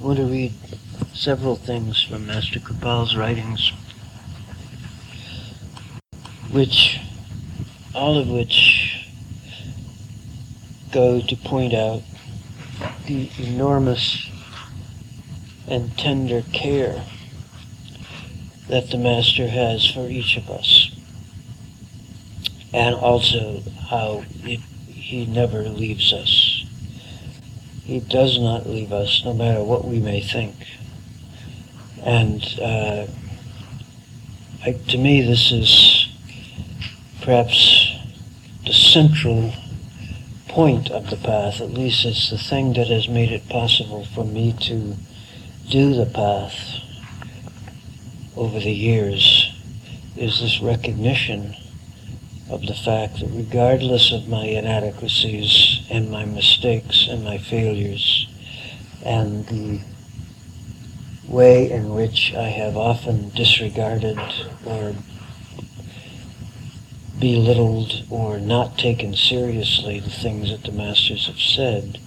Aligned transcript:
I 0.00 0.02
want 0.02 0.16
to 0.16 0.24
read 0.24 0.54
several 1.12 1.56
things 1.56 2.02
from 2.02 2.26
Master 2.26 2.58
Kirpal's 2.58 3.14
writings, 3.14 3.70
which, 6.50 6.98
all 7.94 8.16
of 8.16 8.26
which 8.26 9.06
go 10.90 11.20
to 11.20 11.36
point 11.36 11.74
out 11.74 12.00
the 13.06 13.28
enormous 13.38 14.30
and 15.68 15.96
tender 15.98 16.44
care 16.50 17.04
that 18.68 18.88
the 18.88 18.96
Master 18.96 19.48
has 19.48 19.84
for 19.84 20.08
each 20.08 20.38
of 20.38 20.48
us, 20.48 20.92
and 22.72 22.94
also 22.94 23.62
how 23.90 24.24
it, 24.44 24.60
he 24.86 25.26
never 25.26 25.64
leaves 25.64 26.14
us. 26.14 26.49
He 27.90 27.98
does 27.98 28.38
not 28.38 28.68
leave 28.68 28.92
us, 28.92 29.24
no 29.24 29.34
matter 29.34 29.64
what 29.64 29.84
we 29.84 29.98
may 29.98 30.20
think. 30.20 30.54
And 32.04 32.40
uh, 32.62 33.08
I, 34.64 34.72
to 34.90 34.96
me, 34.96 35.22
this 35.22 35.50
is 35.50 36.06
perhaps 37.20 37.92
the 38.64 38.72
central 38.72 39.52
point 40.46 40.88
of 40.92 41.10
the 41.10 41.16
path. 41.16 41.60
At 41.60 41.72
least 41.72 42.04
it's 42.04 42.30
the 42.30 42.38
thing 42.38 42.74
that 42.74 42.86
has 42.86 43.08
made 43.08 43.32
it 43.32 43.48
possible 43.48 44.04
for 44.04 44.24
me 44.24 44.52
to 44.68 44.94
do 45.68 45.92
the 45.92 46.06
path 46.06 46.78
over 48.36 48.60
the 48.60 48.70
years 48.70 49.52
is 50.16 50.40
this 50.40 50.60
recognition 50.60 51.56
of 52.50 52.66
the 52.66 52.74
fact 52.74 53.20
that 53.20 53.30
regardless 53.30 54.10
of 54.12 54.28
my 54.28 54.44
inadequacies 54.44 55.82
and 55.88 56.10
my 56.10 56.24
mistakes 56.24 57.06
and 57.08 57.24
my 57.24 57.38
failures 57.38 58.26
and 59.04 59.46
the 59.46 59.80
way 61.28 61.70
in 61.70 61.94
which 61.94 62.34
I 62.34 62.48
have 62.48 62.76
often 62.76 63.28
disregarded 63.30 64.18
or 64.66 64.94
belittled 67.20 68.04
or 68.10 68.40
not 68.40 68.76
taken 68.76 69.14
seriously 69.14 70.00
the 70.00 70.10
things 70.10 70.50
that 70.50 70.64
the 70.64 70.72
masters 70.72 71.28
have 71.28 71.38
said, 71.38 72.00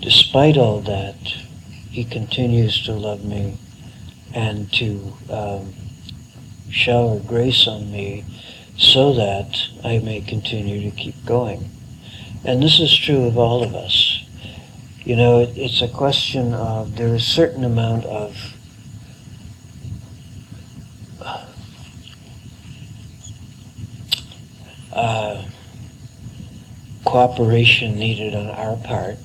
despite 0.00 0.56
all 0.56 0.80
that, 0.82 1.16
he 1.90 2.04
continues 2.04 2.84
to 2.84 2.92
love 2.92 3.24
me 3.24 3.58
and 4.32 4.72
to 4.74 5.14
um, 5.30 5.74
shower 6.70 7.18
grace 7.18 7.66
on 7.66 7.90
me 7.90 8.24
so 8.76 9.12
that 9.14 9.68
I 9.84 9.98
may 9.98 10.20
continue 10.20 10.90
to 10.90 10.96
keep 10.96 11.24
going. 11.24 11.70
And 12.44 12.62
this 12.62 12.80
is 12.80 12.96
true 12.96 13.24
of 13.24 13.38
all 13.38 13.62
of 13.62 13.74
us. 13.74 14.24
You 15.04 15.16
know, 15.16 15.40
it, 15.40 15.56
it's 15.56 15.82
a 15.82 15.88
question 15.88 16.54
of 16.54 16.96
there 16.96 17.14
is 17.14 17.22
a 17.22 17.24
certain 17.24 17.64
amount 17.64 18.04
of 18.06 18.54
uh, 24.92 25.44
cooperation 27.04 27.96
needed 27.96 28.34
on 28.34 28.48
our 28.48 28.76
part. 28.76 29.16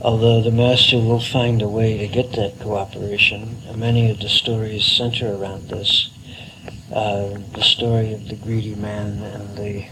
Although 0.00 0.42
the 0.42 0.50
master 0.50 0.98
will 0.98 1.20
find 1.20 1.62
a 1.62 1.68
way 1.68 1.98
to 1.98 2.06
get 2.06 2.32
that 2.32 2.60
cooperation, 2.60 3.56
and 3.66 3.78
many 3.78 4.10
of 4.10 4.20
the 4.20 4.28
stories 4.28 4.84
center 4.84 5.34
around 5.34 5.68
this 5.68 6.10
uh, 6.92 7.36
the 7.54 7.62
story 7.62 8.12
of 8.12 8.28
the 8.28 8.36
greedy 8.36 8.74
man 8.74 9.22
and 9.22 9.56
the 9.56 9.86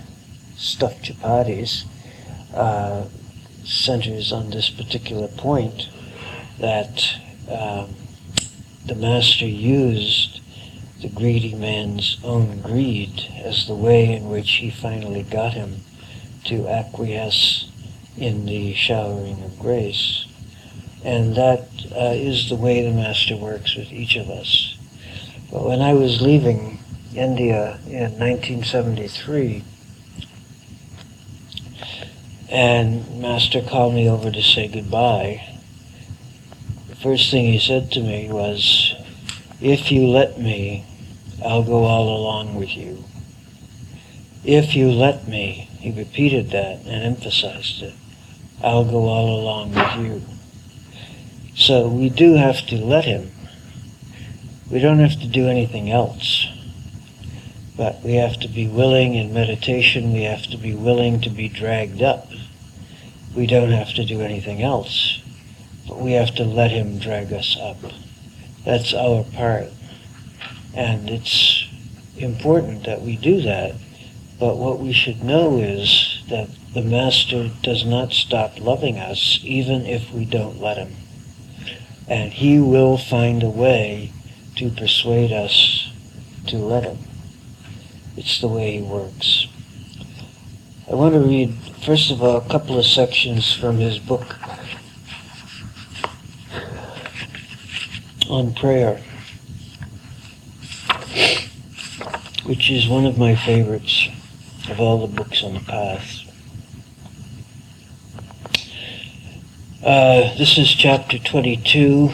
stuffed 0.57 1.03
chapatis 1.03 1.85
uh, 2.55 3.05
centers 3.65 4.33
on 4.33 4.51
this 4.51 4.71
particular 4.71 5.29
point 5.29 5.89
that 6.59 7.17
um, 7.51 7.95
the 8.87 8.95
master 8.95 9.47
used 9.47 10.41
the 11.01 11.09
greedy 11.09 11.55
man's 11.55 12.19
own 12.23 12.61
greed 12.61 13.29
as 13.45 13.67
the 13.67 13.75
way 13.75 14.15
in 14.15 14.29
which 14.31 14.53
he 14.53 14.71
finally 14.71 15.23
got 15.23 15.53
him 15.53 15.81
to 16.45 16.69
acquiesce 16.69 17.71
in 18.17 18.47
the 18.47 18.73
showering 18.75 19.43
of 19.43 19.59
grace. 19.59 20.27
And 21.05 21.35
that 21.35 21.69
uh, 21.95 22.15
is 22.15 22.49
the 22.49 22.55
way 22.55 22.83
the 22.83 22.95
master 22.95 23.37
works 23.37 23.77
with 23.77 23.93
each 23.93 24.17
of 24.17 24.31
us. 24.31 24.77
But 25.51 25.65
when 25.65 25.83
I 25.83 25.93
was 25.93 26.23
leaving 26.23 26.79
India 27.17 27.79
in 27.87 28.19
1973. 28.19 29.65
And 32.51 33.21
Master 33.21 33.63
called 33.63 33.95
me 33.95 34.09
over 34.09 34.31
to 34.31 34.43
say 34.43 34.69
goodbye. 34.69 35.59
The 36.89 36.97
first 36.97 37.31
thing 37.31 37.47
he 37.47 37.59
said 37.59 37.91
to 37.93 38.01
me 38.01 38.31
was, 38.31 38.95
If 39.61 39.91
you 39.91 40.07
let 40.07 40.39
me, 40.39 40.85
I'll 41.45 41.63
go 41.63 41.85
all 41.85 42.17
along 42.17 42.55
with 42.55 42.77
you. 42.77 43.05
If 44.45 44.75
you 44.75 44.91
let 44.91 45.27
me, 45.27 45.69
he 45.81 45.91
repeated 45.91 46.51
that 46.51 46.81
and 46.87 47.03
emphasized 47.03 47.83
it, 47.83 47.95
I'll 48.63 48.85
go 48.85 49.09
all 49.09 49.41
along 49.41 49.75
with 49.75 50.07
you. 50.07 50.23
So 51.57 51.89
we 51.89 52.09
do 52.09 52.35
have 52.35 52.67
to 52.67 52.77
let 52.77 53.05
him. 53.05 53.31
We 54.71 54.81
don't 54.81 54.99
have 54.99 55.21
to 55.21 55.27
do 55.27 55.49
anything 55.49 55.91
else. 55.91 56.49
But 57.77 58.03
we 58.03 58.15
have 58.15 58.39
to 58.41 58.49
be 58.49 58.69
willing 58.69 59.15
in 59.15 59.35
meditation, 59.35 60.13
we 60.13 60.23
have 60.23 60.47
to 60.47 60.57
be 60.57 60.75
willing 60.75 61.21
to 61.23 61.31
be 61.31 61.49
dragged 61.49 62.03
up. 62.03 62.29
We 63.35 63.47
don't 63.47 63.73
have 63.73 63.93
to 63.95 64.05
do 64.05 64.21
anything 64.21 64.63
else, 64.63 65.21
but 65.89 65.99
we 65.99 66.13
have 66.13 66.35
to 66.37 66.45
let 66.45 66.71
Him 66.71 66.99
drag 66.99 67.33
us 67.33 67.57
up. 67.61 67.79
That's 68.65 68.95
our 68.95 69.25
part. 69.25 69.71
And 70.73 71.11
it's 71.11 71.67
important 72.17 72.85
that 72.85 73.03
we 73.03 73.17
do 73.17 73.43
that, 73.43 73.75
but 74.39 74.57
what 74.57 74.79
we 74.79 74.93
should 74.93 75.25
know 75.25 75.59
is 75.59 76.23
that 76.29 76.49
the 76.75 76.83
Master 76.83 77.51
does 77.63 77.85
not 77.85 78.13
stop 78.13 78.61
loving 78.61 78.99
us 78.99 79.41
even 79.43 79.85
if 79.85 80.13
we 80.13 80.25
don't 80.25 80.61
let 80.61 80.77
Him. 80.77 80.95
And 82.07 82.33
He 82.33 82.61
will 82.61 82.99
find 82.99 83.43
a 83.43 83.51
way 83.51 84.13
to 84.57 84.71
persuade 84.71 85.33
us 85.33 85.91
to 86.47 86.59
let 86.59 86.85
Him. 86.85 86.99
It's 88.17 88.41
the 88.41 88.47
way 88.47 88.79
he 88.79 88.83
works. 88.83 89.49
I 90.89 90.95
want 90.95 91.15
to 91.15 91.21
read, 91.21 91.53
first 91.85 92.13
of 92.13 92.23
all, 92.23 92.37
a 92.37 92.49
couple 92.49 92.79
of 92.79 92.85
sections 92.85 93.53
from 93.53 93.79
his 93.79 93.99
book 93.99 94.37
on 98.31 98.55
prayer, 98.55 99.03
which 102.45 102.71
is 102.71 102.87
one 102.87 103.05
of 103.05 103.19
my 103.19 103.35
favorites 103.35 104.09
of 104.71 104.79
all 104.79 105.07
the 105.07 105.13
books 105.13 105.43
on 105.43 105.55
the 105.55 105.61
path. 105.61 106.21
Uh, 109.83 110.33
this 110.39 110.57
is 110.57 110.73
chapter 110.73 111.19
22, 111.19 112.11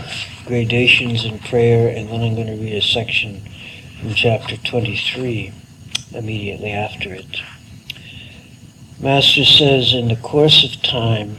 Gradations 0.46 1.26
in 1.26 1.38
Prayer, 1.40 1.94
and 1.94 2.08
then 2.08 2.22
I'm 2.22 2.34
going 2.34 2.46
to 2.46 2.54
read 2.54 2.74
a 2.74 2.82
section 2.82 3.42
from 4.00 4.14
chapter 4.14 4.56
23 4.56 5.52
immediately 6.12 6.70
after 6.70 7.14
it. 7.14 7.40
Master 9.00 9.44
says, 9.44 9.94
in 9.94 10.08
the 10.08 10.16
course 10.16 10.64
of 10.64 10.82
time, 10.82 11.36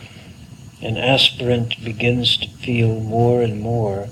an 0.81 0.97
aspirant 0.97 1.83
begins 1.83 2.37
to 2.37 2.47
feel 2.47 2.99
more 2.99 3.41
and 3.41 3.61
more 3.61 4.07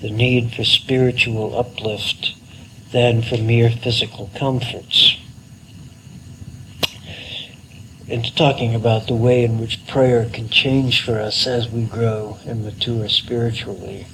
the 0.00 0.10
need 0.10 0.52
for 0.52 0.62
spiritual 0.62 1.58
uplift 1.58 2.34
than 2.92 3.22
for 3.22 3.36
mere 3.38 3.70
physical 3.70 4.30
comforts. 4.36 5.16
And 8.08 8.36
talking 8.36 8.74
about 8.74 9.08
the 9.08 9.16
way 9.16 9.42
in 9.42 9.58
which 9.58 9.84
prayer 9.88 10.28
can 10.32 10.48
change 10.48 11.04
for 11.04 11.18
us 11.18 11.44
as 11.46 11.68
we 11.68 11.86
grow 11.86 12.38
and 12.46 12.64
mature 12.64 13.08
spiritually. 13.08 14.06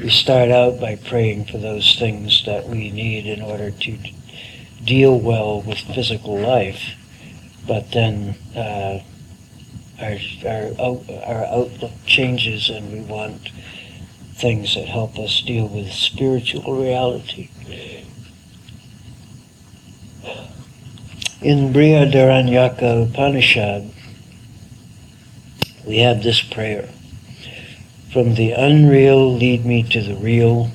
We 0.00 0.08
start 0.08 0.50
out 0.50 0.80
by 0.80 0.96
praying 0.96 1.44
for 1.44 1.58
those 1.58 1.96
things 1.98 2.42
that 2.46 2.66
we 2.66 2.90
need 2.90 3.26
in 3.26 3.42
order 3.42 3.70
to 3.70 3.98
deal 4.84 5.18
well 5.18 5.62
with 5.62 5.78
physical 5.78 6.38
life, 6.38 6.94
but 7.66 7.90
then 7.92 8.36
uh, 8.54 9.00
our, 10.00 10.16
our, 10.78 11.00
our 11.24 11.44
outlook 11.46 11.92
changes 12.06 12.68
and 12.68 12.92
we 12.92 13.00
want 13.00 13.50
things 14.34 14.74
that 14.74 14.86
help 14.86 15.18
us 15.18 15.42
deal 15.42 15.68
with 15.68 15.92
spiritual 15.92 16.76
reality. 16.76 17.48
In 21.40 21.72
Brihadaranyaka 21.72 23.10
Upanishad, 23.10 23.90
we 25.86 25.98
have 25.98 26.22
this 26.22 26.40
prayer. 26.40 26.88
From 28.12 28.34
the 28.34 28.52
unreal, 28.52 29.34
lead 29.34 29.66
me 29.66 29.82
to 29.82 30.02
the 30.02 30.14
real. 30.14 30.70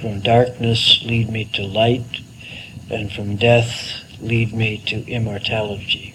From 0.00 0.20
darkness, 0.20 1.02
lead 1.04 1.30
me 1.30 1.46
to 1.54 1.62
light 1.62 2.23
and 2.94 3.12
from 3.12 3.36
death 3.36 4.02
lead 4.20 4.52
me 4.52 4.78
to 4.86 5.06
immortality. 5.06 6.14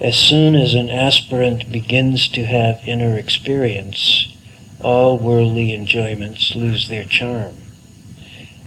As 0.00 0.16
soon 0.16 0.54
as 0.54 0.74
an 0.74 0.88
aspirant 0.88 1.70
begins 1.70 2.28
to 2.28 2.44
have 2.44 2.80
inner 2.86 3.18
experience, 3.18 4.34
all 4.80 5.18
worldly 5.18 5.74
enjoyments 5.74 6.54
lose 6.56 6.88
their 6.88 7.04
charm. 7.04 7.54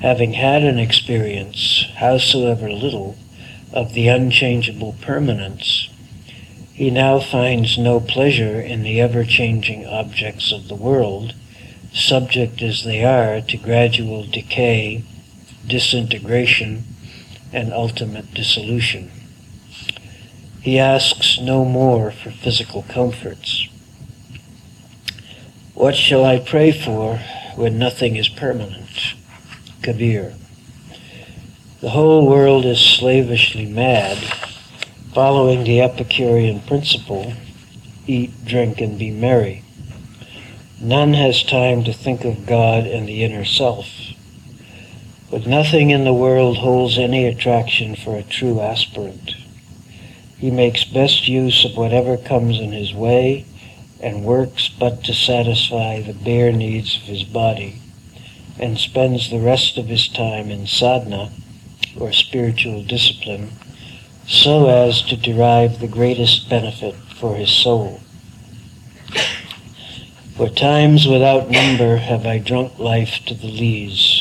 Having 0.01 0.33
had 0.33 0.63
an 0.63 0.77
experience, 0.77 1.85
howsoever 1.95 2.71
little, 2.71 3.17
of 3.73 3.93
the 3.93 4.07
unchangeable 4.07 4.95
permanence, 5.01 5.89
he 6.73 6.89
now 6.89 7.19
finds 7.19 7.77
no 7.77 7.99
pleasure 7.99 8.59
in 8.59 8.83
the 8.83 9.01
ever-changing 9.01 9.85
objects 9.85 10.51
of 10.51 10.67
the 10.67 10.75
world, 10.75 11.33
subject 11.93 12.61
as 12.61 12.83
they 12.83 13.03
are 13.03 13.41
to 13.41 13.57
gradual 13.57 14.25
decay, 14.25 15.03
disintegration, 15.67 16.83
and 17.51 17.71
ultimate 17.71 18.33
dissolution. 18.33 19.11
He 20.61 20.79
asks 20.79 21.39
no 21.39 21.63
more 21.63 22.11
for 22.11 22.31
physical 22.31 22.83
comforts. 22.89 23.69
What 25.73 25.95
shall 25.95 26.25
I 26.25 26.39
pray 26.39 26.71
for 26.71 27.17
when 27.55 27.77
nothing 27.77 28.15
is 28.15 28.29
permanent? 28.29 29.15
Kabir. 29.81 30.33
The 31.81 31.89
whole 31.89 32.27
world 32.27 32.65
is 32.65 32.79
slavishly 32.79 33.65
mad, 33.65 34.17
following 35.13 35.63
the 35.63 35.81
Epicurean 35.81 36.61
principle 36.61 37.33
eat, 38.07 38.45
drink, 38.45 38.81
and 38.81 38.97
be 38.97 39.11
merry. 39.11 39.63
None 40.81 41.13
has 41.13 41.43
time 41.43 41.83
to 41.83 41.93
think 41.93 42.25
of 42.25 42.45
God 42.45 42.85
and 42.85 43.07
the 43.07 43.23
inner 43.23 43.45
self. 43.45 43.87
But 45.35 45.47
nothing 45.47 45.89
in 45.89 46.05
the 46.05 46.13
world 46.13 46.59
holds 46.59 46.97
any 46.97 47.25
attraction 47.25 47.97
for 47.97 48.15
a 48.15 48.23
true 48.23 48.61
aspirant. 48.61 49.35
He 50.37 50.49
makes 50.49 50.85
best 50.85 51.27
use 51.27 51.65
of 51.65 51.75
whatever 51.75 52.15
comes 52.15 52.57
in 52.57 52.71
his 52.71 52.93
way 52.93 53.43
and 53.99 54.23
works 54.23 54.69
but 54.69 55.03
to 55.03 55.13
satisfy 55.13 55.99
the 55.99 56.13
bare 56.13 56.53
needs 56.53 56.95
of 56.95 57.01
his 57.01 57.23
body 57.23 57.81
and 58.57 58.77
spends 58.79 59.29
the 59.29 59.41
rest 59.41 59.77
of 59.77 59.87
his 59.87 60.07
time 60.07 60.51
in 60.51 60.67
sadhana 60.67 61.33
or 61.99 62.13
spiritual 62.13 62.81
discipline 62.83 63.49
so 64.25 64.69
as 64.69 65.01
to 65.01 65.17
derive 65.17 65.81
the 65.81 65.89
greatest 65.89 66.49
benefit 66.49 66.95
for 67.13 67.35
his 67.35 67.51
soul. 67.51 67.99
For 70.37 70.47
times 70.47 71.05
without 71.05 71.49
number 71.49 71.97
have 71.97 72.25
I 72.25 72.37
drunk 72.37 72.79
life 72.79 73.19
to 73.25 73.33
the 73.33 73.47
lees. 73.47 74.14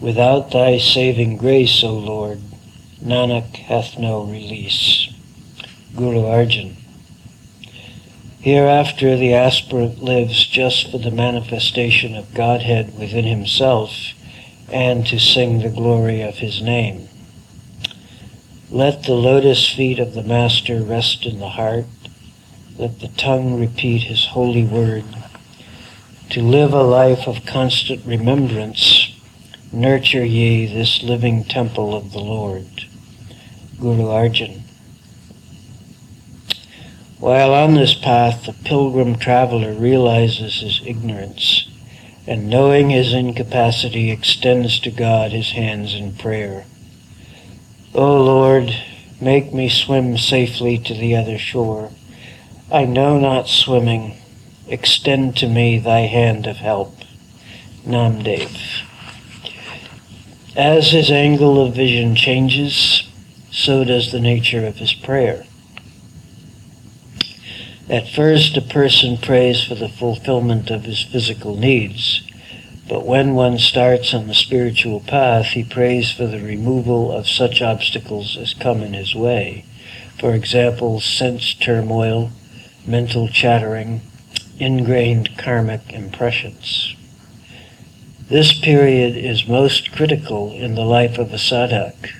Without 0.00 0.50
thy 0.50 0.78
saving 0.78 1.36
grace, 1.36 1.84
O 1.84 1.92
Lord, 1.92 2.40
Nanak 3.04 3.56
hath 3.56 3.98
no 3.98 4.22
release. 4.22 5.12
Guru 5.94 6.22
Arjan. 6.22 6.74
Hereafter 8.40 9.18
the 9.18 9.34
aspirant 9.34 10.02
lives 10.02 10.46
just 10.46 10.90
for 10.90 10.96
the 10.96 11.10
manifestation 11.10 12.16
of 12.16 12.32
Godhead 12.32 12.98
within 12.98 13.26
himself 13.26 14.14
and 14.72 15.06
to 15.06 15.18
sing 15.18 15.58
the 15.58 15.68
glory 15.68 16.22
of 16.22 16.36
his 16.36 16.62
name. 16.62 17.08
Let 18.70 19.02
the 19.02 19.12
lotus 19.12 19.68
feet 19.68 19.98
of 19.98 20.14
the 20.14 20.22
Master 20.22 20.80
rest 20.80 21.26
in 21.26 21.40
the 21.40 21.50
heart. 21.50 21.86
Let 22.78 23.00
the 23.00 23.08
tongue 23.08 23.60
repeat 23.60 24.04
his 24.04 24.26
holy 24.26 24.64
word. 24.64 25.04
To 26.30 26.40
live 26.40 26.72
a 26.72 26.82
life 26.82 27.26
of 27.26 27.44
constant 27.44 28.06
remembrance, 28.06 29.09
nurture 29.72 30.24
ye 30.24 30.66
this 30.66 31.02
living 31.02 31.44
temple 31.44 31.94
of 31.94 32.12
the 32.12 32.18
Lord. 32.18 32.86
Guru 33.78 34.04
Arjan. 34.04 34.60
While 37.18 37.52
on 37.52 37.74
this 37.74 37.94
path, 37.94 38.46
the 38.46 38.52
pilgrim 38.52 39.16
traveler 39.16 39.72
realizes 39.72 40.60
his 40.60 40.80
ignorance 40.86 41.68
and 42.26 42.48
knowing 42.48 42.90
his 42.90 43.12
incapacity 43.12 44.10
extends 44.10 44.78
to 44.80 44.90
God 44.90 45.32
his 45.32 45.50
hands 45.50 45.94
in 45.94 46.14
prayer. 46.14 46.64
O 47.94 48.22
Lord, 48.22 48.74
make 49.20 49.52
me 49.52 49.68
swim 49.68 50.16
safely 50.16 50.78
to 50.78 50.94
the 50.94 51.16
other 51.16 51.38
shore. 51.38 51.90
I 52.70 52.84
know 52.84 53.18
not 53.18 53.48
swimming. 53.48 54.16
Extend 54.68 55.36
to 55.38 55.48
me 55.48 55.78
thy 55.78 56.02
hand 56.02 56.46
of 56.46 56.58
help. 56.58 56.96
Namdev. 57.84 58.86
As 60.56 60.90
his 60.90 61.12
angle 61.12 61.64
of 61.64 61.76
vision 61.76 62.16
changes, 62.16 63.08
so 63.52 63.84
does 63.84 64.10
the 64.10 64.18
nature 64.18 64.66
of 64.66 64.78
his 64.78 64.92
prayer. 64.92 65.44
At 67.88 68.08
first, 68.08 68.56
a 68.56 68.60
person 68.60 69.16
prays 69.16 69.62
for 69.62 69.76
the 69.76 69.88
fulfillment 69.88 70.70
of 70.70 70.84
his 70.84 71.02
physical 71.02 71.56
needs, 71.56 72.22
but 72.88 73.06
when 73.06 73.34
one 73.34 73.58
starts 73.58 74.12
on 74.12 74.26
the 74.26 74.34
spiritual 74.34 74.98
path, 74.98 75.46
he 75.46 75.62
prays 75.62 76.10
for 76.10 76.26
the 76.26 76.40
removal 76.40 77.12
of 77.12 77.28
such 77.28 77.62
obstacles 77.62 78.36
as 78.36 78.52
come 78.52 78.82
in 78.82 78.94
his 78.94 79.14
way. 79.14 79.64
For 80.18 80.34
example, 80.34 81.00
sense 81.00 81.54
turmoil, 81.54 82.32
mental 82.84 83.28
chattering, 83.28 84.00
ingrained 84.58 85.38
karmic 85.38 85.92
impressions. 85.92 86.96
This 88.30 88.52
period 88.52 89.16
is 89.16 89.48
most 89.48 89.90
critical 89.90 90.52
in 90.52 90.76
the 90.76 90.84
life 90.84 91.18
of 91.18 91.32
a 91.32 91.36
sadhak 91.36 92.12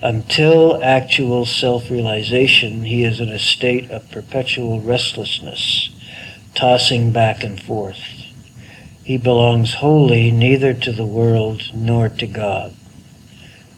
until 0.00 0.80
actual 0.80 1.44
self 1.44 1.90
realization, 1.90 2.84
he 2.84 3.02
is 3.02 3.18
in 3.18 3.28
a 3.28 3.38
state 3.40 3.90
of 3.90 4.08
perpetual 4.12 4.80
restlessness, 4.80 5.90
tossing 6.54 7.10
back 7.10 7.42
and 7.42 7.60
forth. 7.60 7.98
He 9.02 9.16
belongs 9.16 9.74
wholly 9.74 10.30
neither 10.30 10.72
to 10.72 10.92
the 10.92 11.04
world 11.04 11.62
nor 11.74 12.08
to 12.10 12.26
God. 12.28 12.76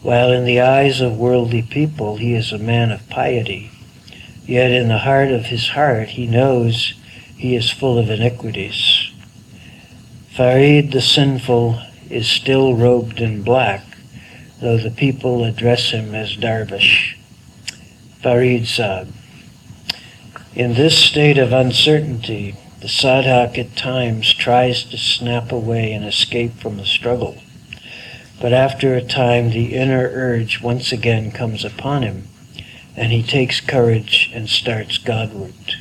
While 0.03 0.33
in 0.33 0.45
the 0.45 0.61
eyes 0.61 1.01
of 1.01 1.17
worldly 1.17 1.63
people 1.63 2.19
he 2.19 2.35
is 2.35 2.53
a 2.53 2.59
man 2.59 2.93
of 2.93 3.09
piety, 3.09 3.71
yet 4.45 4.71
in 4.71 4.89
the 4.89 4.99
heart 4.99 5.31
of 5.31 5.47
his 5.47 5.69
heart 5.69 6.11
he 6.11 6.27
knows 6.27 6.93
he 7.35 7.57
is 7.57 7.71
full 7.71 7.99
of 7.99 8.11
iniquities. 8.11 9.00
Farid 10.41 10.93
the 10.93 11.03
sinful 11.03 11.79
is 12.09 12.27
still 12.27 12.75
robed 12.75 13.21
in 13.21 13.43
black, 13.43 13.85
though 14.63 14.79
the 14.79 14.91
people 14.91 15.45
address 15.45 15.91
him 15.91 16.15
as 16.15 16.35
Darvish. 16.35 17.15
Farid 18.23 18.63
Saab. 18.63 19.13
In 20.55 20.73
this 20.73 20.97
state 20.97 21.37
of 21.37 21.53
uncertainty, 21.53 22.57
the 22.81 22.89
sadhak 22.89 23.59
at 23.59 23.77
times 23.77 24.33
tries 24.33 24.83
to 24.85 24.97
snap 24.97 25.53
away 25.53 25.93
and 25.93 26.07
escape 26.07 26.55
from 26.55 26.79
the 26.79 26.87
struggle. 26.87 27.37
But 28.41 28.55
after 28.55 28.95
a 28.95 29.05
time, 29.05 29.51
the 29.51 29.75
inner 29.75 30.09
urge 30.11 30.63
once 30.63 30.91
again 30.91 31.33
comes 31.33 31.67
upon 31.67 32.03
him, 32.03 32.29
and 32.97 33.13
he 33.13 33.23
takes 33.23 33.61
courage 33.61 34.31
and 34.33 34.49
starts 34.49 34.97
Godward. 34.97 35.75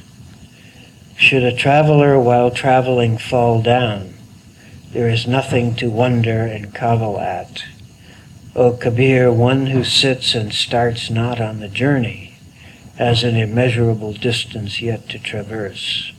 Should 1.16 1.44
a 1.44 1.56
traveler 1.56 2.20
while 2.20 2.52
traveling 2.52 3.18
fall 3.18 3.62
down, 3.62 4.16
there 4.92 5.10
is 5.10 5.28
nothing 5.28 5.76
to 5.76 5.90
wonder 5.90 6.46
and 6.46 6.74
cavil 6.74 7.20
at. 7.20 7.64
O 8.56 8.74
Kabir, 8.74 9.32
one 9.32 9.68
who 9.68 9.84
sits 9.84 10.34
and 10.34 10.52
starts 10.52 11.10
not 11.10 11.40
on 11.40 11.60
the 11.60 11.68
journey 11.68 12.34
has 12.98 13.24
an 13.24 13.38
immeasurable 13.38 14.12
distance 14.12 14.82
yet 14.82 15.08
to 15.08 15.18
traverse. 15.18 16.12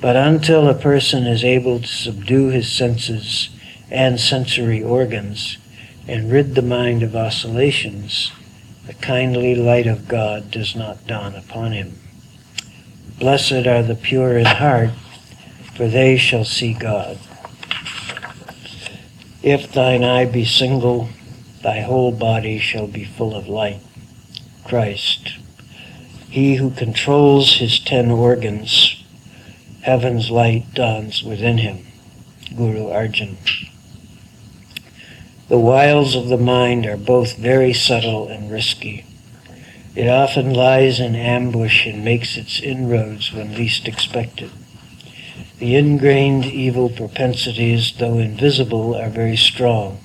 But 0.00 0.16
until 0.16 0.68
a 0.68 0.74
person 0.74 1.26
is 1.26 1.44
able 1.44 1.80
to 1.80 1.86
subdue 1.86 2.48
his 2.48 2.72
senses 2.72 3.50
and 3.90 4.18
sensory 4.18 4.82
organs 4.82 5.58
and 6.06 6.32
rid 6.32 6.54
the 6.54 6.62
mind 6.62 7.02
of 7.02 7.14
oscillations, 7.14 8.32
the 8.86 8.94
kindly 8.94 9.54
light 9.54 9.86
of 9.86 10.08
God 10.08 10.50
does 10.50 10.74
not 10.74 11.06
dawn 11.06 11.34
upon 11.34 11.72
him. 11.72 11.98
Blessed 13.18 13.66
are 13.66 13.82
the 13.82 13.94
pure 13.94 14.38
in 14.38 14.46
heart, 14.46 14.90
for 15.74 15.88
they 15.88 16.16
shall 16.16 16.44
see 16.44 16.72
God. 16.72 17.18
If 19.42 19.72
thine 19.72 20.02
eye 20.02 20.24
be 20.24 20.44
single, 20.44 21.10
thy 21.62 21.80
whole 21.80 22.10
body 22.10 22.58
shall 22.58 22.88
be 22.88 23.04
full 23.04 23.36
of 23.36 23.46
light. 23.46 23.80
Christ. 24.64 25.38
He 26.28 26.56
who 26.56 26.70
controls 26.70 27.56
his 27.56 27.78
ten 27.78 28.10
organs, 28.10 29.02
heaven's 29.82 30.30
light 30.30 30.74
dawns 30.74 31.22
within 31.22 31.58
him. 31.58 31.86
Guru 32.56 32.86
Arjan. 32.86 33.36
The 35.48 35.58
wiles 35.58 36.16
of 36.16 36.28
the 36.28 36.36
mind 36.36 36.84
are 36.84 36.96
both 36.96 37.36
very 37.36 37.72
subtle 37.72 38.28
and 38.28 38.50
risky. 38.50 39.06
It 39.94 40.08
often 40.08 40.52
lies 40.52 41.00
in 41.00 41.14
ambush 41.14 41.86
and 41.86 42.04
makes 42.04 42.36
its 42.36 42.60
inroads 42.60 43.32
when 43.32 43.54
least 43.54 43.86
expected. 43.88 44.50
The 45.58 45.74
ingrained 45.74 46.44
evil 46.44 46.88
propensities, 46.88 47.92
though 47.98 48.18
invisible, 48.18 48.94
are 48.94 49.10
very 49.10 49.36
strong, 49.36 49.98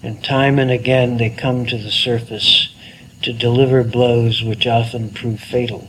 and 0.00 0.22
time 0.22 0.60
and 0.60 0.70
again 0.70 1.16
they 1.16 1.28
come 1.30 1.66
to 1.66 1.76
the 1.76 1.90
surface 1.90 2.72
to 3.22 3.32
deliver 3.32 3.82
blows 3.82 4.44
which 4.44 4.64
often 4.64 5.10
prove 5.10 5.40
fatal. 5.40 5.88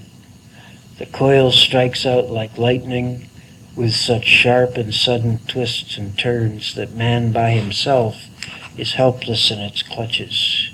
The 0.97 1.05
coil 1.05 1.51
strikes 1.51 2.07
out 2.07 2.31
like 2.31 2.57
lightning, 2.57 3.29
with 3.75 3.93
such 3.93 4.25
sharp 4.25 4.77
and 4.77 4.91
sudden 4.91 5.41
twists 5.47 5.97
and 5.97 6.17
turns 6.17 6.73
that 6.73 6.95
man 6.95 7.31
by 7.31 7.51
himself 7.51 8.25
is 8.77 8.93
helpless 8.93 9.51
in 9.51 9.59
its 9.59 9.83
clutches. 9.83 10.71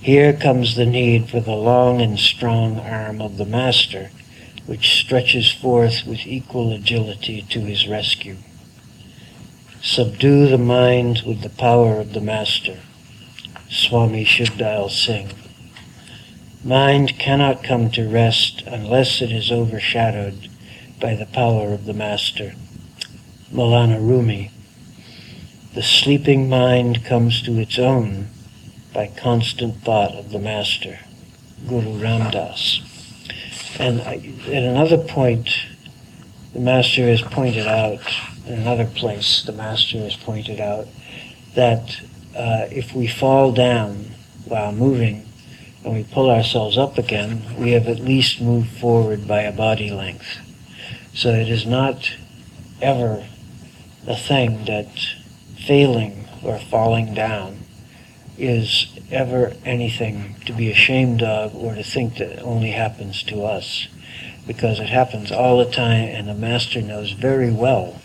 Here 0.00 0.32
comes 0.32 0.74
the 0.74 0.86
need 0.86 1.30
for 1.30 1.38
the 1.38 1.54
long 1.54 2.00
and 2.00 2.18
strong 2.18 2.80
arm 2.80 3.22
of 3.22 3.36
the 3.36 3.44
Master, 3.44 4.10
which 4.68 5.00
stretches 5.00 5.50
forth 5.50 6.06
with 6.06 6.26
equal 6.26 6.74
agility 6.74 7.40
to 7.40 7.60
his 7.60 7.88
rescue. 7.88 8.36
Subdue 9.80 10.46
the 10.46 10.58
mind 10.58 11.22
with 11.26 11.40
the 11.40 11.48
power 11.48 11.98
of 11.98 12.12
the 12.12 12.20
Master. 12.20 12.76
Swami 13.70 14.26
Shivdayal 14.26 14.90
Singh. 14.90 15.30
Mind 16.62 17.18
cannot 17.18 17.64
come 17.64 17.90
to 17.92 18.06
rest 18.06 18.62
unless 18.66 19.22
it 19.22 19.32
is 19.32 19.50
overshadowed 19.50 20.50
by 21.00 21.14
the 21.14 21.24
power 21.24 21.72
of 21.72 21.86
the 21.86 21.94
Master. 21.94 22.52
Maulana 23.50 23.98
Rumi. 23.98 24.50
The 25.72 25.82
sleeping 25.82 26.46
mind 26.46 27.06
comes 27.06 27.40
to 27.40 27.58
its 27.58 27.78
own 27.78 28.28
by 28.92 29.06
constant 29.06 29.76
thought 29.76 30.14
of 30.14 30.30
the 30.30 30.38
Master. 30.38 30.98
Guru 31.66 32.02
Ram 32.02 32.30
Dass. 32.30 32.82
And 33.78 34.00
at 34.00 34.62
another 34.64 34.98
point, 34.98 35.50
the 36.52 36.60
Master 36.60 37.02
has 37.02 37.22
pointed 37.22 37.66
out, 37.66 38.00
in 38.46 38.54
another 38.54 38.86
place, 38.86 39.42
the 39.44 39.52
Master 39.52 39.98
has 39.98 40.16
pointed 40.16 40.60
out 40.60 40.88
that 41.54 42.00
uh, 42.36 42.66
if 42.70 42.92
we 42.92 43.06
fall 43.06 43.52
down 43.52 44.10
while 44.46 44.72
moving 44.72 45.26
and 45.84 45.94
we 45.94 46.04
pull 46.04 46.30
ourselves 46.30 46.76
up 46.76 46.98
again, 46.98 47.42
we 47.56 47.72
have 47.72 47.86
at 47.86 48.00
least 48.00 48.40
moved 48.40 48.70
forward 48.78 49.28
by 49.28 49.42
a 49.42 49.52
body 49.52 49.90
length. 49.90 50.38
So 51.14 51.30
it 51.30 51.48
is 51.48 51.64
not 51.64 52.16
ever 52.82 53.24
a 54.06 54.16
thing 54.16 54.64
that 54.64 54.88
failing 55.66 56.26
or 56.42 56.58
falling 56.58 57.14
down 57.14 57.60
is 58.38 58.86
ever 59.10 59.52
anything 59.64 60.36
to 60.46 60.52
be 60.52 60.70
ashamed 60.70 61.22
of 61.22 61.54
or 61.54 61.74
to 61.74 61.82
think 61.82 62.16
that 62.16 62.42
only 62.42 62.70
happens 62.70 63.22
to 63.24 63.42
us. 63.42 63.88
Because 64.46 64.80
it 64.80 64.88
happens 64.88 65.30
all 65.30 65.58
the 65.58 65.70
time, 65.70 66.08
and 66.08 66.28
the 66.28 66.34
Master 66.34 66.80
knows 66.80 67.12
very 67.12 67.50
well 67.50 68.00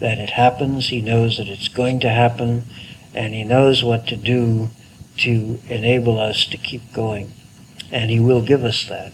that 0.00 0.18
it 0.18 0.30
happens. 0.30 0.88
He 0.88 1.00
knows 1.00 1.38
that 1.38 1.48
it's 1.48 1.68
going 1.68 2.00
to 2.00 2.10
happen, 2.10 2.64
and 3.14 3.34
he 3.34 3.44
knows 3.44 3.84
what 3.84 4.06
to 4.08 4.16
do 4.16 4.70
to 5.18 5.60
enable 5.68 6.18
us 6.18 6.44
to 6.46 6.56
keep 6.56 6.92
going. 6.92 7.32
And 7.92 8.10
he 8.10 8.18
will 8.18 8.42
give 8.42 8.64
us 8.64 8.84
that. 8.88 9.12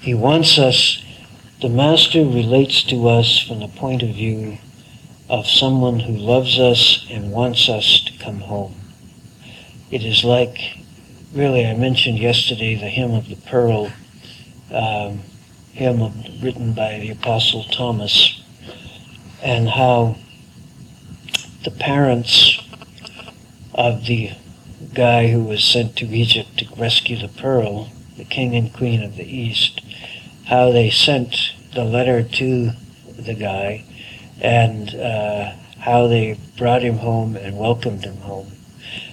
He 0.00 0.14
wants 0.14 0.58
us 0.58 1.02
the 1.62 1.68
Master 1.68 2.24
relates 2.24 2.82
to 2.82 3.06
us 3.06 3.38
from 3.38 3.60
the 3.60 3.68
point 3.68 4.02
of 4.02 4.08
view 4.08 4.58
of 5.30 5.46
someone 5.46 6.00
who 6.00 6.12
loves 6.12 6.58
us 6.58 7.06
and 7.08 7.30
wants 7.30 7.68
us 7.68 8.00
to 8.00 8.18
come 8.18 8.40
home. 8.40 8.81
It 9.92 10.06
is 10.06 10.24
like, 10.24 10.78
really, 11.34 11.66
I 11.66 11.74
mentioned 11.74 12.18
yesterday 12.18 12.76
the 12.76 12.88
hymn 12.88 13.12
of 13.12 13.28
the 13.28 13.36
pearl, 13.36 13.92
um, 14.72 15.20
hymn 15.74 16.00
of, 16.00 16.42
written 16.42 16.72
by 16.72 16.98
the 16.98 17.10
Apostle 17.10 17.64
Thomas, 17.64 18.42
and 19.42 19.68
how 19.68 20.16
the 21.62 21.72
parents 21.72 22.58
of 23.74 24.06
the 24.06 24.30
guy 24.94 25.28
who 25.28 25.44
was 25.44 25.62
sent 25.62 25.94
to 25.96 26.06
Egypt 26.06 26.56
to 26.56 26.74
rescue 26.74 27.18
the 27.18 27.28
pearl, 27.28 27.90
the 28.16 28.24
king 28.24 28.56
and 28.56 28.72
queen 28.72 29.02
of 29.02 29.16
the 29.16 29.26
East, 29.26 29.82
how 30.46 30.72
they 30.72 30.88
sent 30.88 31.52
the 31.74 31.84
letter 31.84 32.22
to 32.22 32.70
the 33.18 33.34
guy 33.34 33.84
and 34.40 34.94
uh, 34.94 35.52
how 35.80 36.06
they 36.06 36.38
brought 36.56 36.80
him 36.80 36.96
home 36.96 37.36
and 37.36 37.58
welcomed 37.58 38.04
him 38.06 38.16
home. 38.22 38.50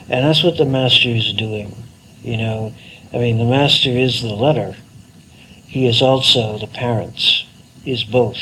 And 0.10 0.26
that's 0.26 0.44
what 0.44 0.58
the 0.58 0.66
master 0.66 1.10
is 1.10 1.34
doing. 1.34 1.76
You 2.22 2.38
know, 2.38 2.74
I 3.14 3.18
mean, 3.18 3.38
the 3.38 3.46
master 3.46 3.90
is 3.90 4.22
the 4.22 4.34
letter. 4.34 4.76
He 5.68 5.86
is 5.86 6.02
also 6.02 6.58
the 6.58 6.68
parents. 6.68 7.46
He 7.84 7.92
is 7.92 8.04
both. 8.04 8.40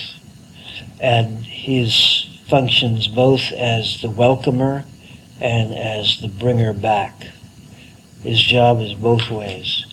And 1.00 1.46
his 1.46 2.40
functions 2.48 3.08
both 3.08 3.52
as 3.52 4.02
the 4.02 4.10
welcomer 4.10 4.86
and 5.42 5.74
as 5.74 6.22
the 6.22 6.30
bringer 6.30 6.74
back. 6.74 7.28
His 8.24 8.42
job 8.42 8.80
is 8.80 8.94
both 8.94 9.30
ways. 9.30 9.86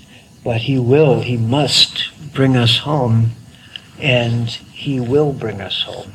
But 0.45 0.63
he 0.63 0.79
will, 0.79 1.23
he 1.23 1.37
must 1.37 2.11
bring 2.33 2.57
us 2.57 2.79
home, 2.79 3.31
and 3.99 4.49
he 4.49 5.01
will 5.01 5.33
bring 5.33 5.61
us 5.61 5.83
home. 5.83 6.13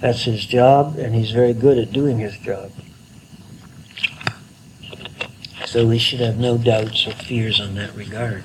That's 0.00 0.22
his 0.22 0.46
job, 0.46 0.96
and 0.98 1.14
he's 1.14 1.32
very 1.32 1.52
good 1.52 1.76
at 1.76 1.92
doing 1.92 2.18
his 2.18 2.36
job. 2.38 2.72
So 5.70 5.86
we 5.86 6.00
should 6.00 6.18
have 6.18 6.36
no 6.36 6.58
doubts 6.58 7.06
or 7.06 7.12
fears 7.12 7.60
on 7.60 7.76
that 7.76 7.94
regard. 7.94 8.42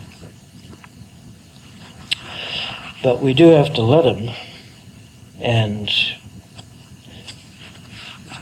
But 3.02 3.20
we 3.20 3.34
do 3.34 3.48
have 3.48 3.74
to 3.74 3.82
let 3.82 4.06
him, 4.06 4.36
and 5.40 5.90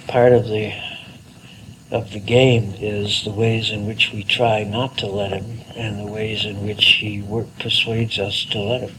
part 0.05 0.33
of 0.33 0.49
the 0.49 0.73
of 1.91 2.11
the 2.11 2.19
game 2.19 2.73
is 2.77 3.23
the 3.23 3.31
ways 3.31 3.71
in 3.71 3.87
which 3.87 4.11
we 4.11 4.21
try 4.21 4.65
not 4.65 4.97
to 4.97 5.07
let 5.07 5.31
him 5.31 5.61
and 5.77 5.97
the 5.97 6.11
ways 6.11 6.43
in 6.43 6.65
which 6.65 6.83
he 6.85 7.21
work, 7.21 7.47
persuades 7.59 8.19
us 8.19 8.43
to 8.51 8.59
let 8.59 8.81
him. 8.81 8.95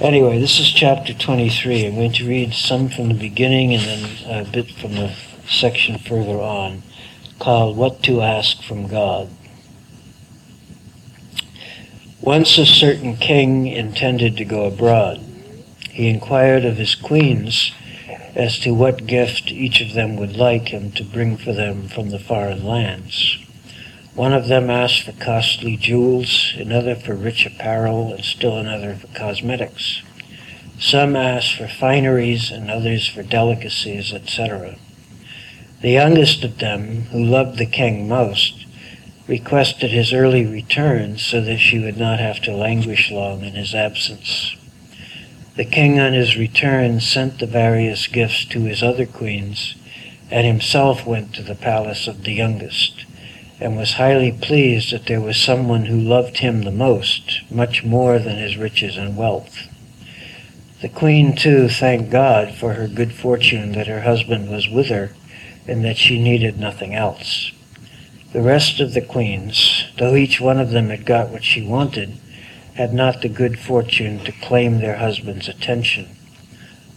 Anyway, 0.00 0.38
this 0.38 0.58
is 0.58 0.72
chapter 0.72 1.12
23. 1.12 1.84
I'm 1.84 1.96
going 1.96 2.12
to 2.12 2.26
read 2.26 2.54
some 2.54 2.88
from 2.88 3.08
the 3.08 3.14
beginning 3.14 3.74
and 3.74 3.82
then 3.82 4.46
a 4.46 4.50
bit 4.50 4.70
from 4.70 4.94
the 4.94 5.14
section 5.46 5.98
further 5.98 6.40
on 6.40 6.82
called 7.38 7.76
What 7.76 8.02
to 8.04 8.22
Ask 8.22 8.62
from 8.62 8.88
God. 8.88 9.28
Once 12.20 12.58
a 12.58 12.66
certain 12.66 13.16
king 13.16 13.66
intended 13.66 14.36
to 14.36 14.44
go 14.44 14.64
abroad. 14.64 15.20
He 15.90 16.08
inquired 16.08 16.64
of 16.64 16.76
his 16.76 16.94
queens 16.94 17.72
as 18.34 18.58
to 18.58 18.74
what 18.74 19.06
gift 19.06 19.50
each 19.50 19.80
of 19.80 19.94
them 19.94 20.16
would 20.16 20.36
like 20.36 20.68
him 20.68 20.92
to 20.92 21.04
bring 21.04 21.36
for 21.36 21.52
them 21.52 21.88
from 21.88 22.10
the 22.10 22.18
foreign 22.18 22.64
lands. 22.64 23.38
One 24.14 24.32
of 24.32 24.48
them 24.48 24.70
asked 24.70 25.02
for 25.02 25.12
costly 25.12 25.76
jewels, 25.76 26.54
another 26.56 26.94
for 26.94 27.14
rich 27.14 27.46
apparel, 27.46 28.12
and 28.12 28.24
still 28.24 28.56
another 28.56 28.94
for 28.94 29.06
cosmetics. 29.08 30.02
Some 30.78 31.16
asked 31.16 31.54
for 31.54 31.66
fineries, 31.66 32.50
and 32.50 32.70
others 32.70 33.06
for 33.06 33.22
delicacies, 33.22 34.12
etc. 34.12 34.76
The 35.86 35.92
youngest 35.92 36.42
of 36.42 36.58
them, 36.58 37.02
who 37.12 37.22
loved 37.22 37.58
the 37.58 37.64
king 37.64 38.08
most, 38.08 38.66
requested 39.28 39.92
his 39.92 40.12
early 40.12 40.44
return 40.44 41.16
so 41.16 41.40
that 41.42 41.58
she 41.58 41.78
would 41.78 41.96
not 41.96 42.18
have 42.18 42.40
to 42.40 42.56
languish 42.56 43.12
long 43.12 43.44
in 43.44 43.52
his 43.52 43.72
absence. 43.72 44.56
The 45.54 45.64
king 45.64 46.00
on 46.00 46.12
his 46.12 46.36
return 46.36 46.98
sent 46.98 47.38
the 47.38 47.46
various 47.46 48.08
gifts 48.08 48.44
to 48.46 48.64
his 48.64 48.82
other 48.82 49.06
queens, 49.06 49.76
and 50.28 50.44
himself 50.44 51.06
went 51.06 51.32
to 51.34 51.44
the 51.44 51.54
palace 51.54 52.08
of 52.08 52.24
the 52.24 52.32
youngest, 52.32 53.04
and 53.60 53.76
was 53.76 53.92
highly 53.92 54.32
pleased 54.32 54.92
that 54.92 55.06
there 55.06 55.20
was 55.20 55.36
someone 55.36 55.84
who 55.84 56.00
loved 56.00 56.38
him 56.38 56.62
the 56.62 56.72
most, 56.72 57.42
much 57.48 57.84
more 57.84 58.18
than 58.18 58.38
his 58.38 58.56
riches 58.56 58.96
and 58.96 59.16
wealth. 59.16 59.68
The 60.80 60.88
queen, 60.88 61.36
too, 61.36 61.68
thanked 61.68 62.10
God 62.10 62.56
for 62.56 62.72
her 62.72 62.88
good 62.88 63.12
fortune 63.12 63.70
that 63.74 63.86
her 63.86 64.00
husband 64.00 64.50
was 64.50 64.68
with 64.68 64.88
her, 64.88 65.12
and 65.68 65.84
that 65.84 65.96
she 65.96 66.22
needed 66.22 66.58
nothing 66.58 66.94
else. 66.94 67.52
The 68.32 68.42
rest 68.42 68.80
of 68.80 68.92
the 68.92 69.00
queens, 69.00 69.84
though 69.98 70.14
each 70.14 70.40
one 70.40 70.58
of 70.58 70.70
them 70.70 70.90
had 70.90 71.06
got 71.06 71.30
what 71.30 71.44
she 71.44 71.66
wanted, 71.66 72.18
had 72.74 72.92
not 72.92 73.22
the 73.22 73.28
good 73.28 73.58
fortune 73.58 74.18
to 74.20 74.32
claim 74.32 74.78
their 74.78 74.96
husband's 74.96 75.48
attention. 75.48 76.08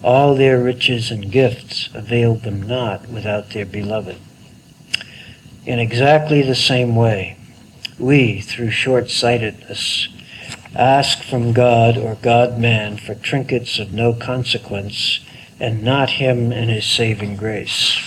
All 0.03 0.35
their 0.35 0.61
riches 0.61 1.11
and 1.11 1.31
gifts 1.31 1.89
availed 1.93 2.43
them 2.43 2.61
not 2.61 3.07
without 3.07 3.51
their 3.51 3.65
beloved. 3.65 4.17
In 5.65 5.79
exactly 5.79 6.41
the 6.41 6.55
same 6.55 6.95
way, 6.95 7.37
we, 7.97 8.41
through 8.41 8.71
short 8.71 9.09
sightedness, 9.09 10.07
ask 10.75 11.21
from 11.23 11.53
God 11.53 11.97
or 11.97 12.15
God 12.15 12.57
man 12.57 12.97
for 12.97 13.15
trinkets 13.15 13.79
of 13.79 13.93
no 13.93 14.13
consequence, 14.13 15.19
and 15.59 15.83
not 15.83 16.11
Him 16.11 16.51
and 16.51 16.69
His 16.69 16.85
saving 16.85 17.35
grace. 17.35 17.97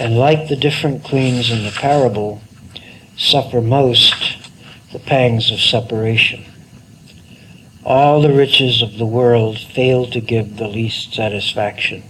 And 0.00 0.18
like 0.18 0.48
the 0.48 0.56
different 0.56 1.04
queens 1.04 1.50
in 1.50 1.62
the 1.62 1.70
parable, 1.70 2.40
suffer 3.18 3.60
most 3.60 4.14
the 4.92 4.98
pangs 4.98 5.50
of 5.50 5.60
separation. 5.60 6.42
All 7.84 8.22
the 8.22 8.32
riches 8.32 8.80
of 8.80 8.96
the 8.96 9.06
world 9.06 9.58
fail 9.58 10.06
to 10.06 10.20
give 10.20 10.56
the 10.56 10.68
least 10.68 11.12
satisfaction. 11.12 12.02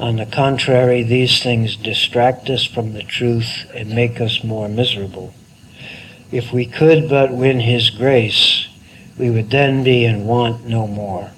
On 0.00 0.16
the 0.16 0.26
contrary, 0.26 1.04
these 1.04 1.40
things 1.40 1.76
distract 1.76 2.50
us 2.50 2.64
from 2.64 2.92
the 2.92 3.04
truth 3.04 3.70
and 3.72 3.90
make 3.90 4.20
us 4.20 4.42
more 4.42 4.68
miserable. 4.68 5.32
If 6.32 6.52
we 6.52 6.66
could 6.66 7.08
but 7.08 7.30
win 7.30 7.60
His 7.60 7.90
grace, 7.90 8.66
we 9.16 9.30
would 9.30 9.50
then 9.50 9.84
be 9.84 10.04
in 10.04 10.26
want 10.26 10.66
no 10.66 10.88
more. 10.88 11.30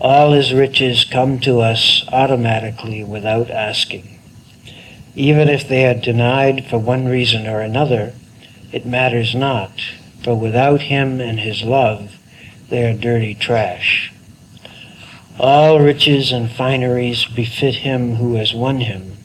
All 0.00 0.32
his 0.32 0.54
riches 0.54 1.04
come 1.04 1.40
to 1.40 1.60
us 1.60 2.06
automatically 2.08 3.04
without 3.04 3.50
asking. 3.50 4.19
Even 5.14 5.48
if 5.48 5.68
they 5.68 5.86
are 5.86 5.94
denied 5.94 6.66
for 6.66 6.78
one 6.78 7.06
reason 7.06 7.46
or 7.46 7.60
another, 7.60 8.12
it 8.72 8.86
matters 8.86 9.34
not, 9.34 9.72
for 10.22 10.34
without 10.34 10.82
him 10.82 11.20
and 11.20 11.40
his 11.40 11.62
love, 11.62 12.16
they 12.68 12.88
are 12.88 12.96
dirty 12.96 13.34
trash. 13.34 14.12
All 15.38 15.80
riches 15.80 16.30
and 16.30 16.50
fineries 16.50 17.24
befit 17.24 17.76
him 17.76 18.16
who 18.16 18.34
has 18.34 18.54
won 18.54 18.80
him, 18.80 19.16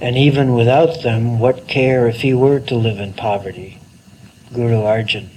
and 0.00 0.16
even 0.16 0.52
without 0.52 1.02
them, 1.02 1.38
what 1.38 1.66
care 1.66 2.06
if 2.06 2.20
he 2.20 2.34
were 2.34 2.60
to 2.60 2.74
live 2.76 3.00
in 3.00 3.14
poverty? 3.14 3.80
Guru 4.52 4.82
Arjan. 4.82 5.28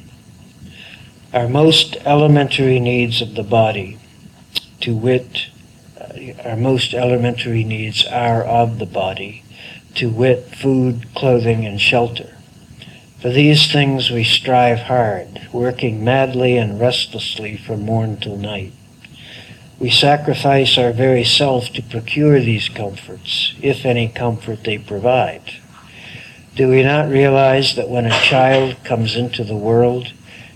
Our 1.34 1.48
most 1.48 1.96
elementary 2.06 2.80
needs 2.80 3.22
of 3.22 3.36
the 3.36 3.44
body, 3.44 3.98
to 4.82 4.96
wit, 4.96 5.48
uh, 6.00 6.34
our 6.44 6.58
most 6.58 6.94
elementary 6.94 7.64
needs 7.64 8.06
are 8.06 8.44
of 8.44 8.78
the 8.80 8.86
body, 8.86 9.44
to 9.96 10.10
wit, 10.10 10.56
food, 10.56 11.08
clothing, 11.16 11.66
and 11.66 11.80
shelter. 11.80 12.36
For 13.22 13.30
these 13.30 13.72
things 13.72 14.10
we 14.10 14.24
strive 14.24 14.80
hard, 14.80 15.50
working 15.52 16.04
madly 16.04 16.58
and 16.58 16.80
restlessly 16.80 17.58
from 17.58 17.82
morn 17.82 18.18
till 18.18 18.38
night. 18.38 18.72
We 19.78 19.90
sacrifice 19.90 20.78
our 20.78 20.92
very 20.92 21.24
self 21.24 21.70
to 21.74 21.82
procure 21.82 22.40
these 22.40 22.70
comforts, 22.70 23.54
if 23.62 23.86
any 23.86 24.10
comfort 24.10 24.64
they 24.64 24.78
provide. 24.78 25.54
Do 26.56 26.70
we 26.70 26.84
not 26.84 27.10
realize 27.10 27.76
that 27.76 27.90
when 27.90 28.06
a 28.06 28.22
child 28.22 28.76
comes 28.84 29.16
into 29.16 29.44
the 29.44 29.56
world, 29.56 30.12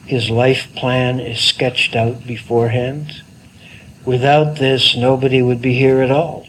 his 0.05 0.29
life 0.29 0.67
plan 0.75 1.19
is 1.19 1.39
sketched 1.39 1.95
out 1.95 2.27
beforehand? 2.27 3.23
Without 4.05 4.57
this, 4.57 4.95
nobody 4.97 5.41
would 5.41 5.61
be 5.61 5.73
here 5.73 6.01
at 6.01 6.11
all. 6.11 6.47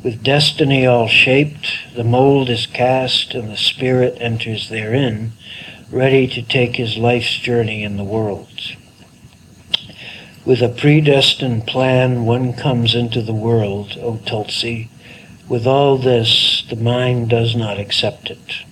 With 0.00 0.22
destiny 0.22 0.86
all 0.86 1.08
shaped, 1.08 1.72
the 1.96 2.04
mold 2.04 2.48
is 2.48 2.66
cast 2.66 3.34
and 3.34 3.50
the 3.50 3.56
spirit 3.56 4.16
enters 4.20 4.68
therein, 4.68 5.32
ready 5.90 6.28
to 6.28 6.40
take 6.40 6.76
his 6.76 6.96
life's 6.96 7.36
journey 7.36 7.82
in 7.82 7.96
the 7.96 8.04
world. 8.04 8.48
With 10.44 10.62
a 10.62 10.68
predestined 10.68 11.66
plan, 11.66 12.26
one 12.26 12.52
comes 12.52 12.94
into 12.94 13.22
the 13.22 13.34
world, 13.34 13.98
O 14.00 14.18
Tulsi. 14.24 14.88
With 15.48 15.66
all 15.66 15.98
this, 15.98 16.64
the 16.70 16.76
mind 16.76 17.28
does 17.30 17.56
not 17.56 17.80
accept 17.80 18.30
it. 18.30 18.62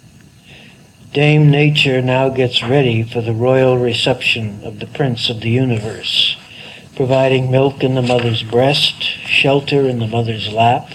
Dame 1.12 1.50
Nature 1.50 2.00
now 2.02 2.28
gets 2.28 2.62
ready 2.62 3.02
for 3.02 3.20
the 3.20 3.34
royal 3.34 3.78
reception 3.78 4.60
of 4.62 4.78
the 4.78 4.86
Prince 4.86 5.28
of 5.28 5.40
the 5.40 5.50
Universe, 5.50 6.36
providing 6.94 7.50
milk 7.50 7.82
in 7.82 7.96
the 7.96 8.02
mother's 8.02 8.44
breast, 8.44 9.02
shelter 9.02 9.88
in 9.88 9.98
the 9.98 10.06
mother's 10.06 10.52
lap, 10.52 10.90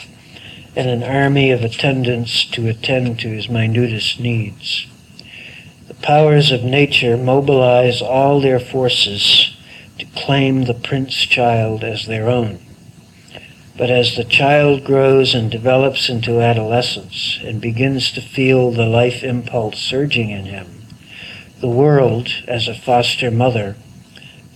and 0.75 0.90
an 0.90 1.04
army 1.04 1.51
of 1.51 1.63
attendants 1.63 2.46
to 2.46 2.68
attend 2.68 3.20
to 3.20 3.30
his 3.30 3.50
minutest 3.50 4.20
needs. 4.20 4.88
The 5.88 5.94
powers 5.96 6.51
of 6.51 6.63
nature 6.63 7.18
mobilize 7.18 8.01
all 8.01 8.40
their 8.40 8.60
forces 8.60 9.56
to 10.00 10.06
claim 10.16 10.63
the 10.63 10.74
prince 10.74 11.16
child 11.16 11.84
as 11.84 12.06
their 12.06 12.30
own. 12.30 12.60
But 13.78 13.90
as 13.90 14.16
the 14.16 14.24
child 14.24 14.84
grows 14.84 15.34
and 15.34 15.50
develops 15.50 16.10
into 16.10 16.42
adolescence 16.42 17.40
and 17.44 17.60
begins 17.60 18.12
to 18.13 18.22
feel 18.22 18.72
the 18.72 18.86
life 18.86 19.24
impulse 19.24 19.80
surging 19.80 20.30
in 20.30 20.46
him, 20.46 20.82
the 21.62 21.70
world, 21.70 22.30
as 22.48 22.68
a 22.68 22.74
foster 22.74 23.30
mother, 23.30 23.75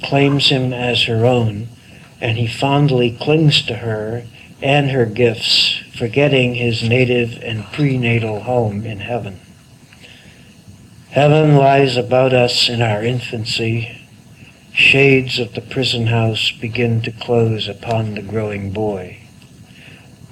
claims 0.03 0.49
him 0.49 0.73
as 0.73 1.03
her 1.03 1.25
own, 1.25 1.67
and 2.19 2.37
he 2.37 2.47
fondly 2.47 3.15
clings 3.19 3.61
to 3.63 3.75
her 3.75 4.25
and 4.61 4.89
her 4.89 5.05
gifts, 5.05 5.83
forgetting 5.97 6.55
his 6.55 6.83
native 6.83 7.41
and 7.41 7.65
prenatal 7.71 8.41
home 8.41 8.85
in 8.85 8.99
heaven. 8.99 9.39
Heaven 11.11 11.55
lies 11.55 11.95
about 11.95 12.33
us 12.33 12.67
in 12.67 12.81
our 12.81 13.01
infancy. 13.01 14.01
Shades 14.73 15.39
of 15.39 15.53
the 15.53 15.61
prison 15.61 16.07
house 16.07 16.51
begin 16.51 17.01
to 17.03 17.11
close 17.11 17.69
upon 17.69 18.15
the 18.15 18.21
growing 18.21 18.71
boy. 18.71 19.19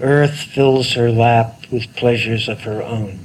Earth 0.02 0.36
fills 0.36 0.94
her 0.94 1.10
lap 1.10 1.66
with 1.72 1.96
pleasures 1.96 2.50
of 2.50 2.62
her 2.62 2.84
own. 2.84 3.20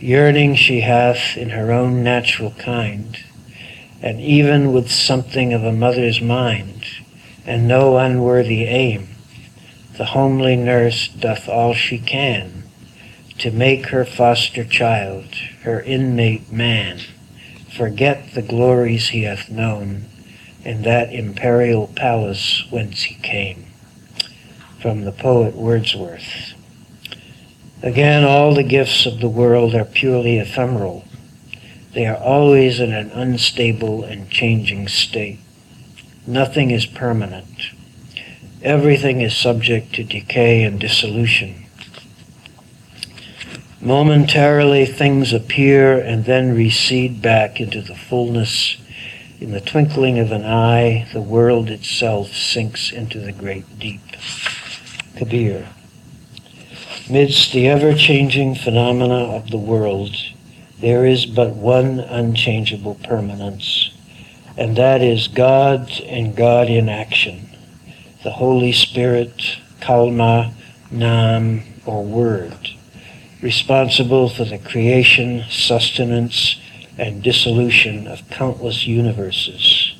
Yearning 0.00 0.56
she 0.56 0.80
hath 0.80 1.36
in 1.36 1.50
her 1.50 1.70
own 1.70 2.02
natural 2.02 2.50
kind, 2.52 3.16
and 4.02 4.20
even 4.20 4.72
with 4.72 4.90
something 4.90 5.52
of 5.52 5.62
a 5.62 5.72
mother's 5.72 6.20
mind, 6.20 6.84
and 7.46 7.68
no 7.68 7.98
unworthy 7.98 8.64
aim, 8.64 9.08
the 9.98 10.04
homely 10.06 10.54
nurse 10.54 11.08
doth 11.08 11.48
all 11.48 11.74
she 11.74 11.98
can 11.98 12.62
to 13.36 13.50
make 13.50 13.86
her 13.86 14.04
foster 14.04 14.64
child, 14.64 15.24
her 15.62 15.80
inmate 15.82 16.52
man, 16.52 17.00
forget 17.76 18.32
the 18.32 18.42
glories 18.42 19.08
he 19.08 19.24
hath 19.24 19.50
known 19.50 20.04
in 20.64 20.82
that 20.82 21.12
imperial 21.12 21.88
palace 21.88 22.64
whence 22.70 23.02
he 23.02 23.14
came. 23.16 23.66
From 24.80 25.04
the 25.04 25.12
poet 25.12 25.56
Wordsworth. 25.56 26.54
Again, 27.82 28.22
all 28.22 28.54
the 28.54 28.62
gifts 28.62 29.04
of 29.04 29.18
the 29.18 29.28
world 29.28 29.74
are 29.74 29.84
purely 29.84 30.38
ephemeral. 30.38 31.04
They 31.92 32.06
are 32.06 32.16
always 32.16 32.78
in 32.78 32.92
an 32.92 33.10
unstable 33.10 34.04
and 34.04 34.30
changing 34.30 34.86
state. 34.86 35.40
Nothing 36.24 36.70
is 36.70 36.86
permanent. 36.86 37.72
Everything 38.62 39.20
is 39.20 39.36
subject 39.36 39.94
to 39.94 40.02
decay 40.02 40.64
and 40.64 40.80
dissolution. 40.80 41.66
Momentarily, 43.80 44.84
things 44.84 45.32
appear 45.32 45.96
and 45.96 46.24
then 46.24 46.56
recede 46.56 47.22
back 47.22 47.60
into 47.60 47.80
the 47.80 47.94
fullness. 47.94 48.76
In 49.40 49.52
the 49.52 49.60
twinkling 49.60 50.18
of 50.18 50.32
an 50.32 50.44
eye, 50.44 51.06
the 51.12 51.20
world 51.20 51.70
itself 51.70 52.34
sinks 52.34 52.90
into 52.90 53.20
the 53.20 53.30
great 53.30 53.78
deep. 53.78 54.00
Kabir. 55.16 55.68
Midst 57.08 57.52
the 57.52 57.68
ever 57.68 57.94
changing 57.94 58.56
phenomena 58.56 59.36
of 59.36 59.50
the 59.50 59.56
world, 59.56 60.16
there 60.80 61.06
is 61.06 61.26
but 61.26 61.54
one 61.54 62.00
unchangeable 62.00 62.96
permanence, 63.04 63.92
and 64.56 64.74
that 64.74 65.00
is 65.00 65.28
God 65.28 65.92
and 66.08 66.34
God 66.34 66.68
in 66.68 66.88
action 66.88 67.47
the 68.22 68.30
Holy 68.32 68.72
Spirit, 68.72 69.58
Kalma, 69.80 70.52
Nam, 70.90 71.62
or 71.86 72.04
Word, 72.04 72.70
responsible 73.40 74.28
for 74.28 74.44
the 74.44 74.58
creation, 74.58 75.44
sustenance, 75.48 76.60
and 76.96 77.22
dissolution 77.22 78.08
of 78.08 78.28
countless 78.28 78.86
universes. 78.86 79.94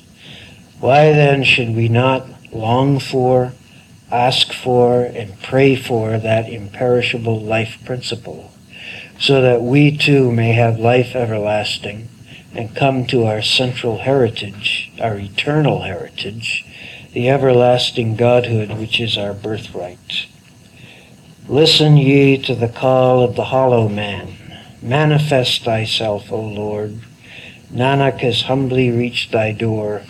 Why 0.79 1.11
then 1.13 1.43
should 1.43 1.75
we 1.75 1.87
not 1.87 2.27
long 2.51 2.99
for, 2.99 3.53
ask 4.11 4.51
for, 4.51 5.03
and 5.03 5.41
pray 5.41 5.75
for 5.75 6.17
that 6.17 6.49
imperishable 6.49 7.39
life 7.39 7.77
principle, 7.85 8.51
so 9.17 9.41
that 9.41 9.61
we 9.61 9.95
too 9.95 10.31
may 10.31 10.53
have 10.53 10.79
life 10.79 11.15
everlasting 11.15 12.09
and 12.53 12.75
come 12.75 13.05
to 13.05 13.25
our 13.25 13.41
central 13.41 13.99
heritage, 13.99 14.91
our 14.99 15.17
eternal 15.17 15.83
heritage, 15.83 16.65
the 17.11 17.27
everlasting 17.27 18.15
Godhood 18.15 18.77
which 18.77 18.99
is 18.99 19.17
our 19.17 19.33
birthright. 19.33 20.27
Listen 21.47 21.97
ye 21.97 22.37
to 22.37 22.53
the 22.53 22.67
call 22.67 23.23
of 23.23 23.35
the 23.35 23.45
hollow 23.45 23.89
man. 23.89 24.35
Manifest 24.81 25.63
thyself, 25.63 26.31
O 26.31 26.39
Lord. 26.39 26.99
Nanak 27.73 28.19
has 28.19 28.43
humbly 28.43 28.91
reached 28.91 29.31
thy 29.31 29.51
door 29.51 30.03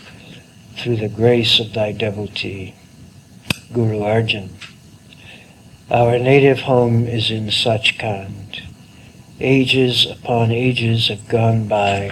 through 0.76 0.98
the 0.98 1.08
grace 1.08 1.60
of 1.60 1.74
thy 1.74 1.94
devotee. 1.94 2.76
Guru 3.72 4.00
Arjan. 4.00 4.50
Our 5.90 6.20
native 6.20 6.62
home 6.62 7.08
is 7.08 7.32
in 7.32 7.48
Sachkhand. 7.48 8.62
Ages 9.40 10.06
upon 10.06 10.52
ages 10.52 11.08
have 11.08 11.30
gone 11.30 11.68
by 11.70 12.12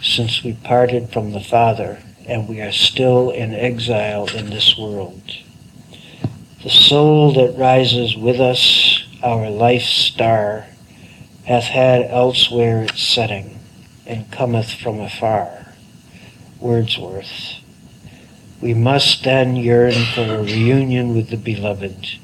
since 0.00 0.44
we 0.44 0.52
parted 0.52 1.10
from 1.10 1.32
the 1.32 1.40
Father 1.40 1.98
and 2.28 2.46
we 2.46 2.60
are 2.60 2.72
still 2.72 3.30
in 3.30 3.54
exile 3.54 4.28
in 4.36 4.50
this 4.50 4.76
world. 4.76 5.22
The 6.62 6.68
soul 6.68 7.32
that 7.32 7.58
rises 7.58 8.16
with 8.16 8.38
us, 8.38 9.02
our 9.22 9.48
life 9.48 9.82
star, 9.82 10.66
hath 11.44 11.64
had 11.64 12.02
elsewhere 12.02 12.82
its 12.82 13.02
setting, 13.02 13.58
and 14.06 14.30
cometh 14.30 14.70
from 14.74 15.00
afar. 15.00 15.72
Wordsworth. 16.60 17.54
We 18.60 18.74
must 18.74 19.24
then 19.24 19.56
yearn 19.56 19.94
for 20.14 20.22
a 20.22 20.42
reunion 20.42 21.14
with 21.14 21.30
the 21.30 21.36
Beloved, 21.36 22.18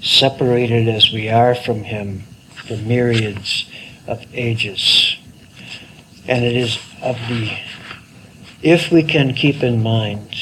separated 0.00 0.86
as 0.86 1.10
we 1.10 1.28
are 1.28 1.56
from 1.56 1.82
Him 1.82 2.22
for 2.54 2.76
myriads 2.76 3.68
of 4.06 4.24
ages. 4.32 5.16
And 6.28 6.44
it 6.44 6.54
is 6.54 6.78
of 7.02 7.16
the 7.28 7.50
if 8.62 8.90
we 8.92 9.02
can 9.02 9.34
keep 9.34 9.62
in 9.62 9.82
mind, 9.82 10.34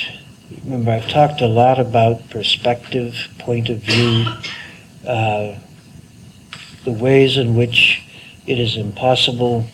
remember, 0.64 0.90
I've 0.90 1.08
talked 1.08 1.40
a 1.40 1.46
lot 1.46 1.78
about 1.78 2.30
perspective, 2.30 3.28
point 3.38 3.68
of 3.68 3.78
view, 3.78 4.26
uh, 5.06 5.58
the 6.84 6.92
ways 6.92 7.36
in 7.36 7.54
which 7.54 8.02
it 8.46 8.58
is 8.58 8.76
impossible 8.76 9.66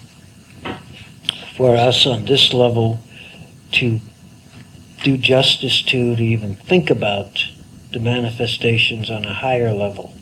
for 1.56 1.76
us 1.76 2.06
on 2.06 2.24
this 2.24 2.52
level 2.52 3.00
to 3.72 4.00
do 5.02 5.16
justice 5.16 5.82
to, 5.82 6.16
to 6.16 6.22
even 6.22 6.56
think 6.56 6.90
about 6.90 7.46
the 7.92 8.00
manifestations 8.00 9.10
on 9.10 9.24
a 9.24 9.32
higher 9.32 9.72
level. 9.72 10.14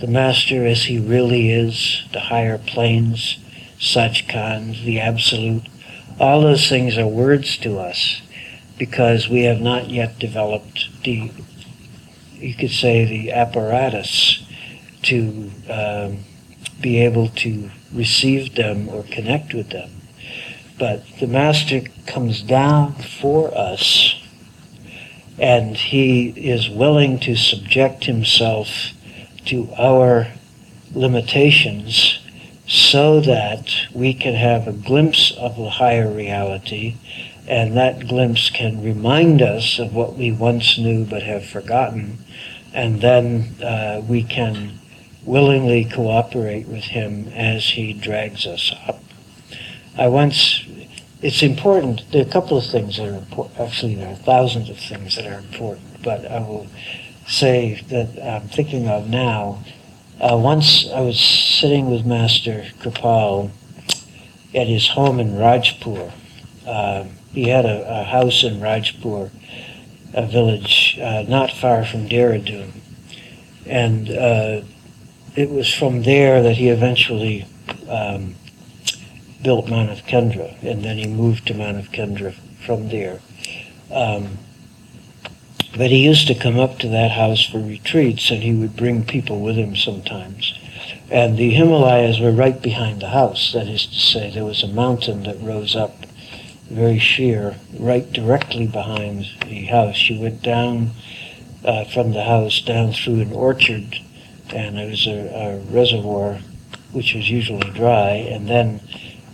The 0.00 0.06
Master 0.06 0.66
as 0.66 0.84
he 0.84 0.98
really 0.98 1.50
is, 1.50 2.04
the 2.12 2.20
higher 2.20 2.58
planes, 2.58 3.38
Sachkhand, 3.78 4.84
the 4.84 5.00
Absolute, 5.00 5.66
all 6.18 6.40
those 6.40 6.68
things 6.68 6.96
are 6.96 7.06
words 7.06 7.56
to 7.58 7.78
us 7.78 8.22
because 8.78 9.28
we 9.28 9.42
have 9.42 9.60
not 9.60 9.90
yet 9.90 10.18
developed 10.18 10.88
the, 11.04 11.30
you 12.34 12.54
could 12.54 12.70
say, 12.70 13.04
the 13.04 13.32
apparatus 13.32 14.46
to 15.02 15.50
um, 15.70 16.18
be 16.80 17.00
able 17.00 17.28
to 17.28 17.70
receive 17.92 18.54
them 18.54 18.88
or 18.88 19.02
connect 19.04 19.54
with 19.54 19.70
them. 19.70 19.90
But 20.78 21.04
the 21.20 21.26
Master 21.26 21.82
comes 22.06 22.42
down 22.42 22.94
for 22.94 23.56
us 23.56 24.14
and 25.38 25.76
he 25.76 26.28
is 26.28 26.68
willing 26.68 27.18
to 27.20 27.36
subject 27.36 28.04
himself 28.04 28.68
to 29.46 29.70
our 29.78 30.28
limitations 30.94 32.18
so 32.66 33.20
that 33.20 33.70
we 33.92 34.12
can 34.12 34.34
have 34.34 34.66
a 34.66 34.72
glimpse 34.72 35.32
of 35.38 35.56
the 35.56 35.70
higher 35.70 36.10
reality 36.10 36.96
and 37.46 37.76
that 37.76 38.08
glimpse 38.08 38.50
can 38.50 38.82
remind 38.82 39.40
us 39.40 39.78
of 39.78 39.94
what 39.94 40.16
we 40.16 40.32
once 40.32 40.76
knew 40.78 41.04
but 41.04 41.22
have 41.22 41.44
forgotten 41.44 42.18
and 42.74 43.00
then 43.00 43.54
uh, 43.62 44.02
we 44.06 44.22
can 44.22 44.78
willingly 45.24 45.84
cooperate 45.84 46.68
with 46.68 46.84
him 46.84 47.28
as 47.34 47.70
he 47.70 47.92
drags 47.92 48.46
us 48.46 48.72
up. 48.86 49.02
I 49.96 50.08
once, 50.08 50.64
it's 51.22 51.42
important, 51.42 52.04
there 52.12 52.22
are 52.22 52.28
a 52.28 52.30
couple 52.30 52.58
of 52.58 52.66
things 52.66 52.96
that 52.96 53.08
are 53.08 53.14
important, 53.14 53.58
actually 53.58 53.94
there 53.96 54.12
are 54.12 54.16
thousands 54.16 54.70
of 54.70 54.78
things 54.78 55.16
that 55.16 55.26
are 55.26 55.38
important, 55.38 56.02
but 56.02 56.24
I 56.30 56.40
will 56.40 56.66
say 57.26 57.82
that 57.88 58.22
I'm 58.22 58.48
thinking 58.48 58.88
of 58.88 59.08
now. 59.08 59.64
Uh, 60.18 60.36
once 60.36 60.88
I 60.90 61.00
was 61.00 61.20
sitting 61.20 61.90
with 61.90 62.06
Master 62.06 62.64
Kirpal 62.80 63.50
at 64.54 64.66
his 64.66 64.88
home 64.88 65.20
in 65.20 65.32
Rajpur. 65.32 66.10
Uh, 66.66 67.04
he 67.32 67.48
had 67.50 67.66
a, 67.66 68.00
a, 68.00 68.04
house 68.04 68.42
in 68.42 68.58
Rajpur, 68.58 69.30
a 70.14 70.26
village 70.26 70.98
uh, 71.02 71.24
not 71.28 71.50
far 71.50 71.84
from 71.84 72.08
Dehradun. 72.08 72.72
And 73.66 74.08
uh, 74.08 74.62
it 75.36 75.50
was 75.50 75.72
from 75.72 76.02
there 76.02 76.42
that 76.42 76.56
he 76.56 76.70
eventually 76.70 77.46
um, 77.86 78.36
built 79.42 79.66
Manav 79.66 80.02
Kendra, 80.06 80.60
and 80.62 80.82
then 80.82 80.96
he 80.96 81.06
moved 81.06 81.46
to 81.48 81.54
Manav 81.54 81.90
Kendra 81.90 82.32
from 82.64 82.88
there. 82.88 83.20
Um, 83.92 84.38
but 85.76 85.90
he 85.90 86.04
used 86.04 86.26
to 86.28 86.34
come 86.34 86.58
up 86.58 86.78
to 86.78 86.88
that 86.88 87.12
house 87.12 87.44
for 87.44 87.58
retreats, 87.58 88.30
and 88.30 88.42
he 88.42 88.54
would 88.54 88.76
bring 88.76 89.04
people 89.04 89.40
with 89.40 89.56
him 89.56 89.76
sometimes. 89.76 90.58
And 91.10 91.36
the 91.36 91.50
Himalayas 91.50 92.20
were 92.20 92.32
right 92.32 92.60
behind 92.60 93.00
the 93.00 93.10
house. 93.10 93.52
That 93.52 93.68
is 93.68 93.86
to 93.86 93.98
say, 93.98 94.30
there 94.30 94.44
was 94.44 94.62
a 94.62 94.68
mountain 94.68 95.22
that 95.24 95.40
rose 95.40 95.76
up 95.76 96.04
very 96.70 96.98
sheer, 96.98 97.56
right 97.78 98.10
directly 98.12 98.66
behind 98.66 99.26
the 99.46 99.64
house. 99.66 100.08
You 100.08 100.20
went 100.20 100.42
down 100.42 100.90
uh, 101.64 101.84
from 101.84 102.12
the 102.12 102.24
house 102.24 102.60
down 102.60 102.92
through 102.92 103.20
an 103.20 103.32
orchard 103.32 104.00
and 104.50 104.76
there 104.76 104.88
was 104.88 105.06
a, 105.06 105.10
a 105.10 105.58
reservoir 105.72 106.38
which 106.92 107.14
was 107.14 107.28
usually 107.28 107.70
dry, 107.70 108.10
and 108.10 108.48
then 108.48 108.80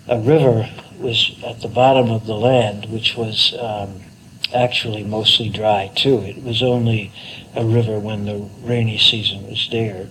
a 0.08 0.18
river 0.18 0.68
was 0.98 1.38
at 1.44 1.60
the 1.60 1.68
bottom 1.68 2.10
of 2.10 2.26
the 2.26 2.34
land, 2.34 2.86
which 2.86 3.16
was 3.16 3.54
um, 3.60 4.00
actually 4.54 5.02
mostly 5.02 5.48
dry 5.48 5.90
too. 5.94 6.18
It 6.18 6.42
was 6.42 6.62
only 6.62 7.12
a 7.54 7.64
river 7.64 7.98
when 7.98 8.24
the 8.24 8.48
rainy 8.62 8.98
season 8.98 9.46
was 9.48 9.68
there. 9.70 10.08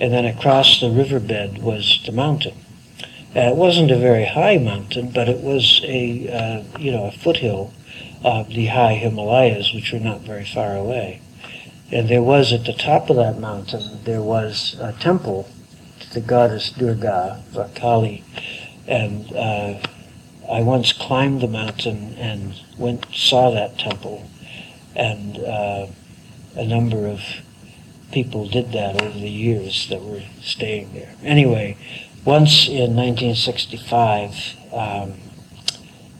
And 0.00 0.12
then 0.12 0.24
across 0.24 0.80
the 0.80 0.90
riverbed 0.90 1.58
was 1.58 2.00
the 2.04 2.12
mountain. 2.12 2.54
Uh, 3.36 3.50
it 3.50 3.56
wasn't 3.56 3.90
a 3.90 3.98
very 3.98 4.26
high 4.26 4.58
mountain, 4.58 5.10
but 5.10 5.28
it 5.28 5.40
was 5.40 5.80
a 5.84 6.28
uh, 6.28 6.78
you 6.78 6.92
know 6.92 7.06
a 7.06 7.12
foothill 7.12 7.72
of 8.22 8.48
the 8.48 8.66
high 8.66 8.94
Himalayas, 8.94 9.72
which 9.72 9.92
were 9.92 10.00
not 10.00 10.20
very 10.20 10.44
far 10.44 10.76
away. 10.76 11.20
And 11.92 12.08
there 12.08 12.22
was 12.22 12.52
at 12.52 12.64
the 12.64 12.72
top 12.72 13.10
of 13.10 13.16
that 13.16 13.38
mountain, 13.38 14.00
there 14.04 14.22
was 14.22 14.76
a 14.80 14.92
temple 14.92 15.48
to 16.00 16.14
the 16.14 16.20
goddess 16.20 16.70
Durga, 16.70 17.42
or 17.54 17.68
Kali. 17.74 18.24
And 18.86 19.32
uh, 19.32 19.80
I 20.50 20.62
once 20.62 20.92
climbed 20.92 21.40
the 21.40 21.48
mountain 21.48 22.14
and 22.18 22.54
went 22.78 23.06
saw 23.12 23.50
that 23.50 23.78
temple. 23.78 24.28
And 24.94 25.38
uh, 25.38 25.86
a 26.56 26.64
number 26.64 27.06
of 27.06 27.20
people 28.12 28.46
did 28.48 28.72
that 28.72 29.02
over 29.02 29.18
the 29.18 29.30
years 29.30 29.88
that 29.88 30.02
were 30.02 30.22
staying 30.40 30.92
there. 30.92 31.14
Anyway, 31.22 31.76
once 32.24 32.68
in 32.68 32.94
1965, 32.94 34.56
um, 34.72 35.14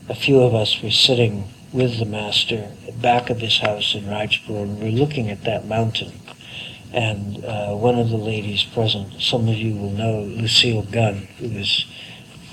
a 0.09 0.15
few 0.15 0.41
of 0.41 0.53
us 0.53 0.81
were 0.81 0.91
sitting 0.91 1.45
with 1.71 1.99
the 1.99 2.05
master 2.05 2.71
back 3.01 3.29
of 3.29 3.39
his 3.39 3.59
house 3.59 3.95
in 3.95 4.05
Rajpur, 4.05 4.63
and 4.63 4.79
we're 4.79 4.91
looking 4.91 5.29
at 5.29 5.43
that 5.43 5.67
mountain. 5.67 6.13
And 6.91 7.43
uh, 7.43 7.75
one 7.75 7.99
of 7.99 8.09
the 8.09 8.17
ladies 8.17 8.63
present, 8.63 9.21
some 9.21 9.47
of 9.47 9.55
you 9.55 9.75
will 9.75 9.91
know 9.91 10.21
Lucille 10.21 10.83
Gunn, 10.83 11.27
who 11.37 11.49
was 11.49 11.85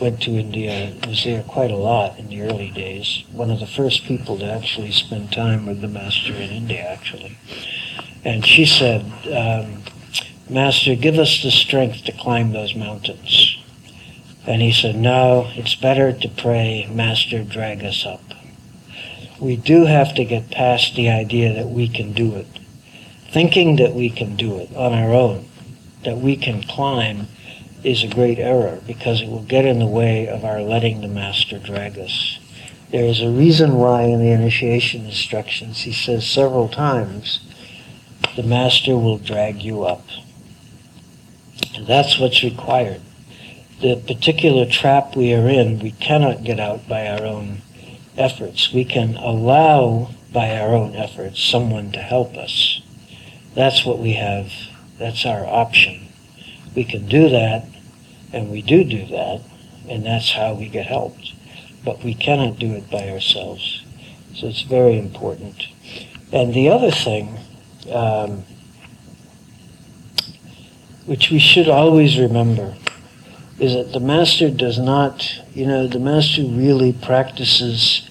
went 0.03 0.21
to 0.23 0.33
India, 0.33 0.93
was 1.07 1.25
there 1.25 1.43
quite 1.45 1.71
a 1.71 1.77
lot 1.77 2.19
in 2.19 2.29
the 2.29 2.43
early 2.43 2.71
days. 2.71 3.25
One 3.33 3.51
of 3.51 3.61
the 3.61 3.67
first 3.67 4.05
people 4.05 4.39
to 4.39 4.45
actually 4.45 4.93
spend 4.93 5.33
time 5.33 5.65
with 5.67 5.81
the 5.81 5.89
master 5.89 6.35
in 6.35 6.51
India, 6.51 6.81
actually. 6.81 7.39
And 8.25 8.45
she 8.45 8.67
said, 8.67 9.03
um, 9.29 9.83
Master, 10.51 10.95
give 10.95 11.19
us 11.19 11.43
the 11.43 11.51
strength 11.51 12.05
to 12.05 12.13
climb 12.13 12.53
those 12.53 12.75
mountains. 12.75 13.57
And 14.45 14.61
he 14.61 14.73
said, 14.73 14.97
No, 14.97 15.51
it's 15.55 15.77
better 15.77 16.13
to 16.13 16.29
pray, 16.29 16.89
Master, 16.93 17.45
drag 17.45 17.85
us 17.85 18.05
up 18.05 18.21
we 19.43 19.57
do 19.57 19.87
have 19.87 20.15
to 20.15 20.25
get 20.25 20.53
past 20.53 20.95
the 20.95 21.11
idea 21.11 21.53
that 21.53 21.69
we 21.69 21.89
can 21.89 22.13
do 22.13 22.37
it. 22.37 22.47
Thinking 23.33 23.75
that 23.77 23.93
we 23.93 24.09
can 24.09 24.37
do 24.37 24.59
it 24.59 24.75
on 24.77 24.93
our 24.93 25.13
own, 25.13 25.47
that 26.05 26.19
we 26.19 26.37
can 26.37 26.63
climb, 26.63 27.27
is 27.85 28.03
a 28.03 28.09
great 28.09 28.39
error 28.39 28.81
because 28.87 29.21
it 29.21 29.29
will 29.29 29.43
get 29.43 29.65
in 29.65 29.79
the 29.79 29.87
way 29.87 30.29
of 30.29 30.45
our 30.45 30.61
letting 30.61 31.01
the 31.01 31.09
Master 31.09 31.59
drag 31.59 31.99
us. 31.99 32.39
There 32.91 33.05
is 33.05 33.21
a 33.21 33.31
reason 33.31 33.77
why 33.77 34.03
in 34.03 34.21
the 34.21 34.31
initiation 34.31 35.07
instructions 35.07 35.81
he 35.81 35.93
says 35.93 36.27
several 36.27 36.69
times, 36.69 37.41
the 38.37 38.43
Master 38.43 38.97
will 38.97 39.19
drag 39.19 39.63
you 39.63 39.85
up. 39.85 40.05
And 41.75 41.87
that's 41.87 42.19
what's 42.19 42.43
required. 42.43 43.01
The 43.81 43.97
particular 43.97 44.67
trap 44.67 45.17
we 45.17 45.35
are 45.35 45.49
in, 45.49 45.81
we 45.81 45.93
cannot 45.93 46.45
get 46.45 46.61
out 46.61 46.87
by 46.87 47.09
our 47.09 47.25
own 47.25 47.63
efforts. 48.17 48.73
We 48.73 48.85
can 48.85 49.17
allow 49.17 50.11
by 50.33 50.57
our 50.59 50.75
own 50.75 50.95
efforts 50.95 51.43
someone 51.43 51.93
to 51.93 51.99
help 51.99 52.37
us. 52.37 52.81
That's 53.55 53.85
what 53.85 53.99
we 53.99 54.13
have. 54.13 54.53
That's 54.99 55.27
our 55.27 55.45
option. 55.45 56.09
We 56.75 56.85
can 56.85 57.07
do 57.07 57.29
that, 57.29 57.67
and 58.33 58.51
we 58.51 58.63
do 58.63 58.85
do 58.85 59.07
that, 59.07 59.41
and 59.89 60.05
that's 60.05 60.33
how 60.33 60.55
we 60.55 60.69
get 60.69 60.87
helped. 60.87 61.33
But 61.85 62.03
we 62.05 62.15
cannot 62.15 62.59
do 62.59 62.73
it 62.75 62.91
by 62.91 63.09
ourselves. 63.11 63.85
So 64.35 64.47
it's 64.47 64.63
very 64.63 64.99
important. 64.99 65.67
And 66.33 66.55
the 66.55 66.69
other 66.71 66.91
thing, 66.91 67.39
um, 67.93 68.45
which 71.05 71.31
we 71.31 71.39
should 71.39 71.69
always 71.69 72.19
remember, 72.19 72.75
is 73.59 73.75
that 73.75 73.93
the 73.93 74.01
master 74.01 74.51
does 74.51 74.79
not, 74.79 75.41
you 75.53 75.67
know, 75.67 75.87
the 75.87 75.99
master 75.99 76.43
really 76.43 76.93
practices 76.93 78.09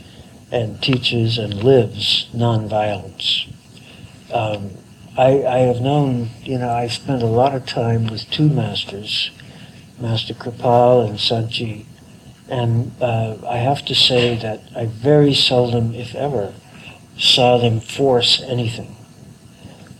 and 0.52 0.82
teaches 0.82 1.38
and 1.38 1.64
lives 1.64 2.28
nonviolence. 2.34 3.52
Um, 4.32 4.72
I, 5.18 5.44
I 5.44 5.58
have 5.60 5.82
known, 5.82 6.30
you 6.44 6.58
know, 6.58 6.70
I 6.70 6.88
spent 6.88 7.22
a 7.22 7.28
lot 7.28 7.56
of 7.56 7.66
time 7.66 8.08
with 8.08 8.30
two 8.30 8.50
masters, 8.50 9.32
Master 10.02 10.34
Kirpal 10.34 11.08
and 11.08 11.20
Sant 11.20 11.52
Ji, 11.52 11.86
and 12.50 12.92
uh, 13.02 13.38
I 13.48 13.58
have 13.58 13.86
to 13.86 13.96
say 13.96 14.36
that 14.38 14.62
I 14.76 14.88
very 14.88 15.34
seldom, 15.34 15.94
if 15.94 16.16
ever, 16.16 16.54
saw 17.18 17.58
them 17.58 17.80
force 17.80 18.42
anything. 18.42 18.96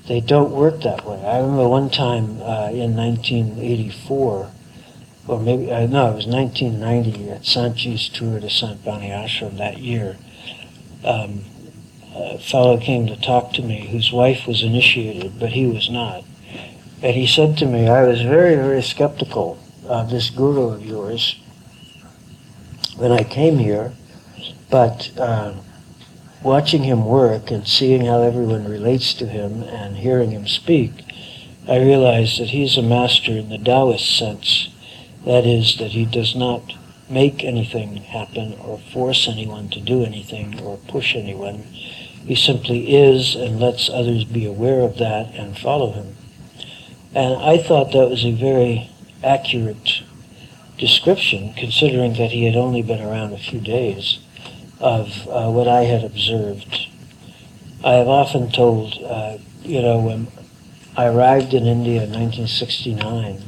They 0.08 0.20
don't 0.20 0.52
work 0.52 0.82
that 0.82 1.06
way. 1.06 1.24
I 1.24 1.38
remember 1.38 1.68
one 1.68 1.90
time 1.90 2.42
uh, 2.42 2.72
in 2.74 2.96
1984, 2.96 4.52
or 5.28 5.40
maybe, 5.40 5.72
uh, 5.72 5.86
no, 5.88 6.12
it 6.12 6.16
was 6.16 6.28
1990 6.28 7.30
at 7.30 7.46
Sant 7.46 7.78
Ji's 7.78 8.10
tour 8.10 8.40
to 8.40 8.50
Sant 8.50 8.84
Ashram 8.84 9.58
that 9.58 9.78
year. 9.78 10.18
Um, 11.06 11.46
a 12.14 12.40
fellow 12.40 12.78
came 12.78 13.08
to 13.08 13.16
talk 13.16 13.54
to 13.54 13.62
me 13.62 13.88
whose 13.88 14.12
wife 14.12 14.46
was 14.46 14.64
initiated, 14.64 15.40
but 15.40 15.54
he 15.54 15.66
was 15.66 15.90
not. 15.90 16.26
And 17.02 17.16
he 17.16 17.26
said 17.26 17.58
to 17.60 17.66
me, 17.66 17.88
I 17.88 18.04
was 18.04 18.22
very, 18.22 18.56
very 18.56 18.82
skeptical 18.82 19.58
of 19.86 20.10
this 20.10 20.30
guru 20.30 20.70
of 20.70 20.86
yours 20.86 21.40
when 23.02 23.12
I 23.12 23.24
came 23.24 23.58
here, 23.58 23.94
but 24.70 25.12
uh, 25.18 25.56
watching 26.44 26.84
him 26.84 27.06
work 27.06 27.50
and 27.50 27.68
seeing 27.68 28.06
how 28.06 28.22
everyone 28.22 28.68
relates 28.68 29.14
to 29.16 29.26
him 29.26 29.64
and 29.64 29.98
hearing 29.98 30.32
him 30.32 30.48
speak, 30.48 30.92
I 31.68 31.78
realized 31.78 32.40
that 32.40 32.50
he's 32.50 32.78
a 32.78 32.84
master 32.84 33.32
in 33.32 33.50
the 33.50 33.58
Taoist 33.58 34.18
sense. 34.18 34.70
That 35.26 35.46
is, 35.46 35.78
that 35.78 35.92
he 35.92 36.06
does 36.06 36.36
not 36.36 36.74
make 37.10 37.44
anything 37.44 37.98
happen 37.98 38.54
or 38.60 38.78
force 38.78 39.28
anyone 39.28 39.70
to 39.70 39.80
do 39.80 40.04
anything 40.04 40.60
or 40.62 40.78
push 40.78 41.16
anyone. 41.16 41.64
He 42.26 42.36
simply 42.36 42.96
is 42.96 43.36
and 43.36 43.60
lets 43.60 43.90
others 43.90 44.26
be 44.26 44.46
aware 44.46 44.82
of 44.82 44.98
that 45.00 45.34
and 45.34 45.58
follow 45.58 45.92
him. 45.92 46.16
And 47.16 47.36
I 47.42 47.58
thought 47.58 47.92
that 47.92 48.10
was 48.10 48.24
a 48.24 48.32
very 48.32 48.91
accurate 49.24 50.04
description, 50.78 51.54
considering 51.54 52.14
that 52.14 52.32
he 52.32 52.46
had 52.46 52.56
only 52.56 52.82
been 52.82 53.02
around 53.02 53.34
a 53.34 53.38
few 53.38 53.60
days, 53.60 54.20
of 54.80 55.28
uh, 55.28 55.50
what 55.50 55.68
I 55.68 55.84
had 55.84 56.04
observed. 56.04 56.88
I 57.84 57.94
have 57.94 58.08
often 58.08 58.52
told, 58.52 58.98
uh, 59.04 59.38
you 59.64 59.82
know, 59.82 60.00
when 60.00 60.28
I 60.98 61.06
arrived 61.06 61.54
in 61.54 61.66
India 61.66 62.04
in 62.04 62.12
1969, 62.12 63.42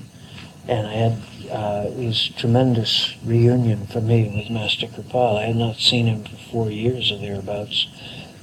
and 0.68 0.88
I 0.88 0.94
had 0.94 1.18
uh, 1.52 1.90
a 1.90 2.14
tremendous 2.38 3.16
reunion 3.26 3.86
for 3.88 4.02
me 4.02 4.32
with 4.36 4.50
Master 4.50 4.88
Kirpal. 4.88 5.40
I 5.40 5.48
had 5.48 5.56
not 5.56 5.78
seen 5.78 6.08
him 6.08 6.24
for 6.24 6.38
four 6.52 6.72
years 6.72 7.12
or 7.12 7.18
thereabouts 7.18 7.88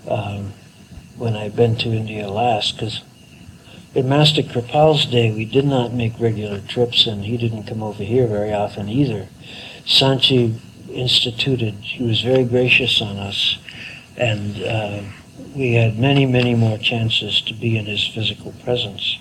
um, 0.09 0.53
when 1.17 1.35
I'd 1.35 1.57
been 1.57 1.77
to 1.77 1.89
India 1.89 2.29
last, 2.29 2.75
because 2.75 3.03
in 3.95 4.09
Master 4.09 4.43
Kirpal's 4.43 5.07
day, 5.07 5.33
we 5.33 5.45
did 5.45 5.65
not 5.65 5.93
make 5.93 6.19
regular 6.21 6.61
trips, 6.61 7.07
and 7.07 7.25
he 7.25 7.37
didn't 7.37 7.65
come 7.65 7.83
over 7.83 8.05
here 8.05 8.27
very 8.27 8.53
often 8.53 8.89
either. 8.89 9.29
Sant 9.85 10.23
Ji 10.23 10.61
instituted, 10.93 11.75
he 11.75 12.05
was 12.05 12.21
very 12.21 12.45
gracious 12.45 13.03
on 13.03 13.17
us, 13.17 13.59
and 14.17 14.63
uh, 14.63 15.03
we 15.57 15.75
had 15.75 15.99
many, 15.99 16.27
many 16.27 16.55
more 16.55 16.79
chances 16.79 17.41
to 17.43 17.55
be 17.55 17.77
in 17.77 17.87
his 17.87 18.07
physical 18.07 18.53
presence 18.65 19.19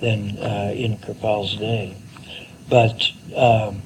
than 0.00 0.38
uh, 0.38 0.72
in 0.74 0.96
Kirpal's 0.98 1.56
day. 1.56 1.96
But 2.68 3.10
um, 3.36 3.82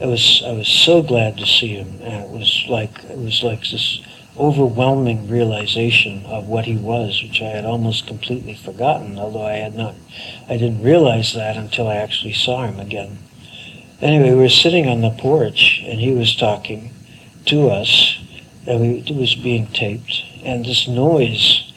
I 0.00 0.06
was 0.06 0.42
I 0.44 0.52
was 0.52 0.68
so 0.68 1.02
glad 1.02 1.38
to 1.38 1.46
see 1.46 1.76
him, 1.76 2.00
and 2.02 2.24
it 2.24 2.30
was 2.30 2.64
like 2.68 3.04
it 3.04 3.18
was 3.18 3.42
like 3.42 3.60
this 3.60 4.02
overwhelming 4.36 5.28
realization 5.28 6.24
of 6.26 6.48
what 6.48 6.64
he 6.64 6.76
was, 6.76 7.22
which 7.22 7.40
I 7.40 7.50
had 7.50 7.64
almost 7.64 8.06
completely 8.06 8.54
forgotten, 8.54 9.18
although 9.18 9.46
I 9.46 9.54
had 9.54 9.76
not, 9.76 9.94
I 10.48 10.56
didn't 10.56 10.82
realize 10.82 11.34
that 11.34 11.56
until 11.56 11.88
I 11.88 11.96
actually 11.96 12.32
saw 12.32 12.66
him 12.66 12.80
again. 12.80 13.18
Anyway, 14.00 14.30
we 14.30 14.36
were 14.36 14.48
sitting 14.48 14.88
on 14.88 15.02
the 15.02 15.10
porch, 15.10 15.82
and 15.86 16.00
he 16.00 16.12
was 16.12 16.34
talking 16.34 16.92
to 17.46 17.68
us, 17.68 18.18
and 18.66 18.80
we, 18.80 18.88
it 19.06 19.14
was 19.14 19.36
being 19.36 19.68
taped, 19.68 20.24
and 20.42 20.64
this 20.64 20.88
noise 20.88 21.72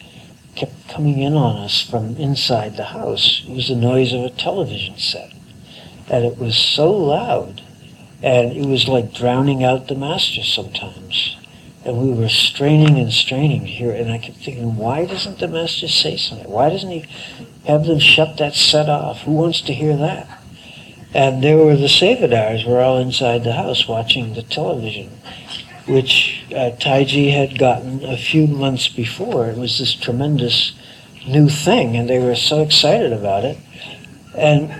kept 0.55 0.87
coming 0.89 1.19
in 1.19 1.35
on 1.35 1.57
us 1.57 1.87
from 1.87 2.17
inside 2.17 2.75
the 2.75 2.85
house. 2.85 3.43
It 3.47 3.53
was 3.53 3.67
the 3.67 3.75
noise 3.75 4.13
of 4.13 4.23
a 4.23 4.31
television 4.31 4.97
set, 4.97 5.31
and 6.09 6.25
it 6.25 6.39
was 6.39 6.57
so 6.57 6.91
loud, 6.91 7.61
and 8.23 8.51
it 8.51 8.65
was 8.65 8.87
like 8.87 9.13
drowning 9.13 9.63
out 9.63 9.87
the 9.87 9.95
master 9.95 10.41
sometimes 10.41 11.37
and 11.87 11.97
we 11.97 12.13
were 12.13 12.27
straining 12.27 12.99
and 12.99 13.13
straining 13.13 13.65
here, 13.65 13.93
and 13.93 14.11
I 14.11 14.17
kept 14.17 14.39
thinking, 14.39 14.75
why 14.75 15.05
doesn't 15.05 15.39
the 15.39 15.47
master 15.47 15.87
say 15.87 16.17
something? 16.17 16.49
Why 16.49 16.69
doesn't 16.69 16.89
he 16.89 17.05
have 17.65 17.85
them 17.85 17.99
shut 17.99 18.35
that 18.37 18.55
set 18.55 18.89
off? 18.89 19.21
Who 19.21 19.31
wants 19.31 19.61
to 19.61 19.73
hear 19.73 19.95
that? 19.95 20.27
And 21.13 21.41
there 21.41 21.55
were 21.55 21.77
the 21.77 21.87
Sevadars 21.87 22.67
were 22.67 22.81
all 22.81 22.97
inside 22.97 23.45
the 23.45 23.53
house 23.53 23.87
watching 23.87 24.33
the 24.33 24.41
television, 24.41 25.09
which 25.87 26.43
uh, 26.51 26.71
Taiji 26.77 27.31
had 27.31 27.57
gotten 27.57 28.03
a 28.03 28.17
few 28.17 28.47
months 28.47 28.89
before. 28.89 29.47
It 29.47 29.57
was 29.57 29.79
this 29.79 29.95
tremendous 29.95 30.73
new 31.25 31.47
thing, 31.47 31.95
and 31.95 32.09
they 32.09 32.19
were 32.19 32.35
so 32.35 32.61
excited 32.63 33.13
about 33.13 33.45
it. 33.45 33.57
And 34.35 34.71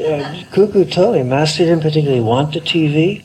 uh, 0.00 0.84
told 0.86 1.14
me, 1.14 1.22
Master 1.24 1.64
didn't 1.64 1.82
particularly 1.82 2.22
want 2.22 2.54
the 2.54 2.60
TV, 2.60 3.22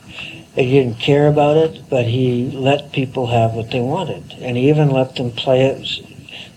he 0.56 0.72
didn't 0.72 1.00
care 1.00 1.28
about 1.28 1.58
it, 1.58 1.90
but 1.90 2.06
he 2.06 2.52
let 2.52 2.92
people 2.92 3.28
have 3.28 3.54
what 3.54 3.72
they 3.72 3.82
wanted. 3.82 4.36
And 4.40 4.56
he 4.56 4.70
even 4.70 4.90
let 4.90 5.16
them 5.16 5.32
play 5.32 5.62
it 5.66 6.06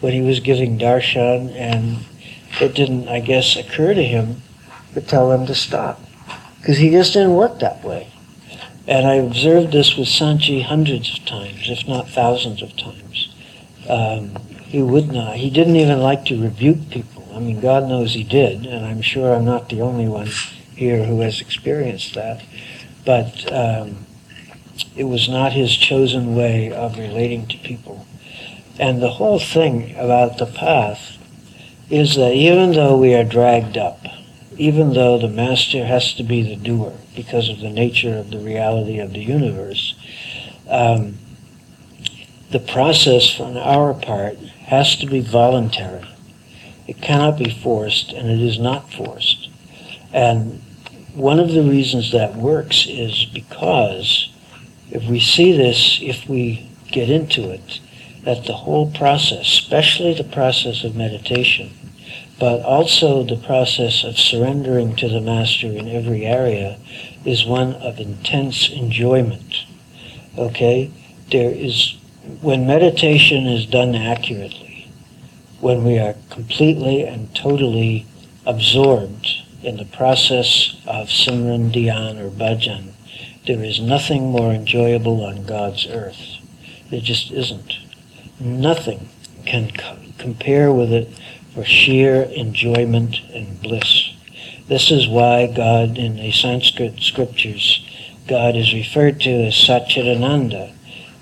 when 0.00 0.12
he 0.12 0.20
was 0.20 0.40
giving 0.40 0.78
darshan, 0.78 1.54
and 1.56 1.98
it 2.60 2.74
didn't, 2.74 3.08
I 3.08 3.20
guess, 3.20 3.56
occur 3.56 3.94
to 3.94 4.02
him 4.02 4.42
to 4.94 5.00
tell 5.00 5.30
them 5.30 5.46
to 5.46 5.54
stop. 5.54 6.00
Because 6.60 6.78
he 6.78 6.90
just 6.90 7.14
didn't 7.14 7.34
work 7.34 7.58
that 7.60 7.82
way. 7.82 8.08
And 8.86 9.06
I 9.06 9.14
observed 9.14 9.72
this 9.72 9.96
with 9.96 10.08
Sant 10.08 10.42
Ji 10.42 10.60
hundreds 10.60 11.18
of 11.18 11.24
times, 11.24 11.68
if 11.70 11.88
not 11.88 12.08
thousands 12.08 12.62
of 12.62 12.76
times. 12.76 13.34
Um, 13.88 14.36
he 14.66 14.82
would 14.82 15.10
not. 15.10 15.36
He 15.36 15.48
didn't 15.48 15.76
even 15.76 16.00
like 16.00 16.24
to 16.26 16.40
rebuke 16.40 16.90
people. 16.90 17.26
I 17.34 17.40
mean, 17.40 17.60
God 17.60 17.88
knows 17.88 18.14
he 18.14 18.24
did, 18.24 18.66
and 18.66 18.84
I'm 18.84 19.02
sure 19.02 19.34
I'm 19.34 19.44
not 19.44 19.68
the 19.68 19.80
only 19.80 20.06
one 20.06 20.28
here 20.74 21.04
who 21.04 21.20
has 21.20 21.40
experienced 21.40 22.14
that 22.14 22.42
but 23.06 23.50
um, 23.52 24.04
it 24.96 25.04
was 25.04 25.28
not 25.28 25.52
his 25.52 25.74
chosen 25.74 26.34
way 26.34 26.70
of 26.72 26.98
relating 26.98 27.46
to 27.46 27.56
people. 27.58 28.06
And 28.78 29.00
the 29.00 29.12
whole 29.12 29.38
thing 29.38 29.96
about 29.96 30.36
the 30.36 30.46
path 30.46 31.16
is 31.88 32.16
that 32.16 32.34
even 32.34 32.72
though 32.72 32.98
we 32.98 33.14
are 33.14 33.24
dragged 33.24 33.78
up, 33.78 34.00
even 34.58 34.92
though 34.92 35.18
the 35.18 35.28
master 35.28 35.86
has 35.86 36.12
to 36.14 36.22
be 36.22 36.42
the 36.42 36.56
doer 36.56 36.92
because 37.14 37.48
of 37.48 37.60
the 37.60 37.70
nature 37.70 38.16
of 38.16 38.30
the 38.30 38.38
reality 38.38 38.98
of 38.98 39.12
the 39.12 39.22
universe, 39.22 39.94
um, 40.68 41.16
the 42.50 42.58
process 42.58 43.38
on 43.38 43.56
our 43.56 43.94
part 43.94 44.36
has 44.66 44.96
to 44.96 45.06
be 45.06 45.20
voluntary. 45.20 46.08
It 46.86 47.00
cannot 47.00 47.38
be 47.38 47.50
forced, 47.50 48.12
and 48.12 48.28
it 48.28 48.40
is 48.40 48.58
not 48.58 48.92
forced. 48.92 49.48
And 50.12 50.62
one 51.16 51.40
of 51.40 51.52
the 51.52 51.62
reasons 51.62 52.12
that 52.12 52.36
works 52.36 52.86
is 52.86 53.24
because 53.32 54.30
if 54.90 55.02
we 55.04 55.18
see 55.18 55.56
this, 55.56 55.98
if 56.02 56.28
we 56.28 56.68
get 56.92 57.08
into 57.08 57.50
it, 57.50 57.80
that 58.24 58.44
the 58.44 58.52
whole 58.52 58.90
process, 58.92 59.40
especially 59.40 60.12
the 60.12 60.24
process 60.24 60.84
of 60.84 60.94
meditation, 60.94 61.70
but 62.38 62.60
also 62.62 63.22
the 63.22 63.36
process 63.46 64.04
of 64.04 64.18
surrendering 64.18 64.94
to 64.94 65.08
the 65.08 65.20
Master 65.20 65.68
in 65.68 65.88
every 65.88 66.26
area, 66.26 66.76
is 67.24 67.46
one 67.46 67.72
of 67.76 67.98
intense 67.98 68.68
enjoyment. 68.68 69.64
Okay? 70.36 70.90
There 71.30 71.50
is, 71.50 71.96
when 72.42 72.66
meditation 72.66 73.46
is 73.46 73.64
done 73.64 73.94
accurately, 73.94 74.90
when 75.60 75.82
we 75.82 75.98
are 75.98 76.14
completely 76.28 77.04
and 77.04 77.34
totally 77.34 78.04
absorbed 78.44 79.45
in 79.66 79.78
the 79.78 79.84
process 79.84 80.76
of 80.86 81.08
Simran 81.08 81.72
Dhyan 81.72 82.20
or 82.20 82.30
Bhajan, 82.30 82.92
there 83.48 83.64
is 83.64 83.80
nothing 83.80 84.30
more 84.30 84.52
enjoyable 84.52 85.24
on 85.24 85.44
God's 85.44 85.88
earth. 85.88 86.36
There 86.88 87.00
just 87.00 87.32
isn't. 87.32 87.74
Nothing 88.38 89.08
can 89.44 89.72
co- 89.72 89.98
compare 90.18 90.72
with 90.72 90.92
it 90.92 91.08
for 91.52 91.64
sheer 91.64 92.22
enjoyment 92.22 93.20
and 93.34 93.60
bliss. 93.60 94.12
This 94.68 94.92
is 94.92 95.08
why 95.08 95.48
God, 95.48 95.98
in 95.98 96.14
the 96.14 96.30
Sanskrit 96.30 97.00
scriptures, 97.00 97.84
God 98.28 98.54
is 98.54 98.72
referred 98.72 99.20
to 99.22 99.30
as 99.30 99.54
Satchidananda, 99.54 100.72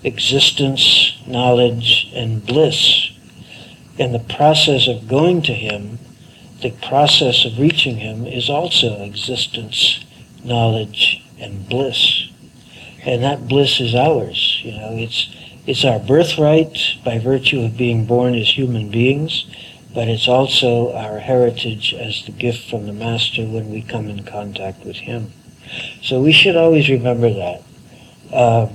existence, 0.02 1.16
knowledge, 1.26 2.10
and 2.14 2.44
bliss. 2.44 3.10
In 3.96 4.12
the 4.12 4.18
process 4.18 4.86
of 4.86 5.08
going 5.08 5.40
to 5.42 5.54
Him, 5.54 5.98
the 6.64 6.70
process 6.88 7.44
of 7.44 7.58
reaching 7.58 7.98
him 7.98 8.26
is 8.26 8.48
also 8.48 9.02
existence, 9.02 10.02
knowledge, 10.42 11.22
and 11.38 11.68
bliss. 11.68 12.30
And 13.04 13.22
that 13.22 13.46
bliss 13.46 13.80
is 13.80 13.94
ours. 13.94 14.62
You 14.64 14.72
know, 14.72 14.88
it's 14.92 15.28
it's 15.66 15.84
our 15.84 15.98
birthright 15.98 16.78
by 17.04 17.18
virtue 17.18 17.60
of 17.60 17.76
being 17.76 18.06
born 18.06 18.34
as 18.34 18.48
human 18.48 18.90
beings, 18.90 19.44
but 19.94 20.08
it's 20.08 20.26
also 20.26 20.94
our 20.94 21.18
heritage 21.18 21.92
as 21.92 22.24
the 22.24 22.32
gift 22.32 22.70
from 22.70 22.86
the 22.86 22.92
Master 22.94 23.44
when 23.44 23.70
we 23.70 23.82
come 23.82 24.08
in 24.08 24.24
contact 24.24 24.86
with 24.86 24.96
Him. 24.96 25.32
So 26.02 26.22
we 26.22 26.32
should 26.32 26.56
always 26.56 26.88
remember 26.88 27.28
that. 27.28 27.62
Uh, 28.32 28.68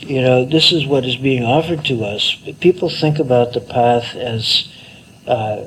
you 0.00 0.22
know, 0.22 0.46
this 0.46 0.72
is 0.72 0.86
what 0.86 1.04
is 1.04 1.16
being 1.16 1.44
offered 1.44 1.84
to 1.86 2.04
us. 2.04 2.36
People 2.60 2.88
think 2.88 3.18
about 3.18 3.52
the 3.52 3.60
path 3.60 4.14
as 4.14 4.66
uh, 5.26 5.64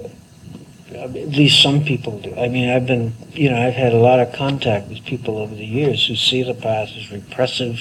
at 1.02 1.14
least 1.14 1.62
some 1.62 1.84
people 1.84 2.20
do. 2.20 2.36
I 2.36 2.48
mean, 2.48 2.70
I've 2.70 2.86
been, 2.86 3.14
you 3.32 3.50
know, 3.50 3.58
I've 3.58 3.74
had 3.74 3.94
a 3.94 3.98
lot 3.98 4.20
of 4.20 4.34
contact 4.34 4.88
with 4.88 5.04
people 5.06 5.38
over 5.38 5.56
the 5.56 5.66
years 5.66 6.08
who 6.08 6.16
see 6.16 6.44
the 6.44 6.54
path 6.54 6.90
as 6.96 7.12
repressive 7.12 7.80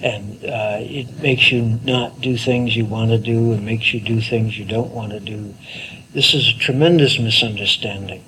and 0.00 0.44
uh, 0.44 0.78
it 0.80 1.20
makes 1.20 1.50
you 1.50 1.80
not 1.84 2.20
do 2.20 2.36
things 2.36 2.76
you 2.76 2.84
want 2.84 3.10
to 3.10 3.18
do 3.18 3.52
and 3.52 3.64
makes 3.64 3.94
you 3.94 4.00
do 4.00 4.20
things 4.20 4.58
you 4.58 4.64
don't 4.64 4.90
want 4.90 5.12
to 5.12 5.20
do. 5.20 5.54
This 6.12 6.34
is 6.34 6.48
a 6.48 6.58
tremendous 6.58 7.18
misunderstanding. 7.18 8.22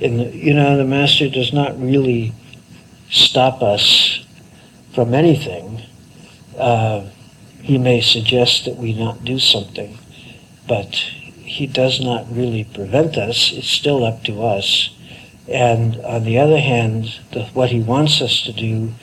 And, 0.00 0.32
you 0.32 0.54
know, 0.54 0.76
the 0.76 0.84
Master 0.84 1.28
does 1.28 1.52
not 1.52 1.78
really 1.78 2.32
stop 3.10 3.62
us 3.62 4.24
from 4.94 5.12
anything. 5.12 5.82
Uh, 6.56 7.06
he 7.62 7.76
may 7.76 8.00
suggest 8.00 8.64
that 8.64 8.76
we 8.76 8.94
not 8.94 9.24
do 9.24 9.38
something, 9.38 9.98
but 10.66 11.04
he 11.50 11.66
does 11.66 12.00
not 12.00 12.30
really 12.30 12.64
prevent 12.64 13.16
us. 13.16 13.52
It's 13.52 13.68
still 13.68 14.04
up 14.04 14.22
to 14.24 14.42
us. 14.42 14.90
And 15.48 15.96
on 16.04 16.24
the 16.24 16.38
other 16.38 16.60
hand, 16.60 17.18
the, 17.32 17.44
what 17.46 17.70
he 17.70 17.80
wants 17.80 18.22
us 18.22 18.42
to 18.42 18.52
do 18.52 18.94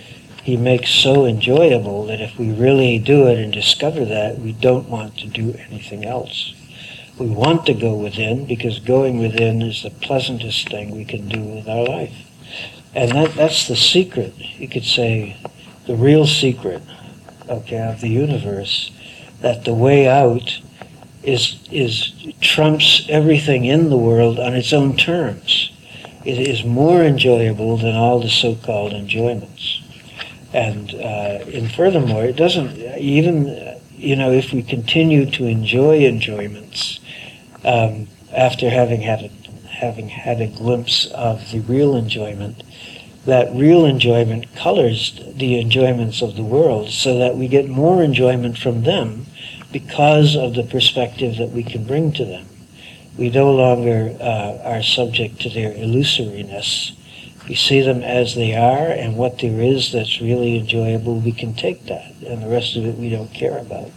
he 0.47 0.55
makes 0.55 0.89
so 0.91 1.25
enjoyable 1.25 2.05
that 2.05 2.21
if 2.21 2.39
we 2.39 2.53
really 2.53 2.99
do 2.99 3.27
it 3.27 3.37
and 3.37 3.51
discover 3.51 4.05
that, 4.05 4.39
we 4.39 4.53
don't 4.53 4.87
want 4.87 5.17
to 5.17 5.27
do 5.27 5.53
anything 5.67 6.05
else. 6.05 6.55
We 7.19 7.27
want 7.27 7.65
to 7.65 7.73
go 7.73 7.93
within 7.93 8.45
because 8.45 8.79
going 8.79 9.19
within 9.19 9.61
is 9.61 9.83
the 9.83 9.89
pleasantest 9.89 10.69
thing 10.69 10.91
we 10.91 11.03
can 11.03 11.27
do 11.27 11.41
with 11.41 11.67
our 11.67 11.83
life. 11.83 12.15
And 12.95 13.11
that, 13.11 13.33
that's 13.35 13.67
the 13.67 13.75
secret, 13.75 14.35
you 14.37 14.69
could 14.69 14.85
say, 14.85 15.35
the 15.85 15.97
real 15.97 16.25
secret, 16.25 16.81
okay, 17.49 17.81
of 17.81 17.99
the 17.99 18.07
universe, 18.07 18.91
that 19.41 19.65
the 19.65 19.73
way 19.73 20.07
out 20.07 20.61
is, 21.23 21.59
is 21.71 22.13
trumps 22.41 23.05
everything 23.09 23.65
in 23.65 23.89
the 23.89 23.97
world 23.97 24.39
on 24.39 24.53
its 24.53 24.73
own 24.73 24.95
terms. 24.95 25.71
It 26.25 26.39
is 26.39 26.63
more 26.63 27.03
enjoyable 27.03 27.77
than 27.77 27.95
all 27.95 28.19
the 28.19 28.29
so-called 28.29 28.93
enjoyments. 28.93 29.81
And, 30.53 30.93
uh, 30.95 31.43
and 31.53 31.71
furthermore, 31.71 32.23
it 32.23 32.35
doesn't, 32.35 32.77
even, 32.97 33.79
you 33.95 34.15
know, 34.15 34.31
if 34.31 34.53
we 34.53 34.63
continue 34.63 35.29
to 35.31 35.45
enjoy 35.45 35.99
enjoyments 35.99 36.99
um, 37.63 38.07
after 38.33 38.69
having 38.69 39.01
had, 39.01 39.23
a, 39.23 39.67
having 39.67 40.09
had 40.09 40.41
a 40.41 40.47
glimpse 40.47 41.05
of 41.07 41.51
the 41.51 41.59
real 41.61 41.95
enjoyment, 41.95 42.63
that 43.25 43.53
real 43.53 43.85
enjoyment 43.85 44.53
colors 44.55 45.19
the 45.35 45.59
enjoyments 45.59 46.21
of 46.21 46.37
the 46.37 46.43
world 46.43 46.89
so 46.89 47.17
that 47.19 47.35
we 47.35 47.47
get 47.47 47.67
more 47.67 48.01
enjoyment 48.01 48.57
from 48.57 48.83
them 48.83 49.25
because 49.71 50.35
of 50.35 50.55
the 50.55 50.63
perspective 50.63 51.37
that 51.37 51.51
we 51.51 51.63
can 51.63 51.83
bring 51.83 52.11
to 52.13 52.25
them. 52.25 52.45
We 53.17 53.29
no 53.29 53.51
longer 53.51 54.15
uh, 54.19 54.59
are 54.63 54.83
subject 54.83 55.41
to 55.41 55.49
their 55.49 55.71
illusoriness 55.71 56.97
we 57.47 57.55
see 57.55 57.81
them 57.81 58.03
as 58.03 58.35
they 58.35 58.55
are, 58.55 58.87
and 58.87 59.15
what 59.15 59.39
there 59.39 59.61
is 59.61 59.91
that's 59.93 60.19
really 60.19 60.57
enjoyable, 60.57 61.19
we 61.19 61.31
can 61.31 61.53
take 61.53 61.85
that, 61.85 62.11
and 62.25 62.43
the 62.43 62.47
rest 62.47 62.75
of 62.75 62.85
it 62.85 62.97
we 62.97 63.09
don't 63.09 63.33
care 63.33 63.57
about. 63.57 63.89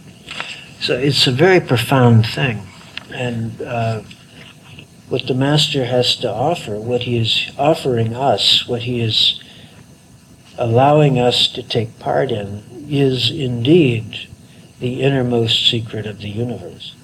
So 0.79 0.97
it's 0.97 1.27
a 1.27 1.31
very 1.31 1.59
profound 1.59 2.25
thing. 2.25 2.61
And 3.13 3.61
uh, 3.61 4.01
what 5.09 5.27
the 5.27 5.33
Master 5.33 5.83
has 5.83 6.15
to 6.17 6.31
offer, 6.31 6.79
what 6.79 7.01
he 7.01 7.17
is 7.17 7.51
offering 7.57 8.15
us, 8.15 8.67
what 8.67 8.83
he 8.83 9.01
is 9.01 9.43
allowing 10.57 11.19
us 11.19 11.49
to 11.49 11.61
take 11.61 11.99
part 11.99 12.31
in, 12.31 12.63
is 12.89 13.29
indeed 13.29 14.29
the 14.81 15.01
innermost 15.01 15.69
secret 15.69 16.07
of 16.07 16.19
the 16.19 16.29
universe. 16.29 16.95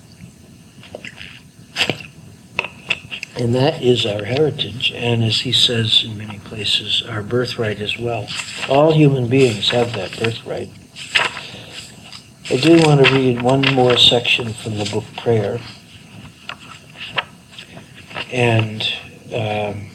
And 3.38 3.54
that 3.54 3.84
is 3.84 4.04
our 4.04 4.24
heritage, 4.24 4.92
and 4.96 5.24
as 5.24 5.42
he 5.42 5.52
says 5.52 6.04
in 6.04 6.18
many 6.18 6.40
places, 6.40 7.04
our 7.08 7.22
birthright 7.22 7.80
as 7.80 7.96
well. 8.00 8.28
All 8.68 8.92
human 8.92 9.30
beings 9.30 9.70
have 9.70 9.94
that 9.94 10.18
birthright. 10.20 10.72
I 12.50 12.58
do 12.58 12.82
want 12.82 13.06
to 13.06 13.14
read 13.14 13.44
one 13.44 13.62
more 13.76 13.96
section 13.96 14.54
from 14.54 14.80
the 14.80 14.86
book 14.86 15.04
Prayer. 15.18 15.60
And 18.32 18.82
um, 19.32 19.92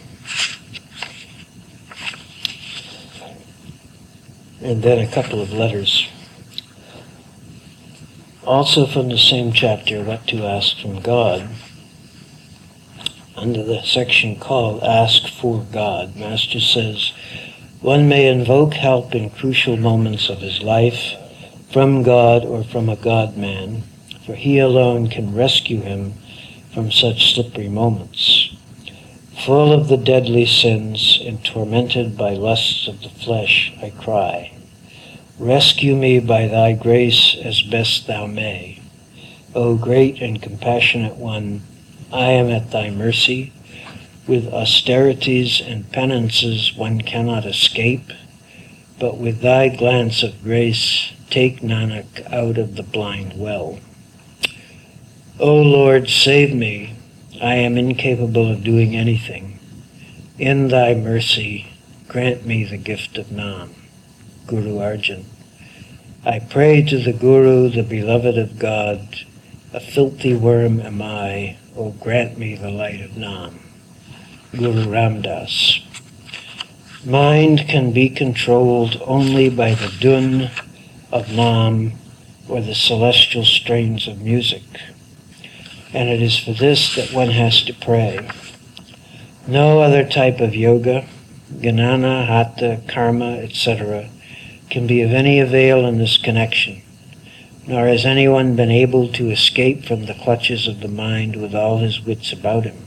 and 4.61 4.83
then 4.83 5.01
a 5.01 5.11
couple 5.11 5.41
of 5.41 5.53
letters. 5.53 6.12
Also 8.45 8.87
from 8.87 9.09
the 9.09 9.19
same 9.19 9.53
chapter, 9.53 10.03
What 10.03 10.27
to 10.27 10.45
Ask 10.45 10.79
from 10.79 11.01
God 11.01 11.49
under 13.37 13.63
the 13.63 13.83
section 13.83 14.37
called 14.37 14.83
Ask 14.83 15.29
for 15.29 15.65
God, 15.73 16.17
Master 16.17 16.61
says, 16.61 17.13
one 17.81 18.09
may 18.09 18.29
invoke 18.29 18.75
help 18.75 19.15
in 19.15 19.31
crucial 19.31 19.77
moments 19.77 20.29
of 20.29 20.39
his 20.39 20.63
life 20.63 21.15
from 21.71 22.03
God 22.03 22.45
or 22.45 22.63
from 22.63 22.89
a 22.89 22.97
God 22.97 23.37
man, 23.37 23.83
for 24.27 24.35
he 24.35 24.59
alone 24.59 25.09
can 25.09 25.35
rescue 25.35 25.81
him 25.81 26.15
from 26.75 26.93
such 26.93 27.35
slippery 27.35 27.69
moments. 27.69 28.55
Full 29.45 29.73
of 29.73 29.89
the 29.89 29.97
deadly 29.97 30.47
sins 30.47 31.21
and 31.25 31.45
tormented 31.45 32.17
by 32.17 32.35
lusts 32.35 32.87
of 32.87 33.03
the 33.03 33.09
flesh, 33.09 33.73
I 33.83 33.91
cry, 33.91 34.53
Rescue 35.43 35.97
me 35.97 36.21
by 36.21 36.47
thy 36.47 36.73
grace 36.73 37.37
as 37.43 37.63
best 37.63 38.07
thou 38.07 38.27
may. 38.27 38.79
O 39.57 39.75
great 39.75 40.23
and 40.23 40.41
compassionate 40.41 41.17
one, 41.17 41.63
I 42.13 42.27
am 42.27 42.49
at 42.49 42.71
thy 42.71 42.91
mercy. 42.91 43.53
With 44.29 44.55
austerities 44.55 45.61
and 45.61 45.91
penances 45.91 46.77
one 46.77 47.01
cannot 47.01 47.45
escape, 47.45 48.13
but 49.01 49.19
with 49.19 49.41
thy 49.41 49.69
glance 49.69 50.23
of 50.23 50.45
grace 50.45 51.11
take 51.29 51.61
Nanak 51.61 52.25
out 52.33 52.57
of 52.57 52.77
the 52.77 52.85
blind 52.85 53.33
well. 53.37 53.81
O 55.41 55.57
Lord, 55.57 56.09
save 56.09 56.55
me. 56.55 56.95
I 57.43 57.57
am 57.57 57.77
incapable 57.77 58.49
of 58.49 58.63
doing 58.63 58.95
anything. 58.95 59.59
In 60.39 60.69
thy 60.69 60.95
mercy, 60.95 61.67
grant 62.07 62.47
me 62.47 62.63
the 62.63 62.77
gift 62.77 63.19
of 63.19 63.33
Nam. 63.33 63.75
Guru 64.47 64.77
Arjan. 64.77 65.25
I 66.25 66.39
pray 66.39 66.83
to 66.83 66.99
the 67.03 67.13
Guru, 67.13 67.69
the 67.69 67.83
beloved 67.83 68.39
of 68.39 68.57
God. 68.57 69.25
A 69.73 69.81
filthy 69.81 70.33
worm 70.35 70.79
am 70.79 71.03
I, 71.03 71.57
O 71.77 71.91
grant 71.91 72.39
me 72.39 72.55
the 72.55 72.71
light 72.71 73.01
of 73.01 73.17
Nam. 73.17 73.59
Guru 74.53 74.89
Ram 74.89 75.23
Dass. 75.23 75.81
Mind 77.05 77.67
can 77.67 77.91
be 77.91 78.09
controlled 78.09 79.03
only 79.05 79.51
by 79.51 79.75
the 79.75 79.89
Dhun 79.89 80.53
of 81.11 81.33
Nam 81.33 81.95
or 82.49 82.61
the 82.61 82.77
celestial 82.77 83.45
strains 83.45 84.07
of 84.07 84.23
music. 84.23 84.63
And 85.93 86.09
it 86.09 86.23
is 86.23 86.39
for 86.39 86.53
this 86.53 86.95
that 86.95 87.13
one 87.13 87.31
has 87.31 87.65
to 87.65 87.75
pray. 87.75 88.31
No 89.49 89.81
other 89.81 90.09
type 90.09 90.39
of 90.39 90.55
yoga, 90.55 91.05
Jnana, 91.53 92.29
Hatha, 92.29 92.81
Karma, 92.87 93.39
etc., 93.39 94.09
can 94.73 94.89
be 94.89 95.03
of 95.03 95.13
any 95.13 95.39
avail 95.39 95.87
in 95.87 95.99
this 95.99 96.17
connection 96.17 96.83
nor 97.67 97.87
has 97.87 98.05
anyone 98.05 98.57
been 98.57 98.71
able 98.71 99.09
to 99.09 99.31
escape 99.31 99.85
from 99.85 100.07
the 100.07 100.15
clutches 100.15 100.67
of 100.67 100.81
the 100.81 100.89
mind 100.89 101.37
with 101.37 101.55
all 101.55 101.79
his 101.79 102.01
wits 102.01 102.33
about 102.33 102.65
him. 102.65 102.87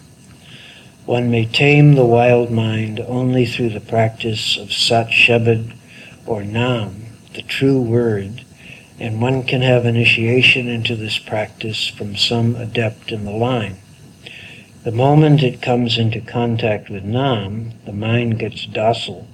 One 1.06 1.32
may 1.32 1.46
tame 1.46 1.94
the 1.94 2.06
wild 2.06 2.52
mind 2.52 3.00
only 3.00 3.46
through 3.46 3.70
the 3.70 3.80
practice 3.80 4.58
of 4.58 4.74
Sat 4.74 5.08
Shabad 5.08 5.74
or 6.26 6.44
Nam, 6.44 7.06
the 7.34 7.42
true 7.42 7.80
word, 7.80 8.44
and 9.00 9.22
one 9.22 9.44
can 9.44 9.62
have 9.62 9.86
initiation 9.86 10.68
into 10.68 10.96
this 10.96 11.20
practice 11.20 11.88
from 11.88 12.18
some 12.18 12.56
adept 12.56 13.12
in 13.12 13.24
the 13.24 13.32
line. 13.32 13.78
The 14.84 14.92
moment 14.92 15.42
it 15.42 15.62
comes 15.62 15.98
into 15.98 16.22
contact 16.22 16.90
with 16.90 17.04
Nam, 17.04 17.74
the 17.86 17.94
mind 17.94 18.40
gets 18.40 18.66
docile, 18.66 19.28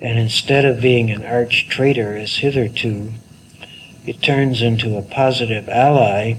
and 0.00 0.18
instead 0.18 0.64
of 0.64 0.80
being 0.80 1.10
an 1.10 1.24
arch 1.24 1.68
traitor 1.68 2.16
as 2.16 2.36
hitherto, 2.36 3.12
it 4.06 4.22
turns 4.22 4.62
into 4.62 4.96
a 4.96 5.02
positive 5.02 5.68
ally 5.68 6.34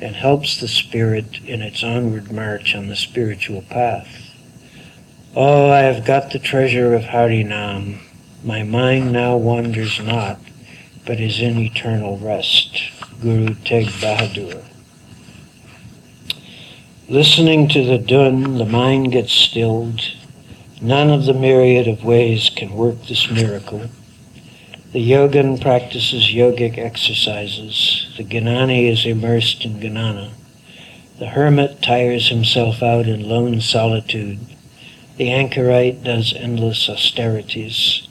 and 0.00 0.16
helps 0.16 0.60
the 0.60 0.68
spirit 0.68 1.40
in 1.44 1.62
its 1.62 1.82
onward 1.82 2.32
march 2.32 2.74
on 2.74 2.88
the 2.88 2.96
spiritual 2.96 3.62
path. 3.62 4.08
Oh, 5.34 5.70
I 5.70 5.80
have 5.80 6.06
got 6.06 6.32
the 6.32 6.38
treasure 6.38 6.94
of 6.94 7.02
Harinam. 7.02 7.98
My 8.42 8.62
mind 8.62 9.12
now 9.12 9.36
wanders 9.36 10.00
not, 10.00 10.40
but 11.04 11.20
is 11.20 11.40
in 11.40 11.58
eternal 11.58 12.18
rest. 12.18 12.90
Guru 13.20 13.54
Teg 13.54 13.86
Bahadur. 13.86 14.64
Listening 17.08 17.68
to 17.68 17.84
the 17.84 17.98
Dhun, 17.98 18.58
the 18.58 18.66
mind 18.66 19.12
gets 19.12 19.32
stilled. 19.32 20.00
None 20.80 21.10
of 21.10 21.24
the 21.24 21.32
myriad 21.32 21.88
of 21.88 22.04
ways 22.04 22.50
can 22.54 22.74
work 22.74 23.02
this 23.06 23.30
miracle. 23.30 23.88
The 24.92 25.10
yogin 25.10 25.60
practices 25.60 26.24
yogic 26.24 26.76
exercises. 26.76 28.06
The 28.18 28.24
Gnani 28.24 28.90
is 28.90 29.06
immersed 29.06 29.64
in 29.64 29.80
Gnana. 29.80 30.32
The 31.18 31.28
hermit 31.28 31.80
tires 31.80 32.28
himself 32.28 32.82
out 32.82 33.06
in 33.06 33.26
lone 33.26 33.62
solitude. 33.62 34.38
The 35.16 35.30
anchorite 35.30 36.04
does 36.04 36.34
endless 36.34 36.90
austerities. 36.90 38.06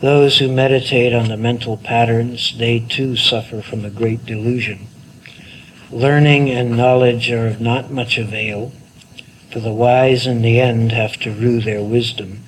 Those 0.00 0.38
who 0.38 0.52
meditate 0.52 1.12
on 1.12 1.28
the 1.28 1.36
mental 1.36 1.76
patterns, 1.76 2.56
they 2.56 2.78
too 2.78 3.16
suffer 3.16 3.62
from 3.62 3.84
a 3.84 3.90
great 3.90 4.24
delusion. 4.24 4.86
Learning 5.90 6.50
and 6.50 6.76
knowledge 6.76 7.30
are 7.32 7.48
of 7.48 7.60
not 7.60 7.90
much 7.90 8.16
avail, 8.16 8.72
for 9.56 9.60
the 9.60 9.72
wise 9.72 10.26
in 10.26 10.42
the 10.42 10.60
end 10.60 10.92
have 10.92 11.16
to 11.16 11.32
rue 11.32 11.62
their 11.62 11.82
wisdom. 11.82 12.42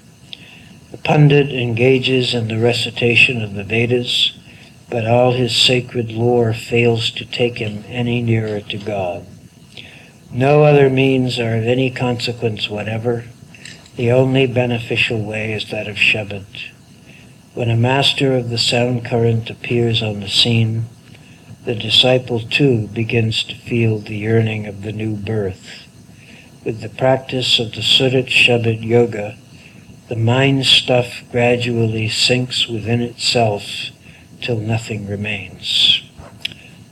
The 0.90 0.98
pundit 0.98 1.50
engages 1.50 2.34
in 2.34 2.48
the 2.48 2.59
recitation 2.59 3.40
of 3.40 3.54
the 3.54 3.64
Vedas, 3.64 4.38
but 4.90 5.06
all 5.06 5.32
his 5.32 5.56
sacred 5.56 6.12
lore 6.12 6.52
fails 6.52 7.11
to 7.12 7.24
take 7.24 7.56
him 7.56 7.82
any 7.88 8.20
nearer 8.20 8.61
to 8.61 8.76
God. 8.76 9.24
No 10.30 10.64
other 10.64 10.90
means 10.90 11.38
are 11.38 11.56
of 11.56 11.64
any 11.64 11.90
consequence 11.90 12.68
whatever. 12.68 13.24
The 13.96 14.12
only 14.12 14.46
beneficial 14.46 15.24
way 15.24 15.54
is 15.54 15.70
that 15.70 15.88
of 15.88 15.96
Shabad. 15.96 16.44
When 17.54 17.70
a 17.70 17.76
master 17.76 18.36
of 18.36 18.50
the 18.50 18.59
sound 18.59 19.06
current 19.06 19.48
appears 19.48 20.02
on 20.02 20.20
the 20.20 20.28
scene, 20.28 20.84
the 21.64 21.74
disciple 21.74 22.40
too 22.40 22.86
begins 22.88 23.44
to 23.44 23.54
feel 23.54 23.98
the 23.98 24.18
yearning 24.18 24.66
of 24.66 24.82
the 24.82 24.92
new 24.92 25.16
birth. 25.16 25.88
With 26.64 26.80
the 26.80 26.88
practice 26.88 27.61
of 27.61 27.72
the 27.72 27.82
Surat 27.82 28.26
Shabad 28.26 28.82
Yoga, 28.82 29.36
the 30.09 30.16
mind 30.16 30.66
stuff 30.66 31.22
gradually 31.30 32.09
sinks 32.09 32.66
within 32.66 33.00
itself 33.00 33.90
till 34.40 34.59
nothing 34.59 35.06
remains. 35.06 36.02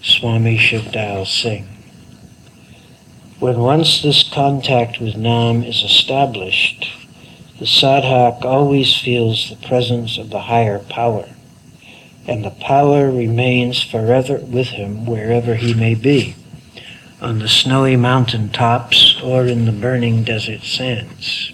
Swami 0.01 0.57
Shiv 0.57 0.93
Dayal 0.93 1.27
Singh. 1.27 1.67
When 3.41 3.59
once 3.59 4.01
this 4.01 4.23
contact 4.23 5.01
with 5.01 5.17
Nam 5.17 5.65
is 5.65 5.83
established, 5.83 6.89
the 7.59 7.67
sadhak 7.67 8.45
always 8.45 8.97
feels 8.97 9.51
the 9.51 9.67
presence 9.67 10.17
of 10.17 10.31
the 10.31 10.43
higher 10.43 10.79
power, 10.79 11.29
and 12.29 12.45
the 12.45 12.51
power 12.51 13.11
remains 13.11 13.83
forever 13.83 14.37
with 14.37 14.69
him 14.69 15.07
wherever 15.07 15.57
he 15.57 15.75
may 15.75 15.97
be, 15.97 16.37
on 17.21 17.39
the 17.39 17.49
snowy 17.49 17.97
mountain 17.97 18.51
tops 18.51 19.21
or 19.23 19.47
in 19.47 19.65
the 19.65 19.73
burning 19.73 20.23
desert 20.23 20.63
sands. 20.63 21.53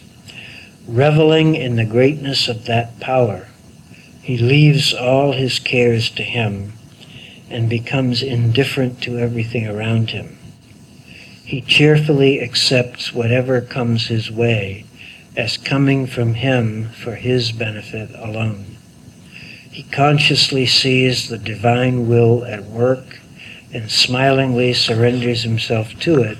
Reveling 0.88 1.54
in 1.54 1.76
the 1.76 1.84
greatness 1.84 2.48
of 2.48 2.64
that 2.64 2.98
power, 2.98 3.46
he 4.20 4.36
leaves 4.36 4.92
all 4.92 5.32
his 5.32 5.60
cares 5.60 6.10
to 6.10 6.22
him 6.22 6.72
and 7.48 7.68
becomes 7.68 8.22
indifferent 8.22 9.00
to 9.02 9.18
everything 9.18 9.66
around 9.66 10.10
him. 10.10 10.36
He 11.44 11.60
cheerfully 11.60 12.40
accepts 12.40 13.12
whatever 13.12 13.60
comes 13.60 14.06
his 14.06 14.30
way 14.30 14.84
as 15.36 15.56
coming 15.56 16.06
from 16.06 16.34
him 16.34 16.88
for 16.88 17.14
his 17.14 17.52
benefit 17.52 18.10
alone. 18.14 18.76
He 19.70 19.84
consciously 19.84 20.66
sees 20.66 21.28
the 21.28 21.38
divine 21.38 22.08
will 22.08 22.44
at 22.44 22.64
work 22.64 23.20
and 23.72 23.90
smilingly 23.90 24.72
surrenders 24.72 25.42
himself 25.42 25.98
to 26.00 26.22
it 26.22 26.38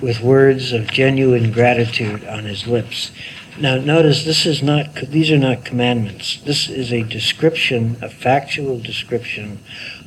with 0.00 0.20
words 0.20 0.72
of 0.72 0.90
genuine 0.90 1.50
gratitude 1.50 2.24
on 2.24 2.44
his 2.44 2.66
lips. 2.66 3.10
Now 3.58 3.76
notice 3.76 4.24
this 4.24 4.44
is 4.44 4.62
not 4.62 4.94
these 4.96 5.30
are 5.30 5.38
not 5.38 5.64
commandments. 5.64 6.40
This 6.42 6.68
is 6.68 6.92
a 6.92 7.02
description, 7.02 7.96
a 8.02 8.10
factual 8.10 8.78
description 8.78 9.60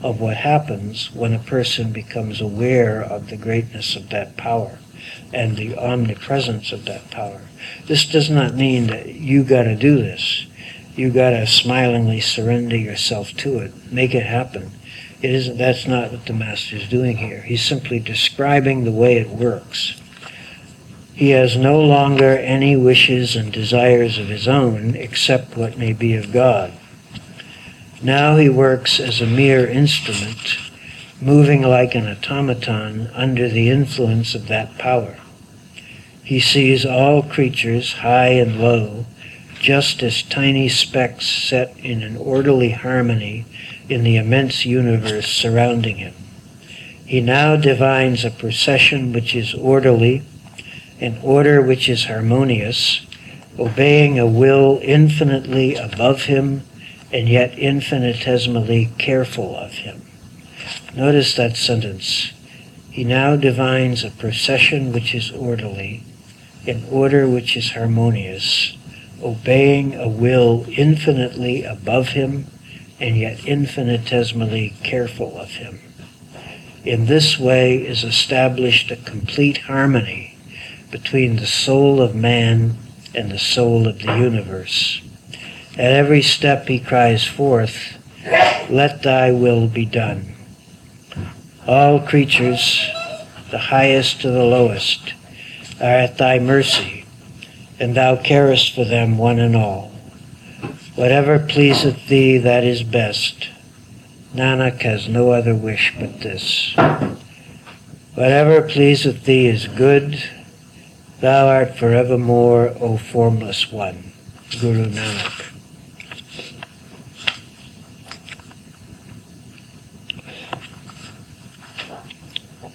of 0.03 0.21
what 0.21 0.37
happens 0.37 1.11
when 1.13 1.33
a 1.33 1.39
person 1.39 1.91
becomes 1.91 2.41
aware 2.41 3.01
of 3.01 3.29
the 3.29 3.37
greatness 3.37 3.95
of 3.95 4.09
that 4.09 4.37
power 4.37 4.77
and 5.33 5.57
the 5.57 5.75
omnipresence 5.75 6.71
of 6.71 6.85
that 6.85 7.09
power. 7.09 7.41
This 7.87 8.05
does 8.05 8.29
not 8.29 8.53
mean 8.53 8.87
that 8.87 9.07
you 9.15 9.43
got 9.43 9.63
to 9.63 9.75
do 9.75 9.97
this. 9.97 10.45
You 10.95 11.09
got 11.11 11.31
to 11.31 11.47
smilingly 11.47 12.19
surrender 12.19 12.77
yourself 12.77 13.31
to 13.37 13.59
it. 13.59 13.91
Make 13.91 14.13
it 14.13 14.25
happen. 14.25 14.71
It 15.21 15.31
isn't 15.31 15.57
that's 15.57 15.85
not 15.85 16.11
what 16.11 16.25
the 16.25 16.33
master 16.33 16.77
is 16.77 16.87
doing 16.87 17.17
here. 17.17 17.41
He's 17.41 17.63
simply 17.63 17.99
describing 17.99 18.83
the 18.83 18.91
way 18.91 19.17
it 19.17 19.29
works. 19.29 19.99
He 21.13 21.31
has 21.31 21.57
no 21.57 21.81
longer 21.81 22.37
any 22.37 22.77
wishes 22.77 23.35
and 23.35 23.51
desires 23.51 24.17
of 24.17 24.27
his 24.27 24.47
own 24.47 24.95
except 24.95 25.57
what 25.57 25.77
may 25.77 25.91
be 25.91 26.15
of 26.15 26.31
God. 26.31 26.71
Now 28.01 28.37
he 28.37 28.47
works 28.47 29.01
as 29.01 29.19
a 29.19 29.27
mere 29.27 29.67
instrument, 29.67 30.57
moving 31.19 31.63
like 31.63 31.95
an 31.95 32.07
automaton 32.07 33.09
under 33.13 33.49
the 33.49 33.69
influence 33.69 34.33
of 34.33 34.47
that 34.47 34.77
power. 34.77 35.17
He 36.23 36.39
sees 36.39 36.85
all 36.85 37.23
creatures, 37.23 37.91
high 37.91 38.29
and 38.29 38.61
low, 38.61 39.05
just 39.59 40.01
as 40.01 40.23
tiny 40.23 40.69
specks 40.69 41.27
set 41.27 41.77
in 41.79 42.01
an 42.03 42.15
orderly 42.15 42.69
harmony 42.69 43.45
in 43.89 44.03
the 44.03 44.17
immense 44.17 44.65
universe 44.65 45.27
surrounding 45.27 45.97
him. 45.97 46.13
He 47.05 47.21
now 47.21 47.55
divines 47.55 48.23
a 48.23 48.31
procession 48.31 49.11
which 49.11 49.35
is 49.35 49.53
orderly 49.53 50.23
an 51.01 51.17
order 51.23 51.61
which 51.61 51.87
is 51.87 52.05
harmonious, 52.05 53.05
obeying 53.57 54.19
a 54.19 54.27
will 54.27 54.79
infinitely 54.83 55.75
above 55.75 56.23
him 56.23 56.61
and 57.11 57.27
yet 57.27 57.57
infinitesimally 57.57 58.89
careful 58.97 59.55
of 59.55 59.71
him. 59.71 60.01
Notice 60.93 61.35
that 61.35 61.55
sentence. 61.55 62.33
He 62.91 63.03
now 63.03 63.35
divines 63.35 64.03
a 64.03 64.11
procession 64.11 64.91
which 64.91 65.15
is 65.15 65.31
orderly, 65.31 66.03
an 66.67 66.83
order 66.91 67.27
which 67.27 67.55
is 67.55 67.71
harmonious, 67.71 68.77
obeying 69.23 69.95
a 69.95 70.07
will 70.07 70.65
infinitely 70.69 71.63
above 71.63 72.09
him 72.09 72.47
and 72.99 73.17
yet 73.17 73.45
infinitesimally 73.45 74.73
careful 74.83 75.37
of 75.37 75.51
him. 75.51 75.79
In 76.83 77.05
this 77.05 77.37
way 77.37 77.77
is 77.77 78.03
established 78.03 78.91
a 78.91 78.95
complete 78.95 79.59
harmony 79.59 80.37
between 80.91 81.35
the 81.35 81.47
soul 81.47 82.01
of 82.01 82.15
man 82.15 82.77
and 83.13 83.31
the 83.31 83.39
soul 83.39 83.87
of 83.87 83.99
the 83.99 84.17
universe. 84.17 85.01
At 85.73 85.93
every 85.93 86.21
step 86.21 86.67
he 86.67 86.79
cries 86.79 87.25
forth, 87.25 87.97
Let 88.69 89.03
thy 89.03 89.31
will 89.31 89.67
be 89.67 89.85
done. 89.85 90.35
All 91.67 91.99
creatures, 91.99 92.85
the 93.51 93.59
highest 93.59 94.21
to 94.21 94.29
the 94.29 94.43
lowest, 94.43 95.13
are 95.79 95.85
at 95.85 96.17
thy 96.17 96.39
mercy, 96.39 97.05
and 97.79 97.95
thou 97.95 98.15
carest 98.15 98.75
for 98.75 98.83
them 98.85 99.17
one 99.17 99.39
and 99.39 99.55
all. 99.55 99.88
Whatever 100.99 101.39
pleaseth 101.39 102.09
thee, 102.09 102.37
that 102.39 102.65
is 102.65 102.83
best. 102.83 103.47
Nanak 104.35 104.81
has 104.81 105.07
no 105.07 105.31
other 105.31 105.55
wish 105.55 105.95
but 105.97 106.19
this. 106.19 106.75
Whatever 108.15 108.61
pleaseth 108.63 109.23
thee 109.23 109.47
is 109.47 109.69
good, 109.69 110.21
Thou 111.21 111.47
art 111.47 111.77
forevermore, 111.77 112.75
O 112.81 112.97
formless 112.97 113.71
one. 113.71 114.11
Guru 114.59 114.87
Nanak. 114.87 115.53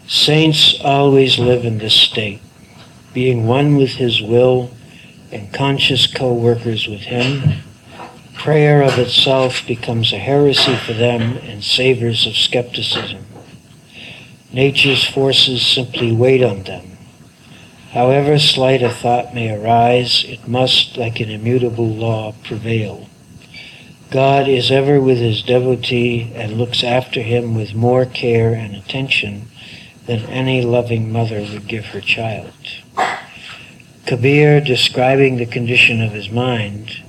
Saints 0.06 0.80
always 0.82 1.38
live 1.38 1.66
in 1.66 1.76
this 1.76 1.92
state, 1.92 2.40
being 3.12 3.46
one 3.46 3.76
with 3.76 3.96
His 3.96 4.22
will 4.22 4.70
and 5.30 5.52
conscious 5.52 6.06
co 6.06 6.32
workers 6.32 6.88
with 6.88 7.00
Him. 7.00 7.60
Prayer 8.44 8.82
of 8.82 8.98
itself 8.98 9.66
becomes 9.66 10.12
a 10.12 10.18
heresy 10.18 10.76
for 10.76 10.92
them 10.92 11.38
and 11.38 11.64
savors 11.64 12.26
of 12.26 12.36
skepticism. 12.36 13.24
Nature's 14.52 15.02
forces 15.02 15.66
simply 15.66 16.12
wait 16.12 16.44
on 16.44 16.62
them 16.62 16.94
However 17.94 18.40
slight 18.40 18.82
a 18.82 18.90
thought 18.90 19.36
may 19.36 19.54
arise, 19.54 20.24
it 20.26 20.48
must, 20.48 20.96
like 20.96 21.20
an 21.20 21.30
immutable 21.30 21.88
law, 21.88 22.34
prevail. 22.42 23.08
God 24.10 24.48
is 24.48 24.72
ever 24.72 25.00
with 25.00 25.18
his 25.18 25.42
devotee 25.42 26.32
and 26.34 26.58
looks 26.58 26.82
after 26.82 27.22
him 27.22 27.54
with 27.54 27.72
more 27.72 28.04
care 28.04 28.52
and 28.52 28.74
attention 28.74 29.46
than 30.06 30.26
any 30.26 30.60
loving 30.60 31.12
mother 31.12 31.40
would 31.40 31.68
give 31.68 31.86
her 31.86 32.00
child. 32.00 32.52
Kabir, 34.06 34.60
describing 34.60 35.36
the 35.36 35.46
condition 35.46 36.02
of 36.02 36.10
his 36.10 36.30
mind, 36.30 37.03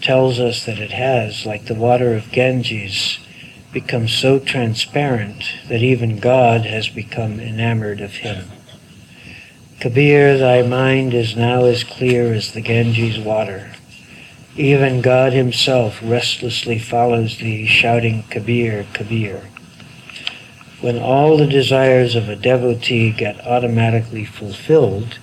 tells 0.00 0.40
us 0.40 0.64
that 0.64 0.78
it 0.78 0.92
has, 0.92 1.46
like 1.46 1.66
the 1.66 1.74
water 1.74 2.14
of 2.14 2.32
Ganges, 2.32 3.18
become 3.72 4.08
so 4.08 4.38
transparent 4.38 5.44
that 5.68 5.82
even 5.82 6.18
God 6.18 6.62
has 6.62 6.88
become 6.88 7.38
enamored 7.38 8.00
of 8.00 8.12
him. 8.16 8.46
Kabir, 9.78 10.36
thy 10.36 10.62
mind 10.62 11.14
is 11.14 11.36
now 11.36 11.64
as 11.64 11.84
clear 11.84 12.34
as 12.34 12.52
the 12.52 12.60
Ganges 12.60 13.18
water. 13.18 13.72
Even 14.56 15.00
God 15.00 15.32
himself 15.32 16.00
restlessly 16.02 16.78
follows 16.78 17.38
thee, 17.38 17.66
shouting, 17.66 18.24
Kabir, 18.24 18.86
Kabir. 18.92 19.48
When 20.80 20.98
all 20.98 21.36
the 21.36 21.46
desires 21.46 22.14
of 22.14 22.28
a 22.28 22.36
devotee 22.36 23.12
get 23.12 23.46
automatically 23.46 24.24
fulfilled, 24.24 25.18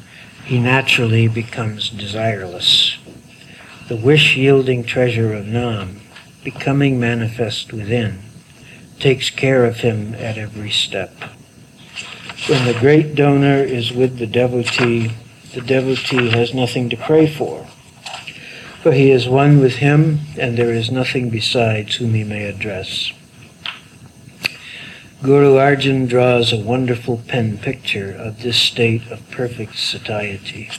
he 0.46 0.60
naturally 0.60 1.28
becomes 1.28 1.90
desireless. 1.90 2.98
The 3.88 3.96
wish-yielding 3.96 4.84
treasure 4.84 5.34
of 5.34 5.48
Nam, 5.48 6.02
becoming 6.44 7.00
manifest 7.00 7.72
within, 7.72 8.20
takes 9.00 9.30
care 9.30 9.64
of 9.64 9.78
him 9.78 10.14
at 10.16 10.38
every 10.38 10.72
step. 10.72 11.14
When 12.50 12.66
the 12.66 12.78
great 12.78 13.16
donor 13.16 13.64
is 13.64 13.94
with 13.94 14.18
the 14.18 14.28
devotee, 14.28 15.14
the 15.54 15.62
devotee 15.62 16.32
has 16.32 16.54
nothing 16.54 16.90
to 16.90 16.98
pray 16.98 17.28
for, 17.28 17.66
for 18.82 18.92
he 18.92 19.10
is 19.10 19.30
one 19.30 19.62
with 19.62 19.78
him, 19.78 20.20
and 20.38 20.58
there 20.58 20.74
is 20.74 20.92
nothing 20.92 21.30
besides 21.30 21.96
whom 21.96 22.14
he 22.14 22.26
may 22.26 22.44
address. 22.44 23.14
Guru 25.24 25.56
Arjan 25.56 26.10
draws 26.10 26.52
a 26.52 26.58
wonderful 26.58 27.22
pen 27.26 27.58
picture 27.58 28.12
of 28.12 28.42
this 28.42 28.58
state 28.58 29.10
of 29.10 29.32
perfect 29.32 29.78
satiety. 29.78 30.70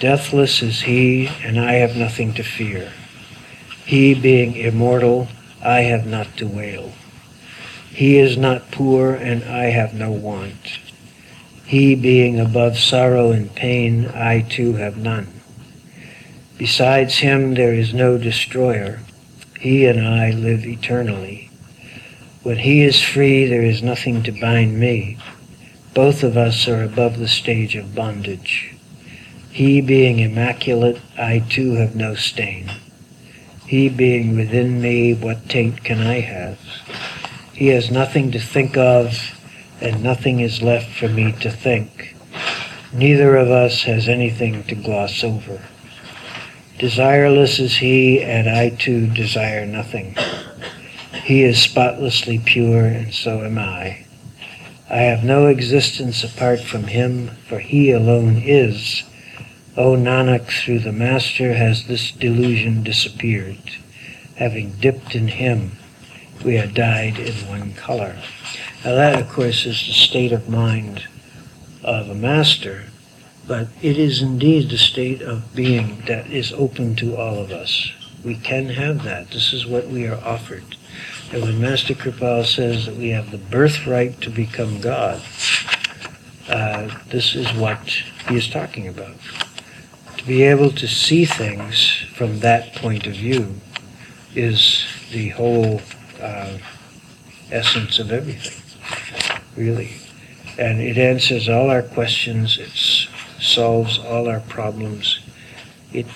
Deathless 0.00 0.62
is 0.62 0.80
he, 0.80 1.26
and 1.44 1.60
I 1.60 1.74
have 1.74 1.94
nothing 1.94 2.32
to 2.34 2.42
fear. 2.42 2.90
He 3.84 4.14
being 4.14 4.56
immortal, 4.56 5.28
I 5.62 5.80
have 5.80 6.06
not 6.06 6.38
to 6.38 6.46
wail. 6.46 6.92
He 7.90 8.16
is 8.16 8.38
not 8.38 8.70
poor, 8.70 9.12
and 9.12 9.44
I 9.44 9.64
have 9.64 9.92
no 9.92 10.10
want. 10.10 10.78
He 11.66 11.94
being 11.94 12.40
above 12.40 12.78
sorrow 12.78 13.30
and 13.30 13.54
pain, 13.54 14.06
I 14.08 14.40
too 14.40 14.76
have 14.76 14.96
none. 14.96 15.28
Besides 16.56 17.18
him 17.18 17.52
there 17.52 17.74
is 17.74 17.92
no 17.92 18.16
destroyer. 18.16 19.00
He 19.60 19.84
and 19.84 20.00
I 20.00 20.30
live 20.30 20.64
eternally. 20.64 21.50
When 22.42 22.56
he 22.56 22.80
is 22.80 23.02
free, 23.02 23.44
there 23.44 23.62
is 23.62 23.82
nothing 23.82 24.22
to 24.22 24.32
bind 24.32 24.80
me. 24.80 25.18
Both 25.92 26.22
of 26.22 26.38
us 26.38 26.66
are 26.68 26.82
above 26.82 27.18
the 27.18 27.28
stage 27.28 27.76
of 27.76 27.94
bondage. 27.94 28.74
He 29.50 29.80
being 29.80 30.20
immaculate, 30.20 31.00
I 31.18 31.40
too 31.40 31.74
have 31.74 31.96
no 31.96 32.14
stain. 32.14 32.70
He 33.66 33.88
being 33.88 34.36
within 34.36 34.80
me, 34.80 35.12
what 35.12 35.48
taint 35.48 35.82
can 35.82 36.00
I 36.00 36.20
have? 36.20 36.58
He 37.52 37.68
has 37.68 37.90
nothing 37.90 38.30
to 38.30 38.38
think 38.38 38.76
of, 38.76 39.36
and 39.80 40.02
nothing 40.02 40.40
is 40.40 40.62
left 40.62 40.90
for 40.90 41.08
me 41.08 41.32
to 41.40 41.50
think. 41.50 42.16
Neither 42.92 43.36
of 43.36 43.50
us 43.50 43.82
has 43.82 44.08
anything 44.08 44.64
to 44.64 44.74
gloss 44.74 45.22
over. 45.24 45.60
Desireless 46.78 47.58
is 47.58 47.76
he, 47.76 48.22
and 48.22 48.48
I 48.48 48.70
too 48.70 49.08
desire 49.08 49.66
nothing. 49.66 50.16
He 51.24 51.42
is 51.42 51.60
spotlessly 51.60 52.38
pure, 52.38 52.84
and 52.86 53.12
so 53.12 53.44
am 53.44 53.58
I. 53.58 54.06
I 54.88 54.98
have 54.98 55.22
no 55.22 55.46
existence 55.46 56.24
apart 56.24 56.60
from 56.60 56.84
him, 56.84 57.28
for 57.46 57.58
he 57.58 57.92
alone 57.92 58.38
is, 58.38 59.04
O 59.76 59.94
Nanak, 59.94 60.48
through 60.48 60.80
the 60.80 60.90
Master 60.90 61.54
has 61.54 61.86
this 61.86 62.10
delusion 62.10 62.82
disappeared. 62.82 63.60
Having 64.34 64.72
dipped 64.80 65.14
in 65.14 65.28
him, 65.28 65.72
we 66.44 66.58
are 66.58 66.66
dyed 66.66 67.20
in 67.20 67.34
one 67.48 67.74
color. 67.74 68.16
Now 68.84 68.96
that, 68.96 69.20
of 69.20 69.28
course, 69.28 69.66
is 69.66 69.86
the 69.86 69.92
state 69.92 70.32
of 70.32 70.48
mind 70.48 71.06
of 71.84 72.08
a 72.08 72.16
master, 72.16 72.86
but 73.46 73.68
it 73.80 73.96
is 73.96 74.20
indeed 74.20 74.70
the 74.70 74.76
state 74.78 75.22
of 75.22 75.54
being 75.54 76.02
that 76.06 76.26
is 76.26 76.52
open 76.52 76.96
to 76.96 77.16
all 77.16 77.38
of 77.38 77.52
us. 77.52 77.92
We 78.24 78.34
can 78.34 78.70
have 78.70 79.04
that. 79.04 79.30
This 79.30 79.52
is 79.52 79.66
what 79.66 79.86
we 79.86 80.04
are 80.08 80.20
offered. 80.24 80.64
And 81.32 81.42
when 81.42 81.60
Master 81.60 81.94
Kirpal 81.94 82.44
says 82.44 82.86
that 82.86 82.96
we 82.96 83.10
have 83.10 83.30
the 83.30 83.38
birthright 83.38 84.20
to 84.22 84.30
become 84.30 84.80
God, 84.80 85.22
uh, 86.48 86.90
this 87.06 87.36
is 87.36 87.52
what 87.54 87.88
he 88.28 88.36
is 88.36 88.48
talking 88.48 88.88
about 88.88 89.14
to 90.20 90.26
be 90.26 90.42
able 90.42 90.70
to 90.70 90.86
see 90.86 91.24
things 91.24 92.04
from 92.14 92.40
that 92.40 92.74
point 92.74 93.06
of 93.06 93.14
view 93.14 93.54
is 94.34 94.84
the 95.12 95.30
whole 95.30 95.80
uh, 96.20 96.58
essence 97.50 97.98
of 97.98 98.12
everything, 98.12 98.60
really. 99.56 99.92
And 100.58 100.78
it 100.78 100.98
answers 100.98 101.48
all 101.48 101.70
our 101.70 101.80
questions, 101.82 102.58
it 102.58 102.68
solves 103.42 103.98
all 103.98 104.28
our 104.28 104.40
problems. 104.40 105.20
It 105.90 106.06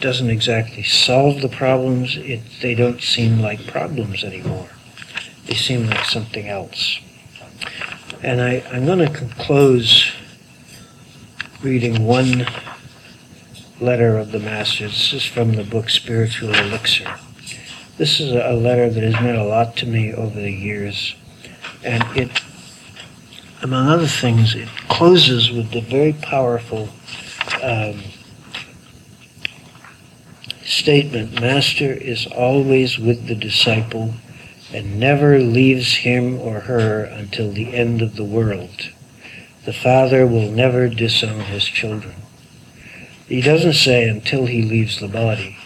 doesn't 0.00 0.28
exactly 0.28 0.82
solve 0.82 1.40
the 1.40 1.48
problems, 1.48 2.18
it, 2.18 2.42
they 2.60 2.74
don't 2.74 3.00
seem 3.00 3.40
like 3.40 3.66
problems 3.66 4.22
anymore. 4.22 4.68
They 5.46 5.54
seem 5.54 5.86
like 5.86 6.04
something 6.04 6.46
else. 6.46 7.00
And 8.22 8.42
I, 8.42 8.62
I'm 8.70 8.84
going 8.84 8.98
to 8.98 9.28
close 9.38 10.12
reading 11.62 12.04
one 12.04 12.46
letter 13.80 14.18
of 14.18 14.32
the 14.32 14.38
Master. 14.38 14.84
This 14.84 15.12
is 15.12 15.24
from 15.24 15.52
the 15.52 15.64
book 15.64 15.88
Spiritual 15.88 16.54
Elixir. 16.54 17.16
This 17.96 18.20
is 18.20 18.32
a 18.32 18.52
letter 18.52 18.90
that 18.90 19.02
has 19.02 19.14
meant 19.14 19.38
a 19.38 19.44
lot 19.44 19.76
to 19.78 19.86
me 19.86 20.12
over 20.12 20.38
the 20.38 20.52
years. 20.52 21.14
And 21.82 22.04
it, 22.16 22.42
among 23.62 23.88
other 23.88 24.06
things, 24.06 24.54
it 24.54 24.68
closes 24.88 25.50
with 25.50 25.70
the 25.70 25.80
very 25.80 26.12
powerful 26.12 26.90
um, 27.62 28.02
statement 30.62 31.40
Master 31.40 31.92
is 31.92 32.26
always 32.26 32.98
with 32.98 33.26
the 33.26 33.34
disciple 33.34 34.14
and 34.72 35.00
never 35.00 35.38
leaves 35.38 35.96
him 35.96 36.38
or 36.38 36.60
her 36.60 37.04
until 37.04 37.50
the 37.50 37.74
end 37.74 38.02
of 38.02 38.16
the 38.16 38.24
world. 38.24 38.90
The 39.64 39.72
Father 39.72 40.26
will 40.26 40.50
never 40.50 40.88
disown 40.88 41.40
his 41.40 41.64
children. 41.64 42.14
He 43.30 43.40
doesn't 43.40 43.74
say 43.74 44.08
until 44.08 44.46
he 44.46 44.62
leaves 44.62 44.98
the 44.98 45.06
body. 45.06 45.56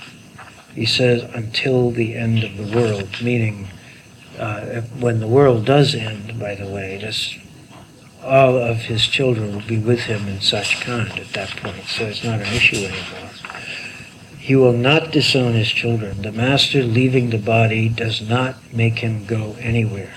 He 0.75 0.85
says 0.85 1.23
until 1.35 1.91
the 1.91 2.15
end 2.15 2.45
of 2.45 2.59
the 2.59 2.77
world, 2.77 3.09
meaning 3.23 3.69
uh, 4.39 4.83
when 5.01 5.19
the 5.19 5.27
world 5.27 5.65
does 5.65 5.95
end, 5.95 6.39
by 6.39 6.57
the 6.57 6.69
way, 6.69 6.99
this, 6.99 7.35
all 8.23 8.59
of 8.59 8.83
his 8.83 9.07
children 9.07 9.55
will 9.55 9.67
be 9.67 9.79
with 9.79 10.01
him 10.01 10.29
in 10.29 10.41
Sachkhand 10.41 11.19
at 11.19 11.33
that 11.33 11.57
point, 11.57 11.87
so 11.87 12.05
it's 12.05 12.23
not 12.23 12.41
an 12.41 12.55
issue 12.55 12.85
anymore. 12.85 13.31
He 14.39 14.55
will 14.55 14.75
not 14.75 15.11
disown 15.11 15.55
his 15.55 15.71
children. 15.71 16.21
The 16.21 16.33
master 16.33 16.83
leaving 16.83 17.31
the 17.31 17.39
body 17.39 17.89
does 17.89 18.21
not 18.21 18.57
make 18.75 18.99
him 18.99 19.25
go 19.25 19.57
anywhere. 19.59 20.13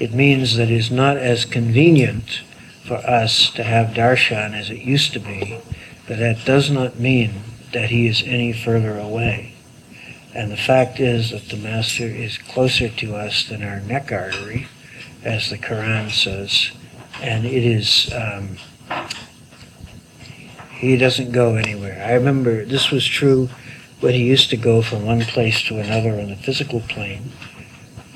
It 0.00 0.12
means 0.12 0.56
that 0.56 0.72
it 0.72 0.76
is 0.76 0.90
not 0.90 1.18
as 1.18 1.44
convenient 1.44 2.42
for 2.82 2.96
us 2.96 3.48
to 3.52 3.62
have 3.62 3.94
darshan 3.94 4.54
as 4.54 4.70
it 4.70 4.80
used 4.80 5.12
to 5.12 5.20
be, 5.20 5.60
but 6.08 6.18
that 6.18 6.44
does 6.46 6.70
not 6.70 6.98
mean 6.98 7.42
that 7.72 7.90
he 7.90 8.08
is 8.08 8.22
any 8.24 8.52
further 8.52 8.98
away. 8.98 9.54
And 10.34 10.50
the 10.50 10.56
fact 10.56 10.98
is 10.98 11.30
that 11.30 11.48
the 11.50 11.56
Master 11.56 12.06
is 12.06 12.38
closer 12.38 12.88
to 12.88 13.14
us 13.14 13.46
than 13.46 13.62
our 13.62 13.80
neck 13.80 14.10
artery, 14.10 14.68
as 15.22 15.50
the 15.50 15.58
Quran 15.58 16.10
says, 16.10 16.70
and 17.20 17.44
it 17.44 17.64
is, 17.64 18.10
um, 18.14 18.56
he 20.70 20.96
doesn't 20.96 21.32
go 21.32 21.56
anywhere. 21.56 22.02
I 22.06 22.14
remember 22.14 22.64
this 22.64 22.90
was 22.90 23.04
true 23.04 23.50
when 24.00 24.14
he 24.14 24.24
used 24.24 24.48
to 24.50 24.56
go 24.56 24.80
from 24.80 25.04
one 25.04 25.22
place 25.22 25.62
to 25.64 25.78
another 25.78 26.12
on 26.12 26.30
the 26.30 26.36
physical 26.36 26.80
plane. 26.80 27.32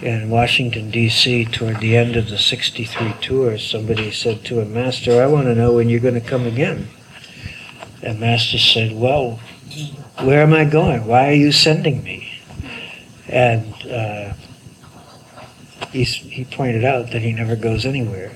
In 0.01 0.31
Washington, 0.31 0.91
D.C., 0.91 1.45
toward 1.47 1.81
the 1.81 1.97
end 1.97 2.17
of 2.17 2.29
the 2.29 2.39
63 2.39 3.15
tour, 3.21 3.59
somebody 3.59 4.11
said 4.11 4.45
to 4.45 4.61
him, 4.61 4.73
Master, 4.73 5.23
I 5.23 5.27
want 5.27 5.47
to 5.47 5.55
know 5.55 5.75
when 5.75 5.89
you're 5.89 6.01
going 6.01 6.15
to 6.15 6.21
come 6.21 6.47
again. 6.47 6.89
And 8.03 8.19
Master 8.19 8.59
said, 8.59 8.93
Well, 8.93 9.39
where 10.21 10.43
am 10.43 10.53
I 10.53 10.65
going? 10.65 11.07
Why 11.07 11.29
are 11.29 11.35
you 11.35 11.53
sending 11.53 12.03
me? 12.03 12.29
And 13.29 13.75
uh, 13.87 14.35
he, 15.93 16.05
he 16.05 16.45
pointed 16.45 16.85
out 16.85 17.11
that 17.13 17.23
he 17.23 17.33
never 17.33 17.57
goes 17.57 17.87
anywhere. 17.87 18.33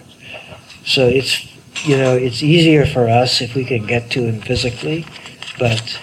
So 0.84 1.08
it's, 1.08 1.44
you 1.84 1.96
know, 1.96 2.16
it's 2.16 2.42
easier 2.42 2.86
for 2.86 3.08
us 3.08 3.40
if 3.40 3.54
we 3.54 3.64
can 3.64 3.86
get 3.86 4.10
to 4.12 4.22
him 4.22 4.40
physically, 4.40 5.04
but 5.58 6.00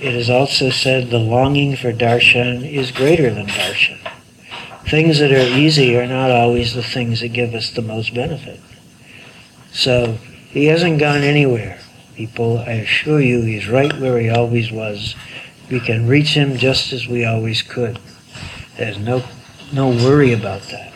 it 0.00 0.14
is 0.14 0.30
also 0.30 0.70
said 0.70 1.10
the 1.10 1.18
longing 1.18 1.76
for 1.76 1.92
darshan 1.92 2.68
is 2.68 2.90
greater 2.90 3.32
than 3.32 3.46
darshan. 3.46 3.98
Things 4.88 5.18
that 5.20 5.30
are 5.30 5.56
easy 5.56 5.96
are 5.96 6.06
not 6.06 6.30
always 6.30 6.74
the 6.74 6.82
things 6.82 7.20
that 7.20 7.28
give 7.28 7.54
us 7.54 7.70
the 7.70 7.82
most 7.82 8.14
benefit. 8.14 8.60
So 9.70 10.18
he 10.50 10.66
hasn't 10.66 10.98
gone 10.98 11.22
anywhere 11.22 11.81
people. 12.14 12.58
I 12.58 12.72
assure 12.72 13.20
you, 13.20 13.42
he's 13.42 13.68
right 13.68 13.92
where 13.98 14.18
he 14.18 14.30
always 14.30 14.70
was. 14.70 15.14
We 15.70 15.80
can 15.80 16.06
reach 16.06 16.34
him 16.34 16.56
just 16.56 16.92
as 16.92 17.06
we 17.06 17.24
always 17.24 17.62
could. 17.62 17.98
There's 18.76 18.98
no, 18.98 19.22
no 19.72 19.88
worry 19.88 20.32
about 20.32 20.62
that. 20.62 20.92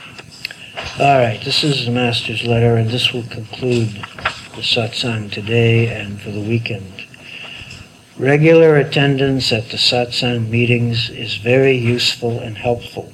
All 0.99 1.19
right, 1.19 1.41
this 1.45 1.62
is 1.62 1.85
the 1.85 1.93
Master's 1.93 2.45
letter, 2.45 2.77
and 2.77 2.91
this 2.91 3.12
will 3.12 3.25
conclude 3.25 3.89
the 3.89 4.62
satsang 4.62 5.31
today 5.31 5.89
and 5.89 6.21
for 6.21 6.31
the 6.31 6.41
weekend. 6.41 7.07
Regular 8.19 8.77
attendance 8.77 9.53
at 9.53 9.69
the 9.69 9.77
satsang 9.77 10.49
meetings 10.49 11.11
is 11.11 11.37
very 11.37 11.77
useful 11.77 12.39
and 12.39 12.57
helpful. 12.57 13.12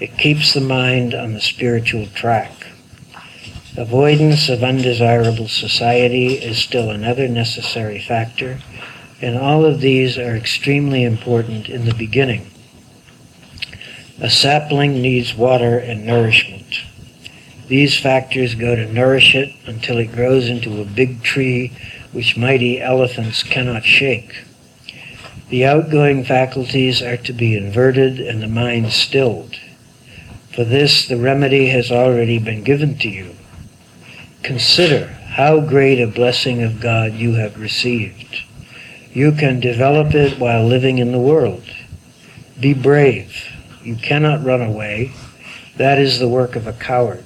It 0.00 0.18
keeps 0.18 0.54
the 0.54 0.60
mind 0.60 1.14
on 1.14 1.34
the 1.34 1.40
spiritual 1.40 2.06
track. 2.08 2.61
Avoidance 3.74 4.50
of 4.50 4.62
undesirable 4.62 5.48
society 5.48 6.34
is 6.34 6.58
still 6.58 6.90
another 6.90 7.26
necessary 7.26 7.98
factor, 7.98 8.58
and 9.22 9.38
all 9.38 9.64
of 9.64 9.80
these 9.80 10.18
are 10.18 10.36
extremely 10.36 11.04
important 11.04 11.70
in 11.70 11.86
the 11.86 11.94
beginning 11.94 12.50
A 14.20 14.28
sapling 14.28 15.00
needs 15.00 15.34
water 15.34 15.78
and 15.78 16.04
nourishment. 16.04 16.82
These 17.68 17.98
factors 17.98 18.54
go 18.54 18.76
to 18.76 18.92
nourish 18.92 19.34
it 19.34 19.54
until 19.64 19.96
it 19.96 20.12
grows 20.12 20.50
into 20.50 20.82
a 20.82 20.84
big 20.84 21.22
tree 21.22 21.72
which 22.12 22.36
mighty 22.36 22.78
elephants 22.78 23.42
cannot 23.42 23.84
shake. 23.84 24.44
The 25.48 25.64
outgoing 25.64 26.24
faculties 26.24 27.00
are 27.00 27.16
to 27.16 27.32
be 27.32 27.56
inverted 27.56 28.20
and 28.20 28.42
the 28.42 28.48
mind 28.48 28.92
stilled. 28.92 29.56
For 30.54 30.62
this, 30.62 31.08
the 31.08 31.16
remedy 31.16 31.68
has 31.68 31.90
already 31.90 32.38
been 32.38 32.64
given 32.64 32.98
to 32.98 33.08
you. 33.08 33.34
Consider 34.42 35.06
how 35.06 35.60
great 35.60 36.00
a 36.00 36.06
blessing 36.06 36.64
of 36.64 36.80
God 36.80 37.14
you 37.14 37.34
have 37.34 37.60
received. 37.60 38.42
You 39.12 39.30
can 39.30 39.60
develop 39.60 40.14
it 40.14 40.38
while 40.38 40.66
living 40.66 40.98
in 40.98 41.12
the 41.12 41.20
world. 41.20 41.62
Be 42.58 42.74
brave. 42.74 43.48
You 43.84 43.94
cannot 43.94 44.44
run 44.44 44.60
away. 44.60 45.12
That 45.76 45.98
is 45.98 46.18
the 46.18 46.28
work 46.28 46.56
of 46.56 46.66
a 46.66 46.72
coward. 46.72 47.24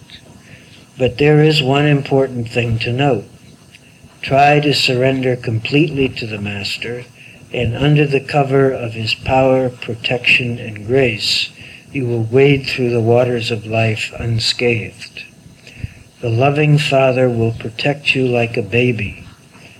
But 0.98 1.16
there 1.16 1.42
is 1.42 1.62
one 1.62 1.86
important 1.86 2.50
thing 2.50 2.78
to 2.80 2.92
note. 2.92 3.24
Try 4.20 4.60
to 4.60 4.74
surrender 4.74 5.36
completely 5.36 6.10
to 6.10 6.26
the 6.26 6.40
Master, 6.40 7.04
and 7.52 7.74
under 7.74 8.06
the 8.06 8.20
cover 8.20 8.70
of 8.72 8.92
his 8.92 9.14
power, 9.14 9.70
protection, 9.70 10.58
and 10.58 10.86
grace, 10.86 11.50
you 11.92 12.06
will 12.06 12.24
wade 12.24 12.66
through 12.66 12.90
the 12.90 13.00
waters 13.00 13.50
of 13.50 13.64
life 13.64 14.12
unscathed. 14.18 15.24
The 16.26 16.32
loving 16.32 16.76
Father 16.76 17.30
will 17.30 17.52
protect 17.52 18.16
you 18.16 18.26
like 18.26 18.56
a 18.56 18.62
baby 18.62 19.28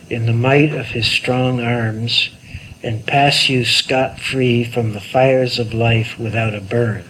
in 0.09 0.27
the 0.27 0.33
might 0.33 0.73
of 0.73 0.87
his 0.87 1.09
strong 1.09 1.61
arms 1.61 2.31
and 2.85 3.05
pass 3.05 3.49
you 3.49 3.65
scot 3.65 4.21
free 4.21 4.63
from 4.63 4.93
the 4.93 5.01
fires 5.01 5.59
of 5.59 5.75
life 5.75 6.17
without 6.21 6.55
a 6.55 6.61
burn. 6.61 7.03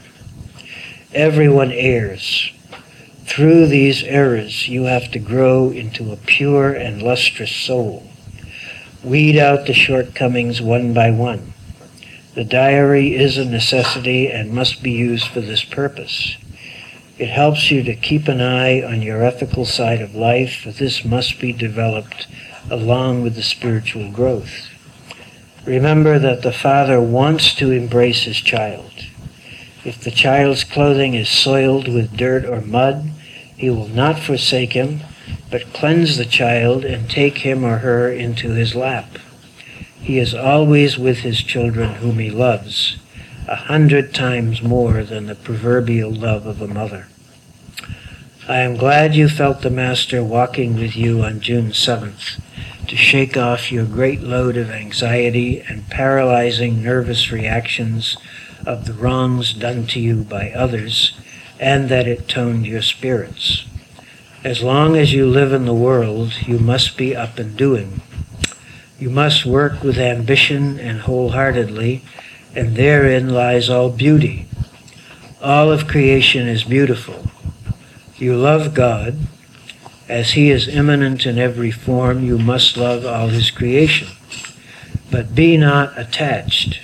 Everyone 1.12 1.70
errs. 1.70 2.50
Through 3.26 3.66
these 3.66 4.02
errors, 4.04 4.68
you 4.68 4.84
have 4.84 5.10
to 5.10 5.18
grow 5.18 5.68
into 5.68 6.12
a 6.12 6.16
pure 6.16 6.72
and 6.72 7.02
lustrous 7.02 7.54
soul. 7.54 8.08
Weed 9.04 9.36
out 9.36 9.66
the 9.66 9.74
shortcomings 9.74 10.62
one 10.62 10.94
by 10.94 11.10
one. 11.10 11.52
The 12.34 12.44
diary 12.44 13.14
is 13.14 13.36
a 13.36 13.44
necessity 13.44 14.32
and 14.32 14.54
must 14.54 14.82
be 14.82 14.92
used 14.92 15.28
for 15.28 15.42
this 15.42 15.62
purpose. 15.62 16.38
It 17.18 17.30
helps 17.30 17.70
you 17.70 17.82
to 17.82 17.94
keep 17.94 18.28
an 18.28 18.42
eye 18.42 18.82
on 18.82 19.00
your 19.00 19.24
ethical 19.24 19.64
side 19.64 20.02
of 20.02 20.14
life, 20.14 20.60
for 20.62 20.70
this 20.70 21.02
must 21.02 21.40
be 21.40 21.50
developed 21.50 22.26
along 22.70 23.22
with 23.22 23.36
the 23.36 23.42
spiritual 23.42 24.10
growth. 24.10 24.68
Remember 25.64 26.18
that 26.18 26.42
the 26.42 26.52
Father 26.52 27.00
wants 27.00 27.54
to 27.54 27.70
embrace 27.70 28.24
his 28.24 28.36
child. 28.36 28.92
If 29.82 29.98
the 30.02 30.10
child's 30.10 30.62
clothing 30.62 31.14
is 31.14 31.30
soiled 31.30 31.88
with 31.88 32.16
dirt 32.16 32.44
or 32.44 32.60
mud, 32.60 33.10
he 33.56 33.70
will 33.70 33.88
not 33.88 34.18
forsake 34.18 34.74
him, 34.74 35.00
but 35.50 35.72
cleanse 35.72 36.18
the 36.18 36.26
child 36.26 36.84
and 36.84 37.08
take 37.08 37.38
him 37.38 37.64
or 37.64 37.78
her 37.78 38.12
into 38.12 38.50
his 38.50 38.74
lap. 38.74 39.18
He 40.02 40.18
is 40.18 40.34
always 40.34 40.98
with 40.98 41.20
his 41.20 41.42
children 41.42 41.94
whom 41.94 42.18
he 42.18 42.30
loves 42.30 42.98
a 43.48 43.54
hundred 43.54 44.12
times 44.12 44.60
more 44.60 45.04
than 45.04 45.26
the 45.26 45.34
proverbial 45.34 46.12
love 46.12 46.46
of 46.46 46.60
a 46.60 46.66
mother. 46.66 47.06
I 48.48 48.58
am 48.58 48.76
glad 48.76 49.14
you 49.14 49.28
felt 49.28 49.62
the 49.62 49.70
Master 49.70 50.22
walking 50.22 50.76
with 50.76 50.96
you 50.96 51.22
on 51.22 51.40
June 51.40 51.70
7th 51.70 52.40
to 52.88 52.96
shake 52.96 53.36
off 53.36 53.70
your 53.70 53.84
great 53.84 54.20
load 54.20 54.56
of 54.56 54.70
anxiety 54.70 55.60
and 55.60 55.88
paralyzing 55.88 56.82
nervous 56.82 57.30
reactions 57.30 58.16
of 58.64 58.86
the 58.86 58.92
wrongs 58.92 59.52
done 59.52 59.86
to 59.88 60.00
you 60.00 60.24
by 60.24 60.50
others, 60.50 61.12
and 61.60 61.88
that 61.88 62.06
it 62.08 62.28
toned 62.28 62.66
your 62.66 62.82
spirits. 62.82 63.64
As 64.42 64.62
long 64.62 64.96
as 64.96 65.12
you 65.12 65.26
live 65.26 65.52
in 65.52 65.66
the 65.66 65.74
world, 65.74 66.46
you 66.46 66.58
must 66.58 66.96
be 66.96 67.14
up 67.14 67.38
and 67.38 67.56
doing. 67.56 68.00
You 68.98 69.10
must 69.10 69.46
work 69.46 69.82
with 69.82 69.98
ambition 69.98 70.78
and 70.78 71.00
wholeheartedly 71.00 72.02
and 72.56 72.74
therein 72.74 73.28
lies 73.28 73.68
all 73.68 73.90
beauty. 73.90 74.46
All 75.42 75.70
of 75.70 75.86
creation 75.86 76.48
is 76.48 76.64
beautiful. 76.64 77.26
You 78.16 78.34
love 78.34 78.72
God. 78.72 79.18
As 80.08 80.30
He 80.30 80.50
is 80.50 80.66
immanent 80.66 81.26
in 81.26 81.38
every 81.38 81.70
form, 81.70 82.24
you 82.24 82.38
must 82.38 82.78
love 82.78 83.04
all 83.04 83.28
His 83.28 83.50
creation. 83.50 84.08
But 85.10 85.34
be 85.34 85.58
not 85.58 85.98
attached. 85.98 86.80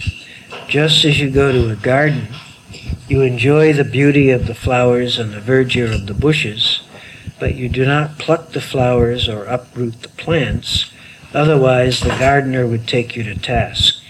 Just 0.69 1.05
as 1.07 1.19
you 1.19 1.31
go 1.31 1.51
to 1.51 1.71
a 1.71 1.77
garden, 1.77 2.29
you 3.09 3.23
enjoy 3.23 3.73
the 3.73 3.85
beauty 3.85 4.31
of 4.31 4.47
the 4.47 4.55
flowers 4.55 5.19
and 5.19 5.33
the 5.33 5.41
verdure 5.41 5.93
of 5.95 6.07
the 6.07 6.15
bushes, 6.15 6.83
but 7.41 7.55
you 7.55 7.69
do 7.69 7.87
not 7.87 8.19
pluck 8.19 8.53
the 8.53 8.61
flowers 8.61 9.29
or 9.29 9.45
uproot 9.45 10.03
the 10.03 10.09
plants, 10.11 10.93
otherwise 11.33 12.01
the 12.01 12.17
gardener 12.19 12.67
would 12.67 12.87
take 12.87 13.17
you 13.17 13.23
to 13.23 13.35
task. 13.39 14.02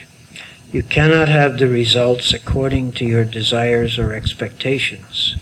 You 0.73 0.83
cannot 0.83 1.29
have 1.29 1.59
the 1.59 1.69
results 1.69 2.33
according 2.33 2.93
to 2.93 3.05
your 3.05 3.27
desires 3.27 3.99
or 3.99 4.15
expectations. 4.15 5.37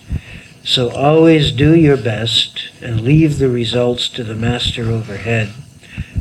So 0.64 0.90
always 0.90 1.52
do 1.52 1.72
your 1.72 1.96
best 1.96 2.70
and 2.82 3.02
leave 3.02 3.38
the 3.38 3.48
results 3.48 4.08
to 4.10 4.24
the 4.24 4.34
master 4.34 4.90
overhead. 4.90 5.52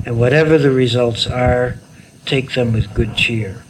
And 0.06 0.20
whatever 0.20 0.60
the 0.60 0.70
results 0.70 1.26
are, 1.26 1.80
take 2.26 2.54
them 2.54 2.72
with 2.72 2.94
good 2.94 3.16
cheer. 3.16 3.64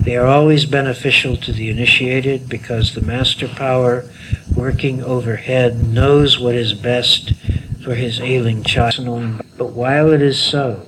They 0.00 0.16
are 0.16 0.26
always 0.26 0.64
beneficial 0.64 1.36
to 1.38 1.52
the 1.52 1.68
initiated 1.68 2.48
because 2.48 2.94
the 2.94 3.00
master 3.00 3.48
power 3.48 4.08
working 4.54 5.02
overhead 5.02 5.88
knows 5.88 6.38
what 6.38 6.54
is 6.54 6.72
best 6.72 7.34
for 7.82 7.96
his 7.96 8.20
ailing 8.20 8.62
child. 8.62 9.42
But 9.58 9.72
while 9.72 10.12
it 10.12 10.22
is 10.22 10.40
so, 10.40 10.86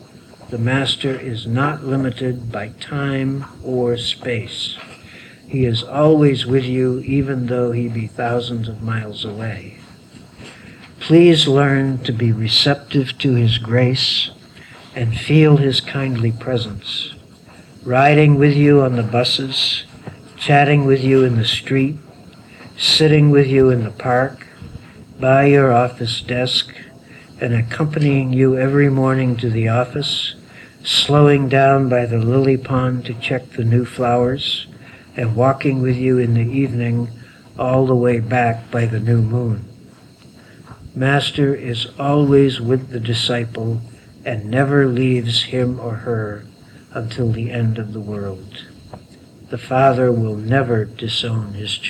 the 0.54 0.60
Master 0.60 1.18
is 1.18 1.48
not 1.48 1.82
limited 1.82 2.52
by 2.52 2.68
time 2.78 3.44
or 3.64 3.96
space. 3.96 4.78
He 5.48 5.64
is 5.64 5.82
always 5.82 6.46
with 6.46 6.62
you, 6.62 7.00
even 7.00 7.46
though 7.46 7.72
he 7.72 7.88
be 7.88 8.06
thousands 8.06 8.68
of 8.68 8.80
miles 8.80 9.24
away. 9.24 9.78
Please 11.00 11.48
learn 11.48 11.98
to 12.04 12.12
be 12.12 12.30
receptive 12.30 13.18
to 13.18 13.34
his 13.34 13.58
grace 13.58 14.30
and 14.94 15.18
feel 15.18 15.56
his 15.56 15.80
kindly 15.80 16.30
presence. 16.30 17.14
Riding 17.82 18.36
with 18.36 18.54
you 18.54 18.80
on 18.80 18.94
the 18.94 19.02
buses, 19.02 19.82
chatting 20.36 20.84
with 20.84 21.02
you 21.02 21.24
in 21.24 21.34
the 21.34 21.44
street, 21.44 21.96
sitting 22.78 23.30
with 23.30 23.48
you 23.48 23.70
in 23.70 23.82
the 23.82 23.90
park, 23.90 24.46
by 25.18 25.46
your 25.46 25.72
office 25.72 26.20
desk, 26.20 26.72
and 27.40 27.52
accompanying 27.52 28.32
you 28.32 28.56
every 28.56 28.88
morning 28.88 29.36
to 29.38 29.50
the 29.50 29.66
office, 29.66 30.36
slowing 30.84 31.48
down 31.48 31.88
by 31.88 32.04
the 32.04 32.18
lily 32.18 32.58
pond 32.58 33.04
to 33.06 33.14
check 33.14 33.50
the 33.50 33.64
new 33.64 33.84
flowers, 33.84 34.66
and 35.16 35.34
walking 35.34 35.80
with 35.80 35.96
you 35.96 36.18
in 36.18 36.34
the 36.34 36.40
evening 36.40 37.08
all 37.58 37.86
the 37.86 37.94
way 37.94 38.20
back 38.20 38.70
by 38.70 38.84
the 38.84 39.00
new 39.00 39.22
moon. 39.22 39.64
Master 40.94 41.54
is 41.54 41.88
always 41.98 42.60
with 42.60 42.90
the 42.90 43.00
disciple 43.00 43.80
and 44.24 44.50
never 44.50 44.86
leaves 44.86 45.44
him 45.44 45.80
or 45.80 45.94
her 45.96 46.44
until 46.92 47.32
the 47.32 47.50
end 47.50 47.78
of 47.78 47.92
the 47.92 48.00
world. 48.00 48.64
The 49.50 49.58
Father 49.58 50.12
will 50.12 50.36
never 50.36 50.84
disown 50.84 51.54
his 51.54 51.72
children. 51.72 51.84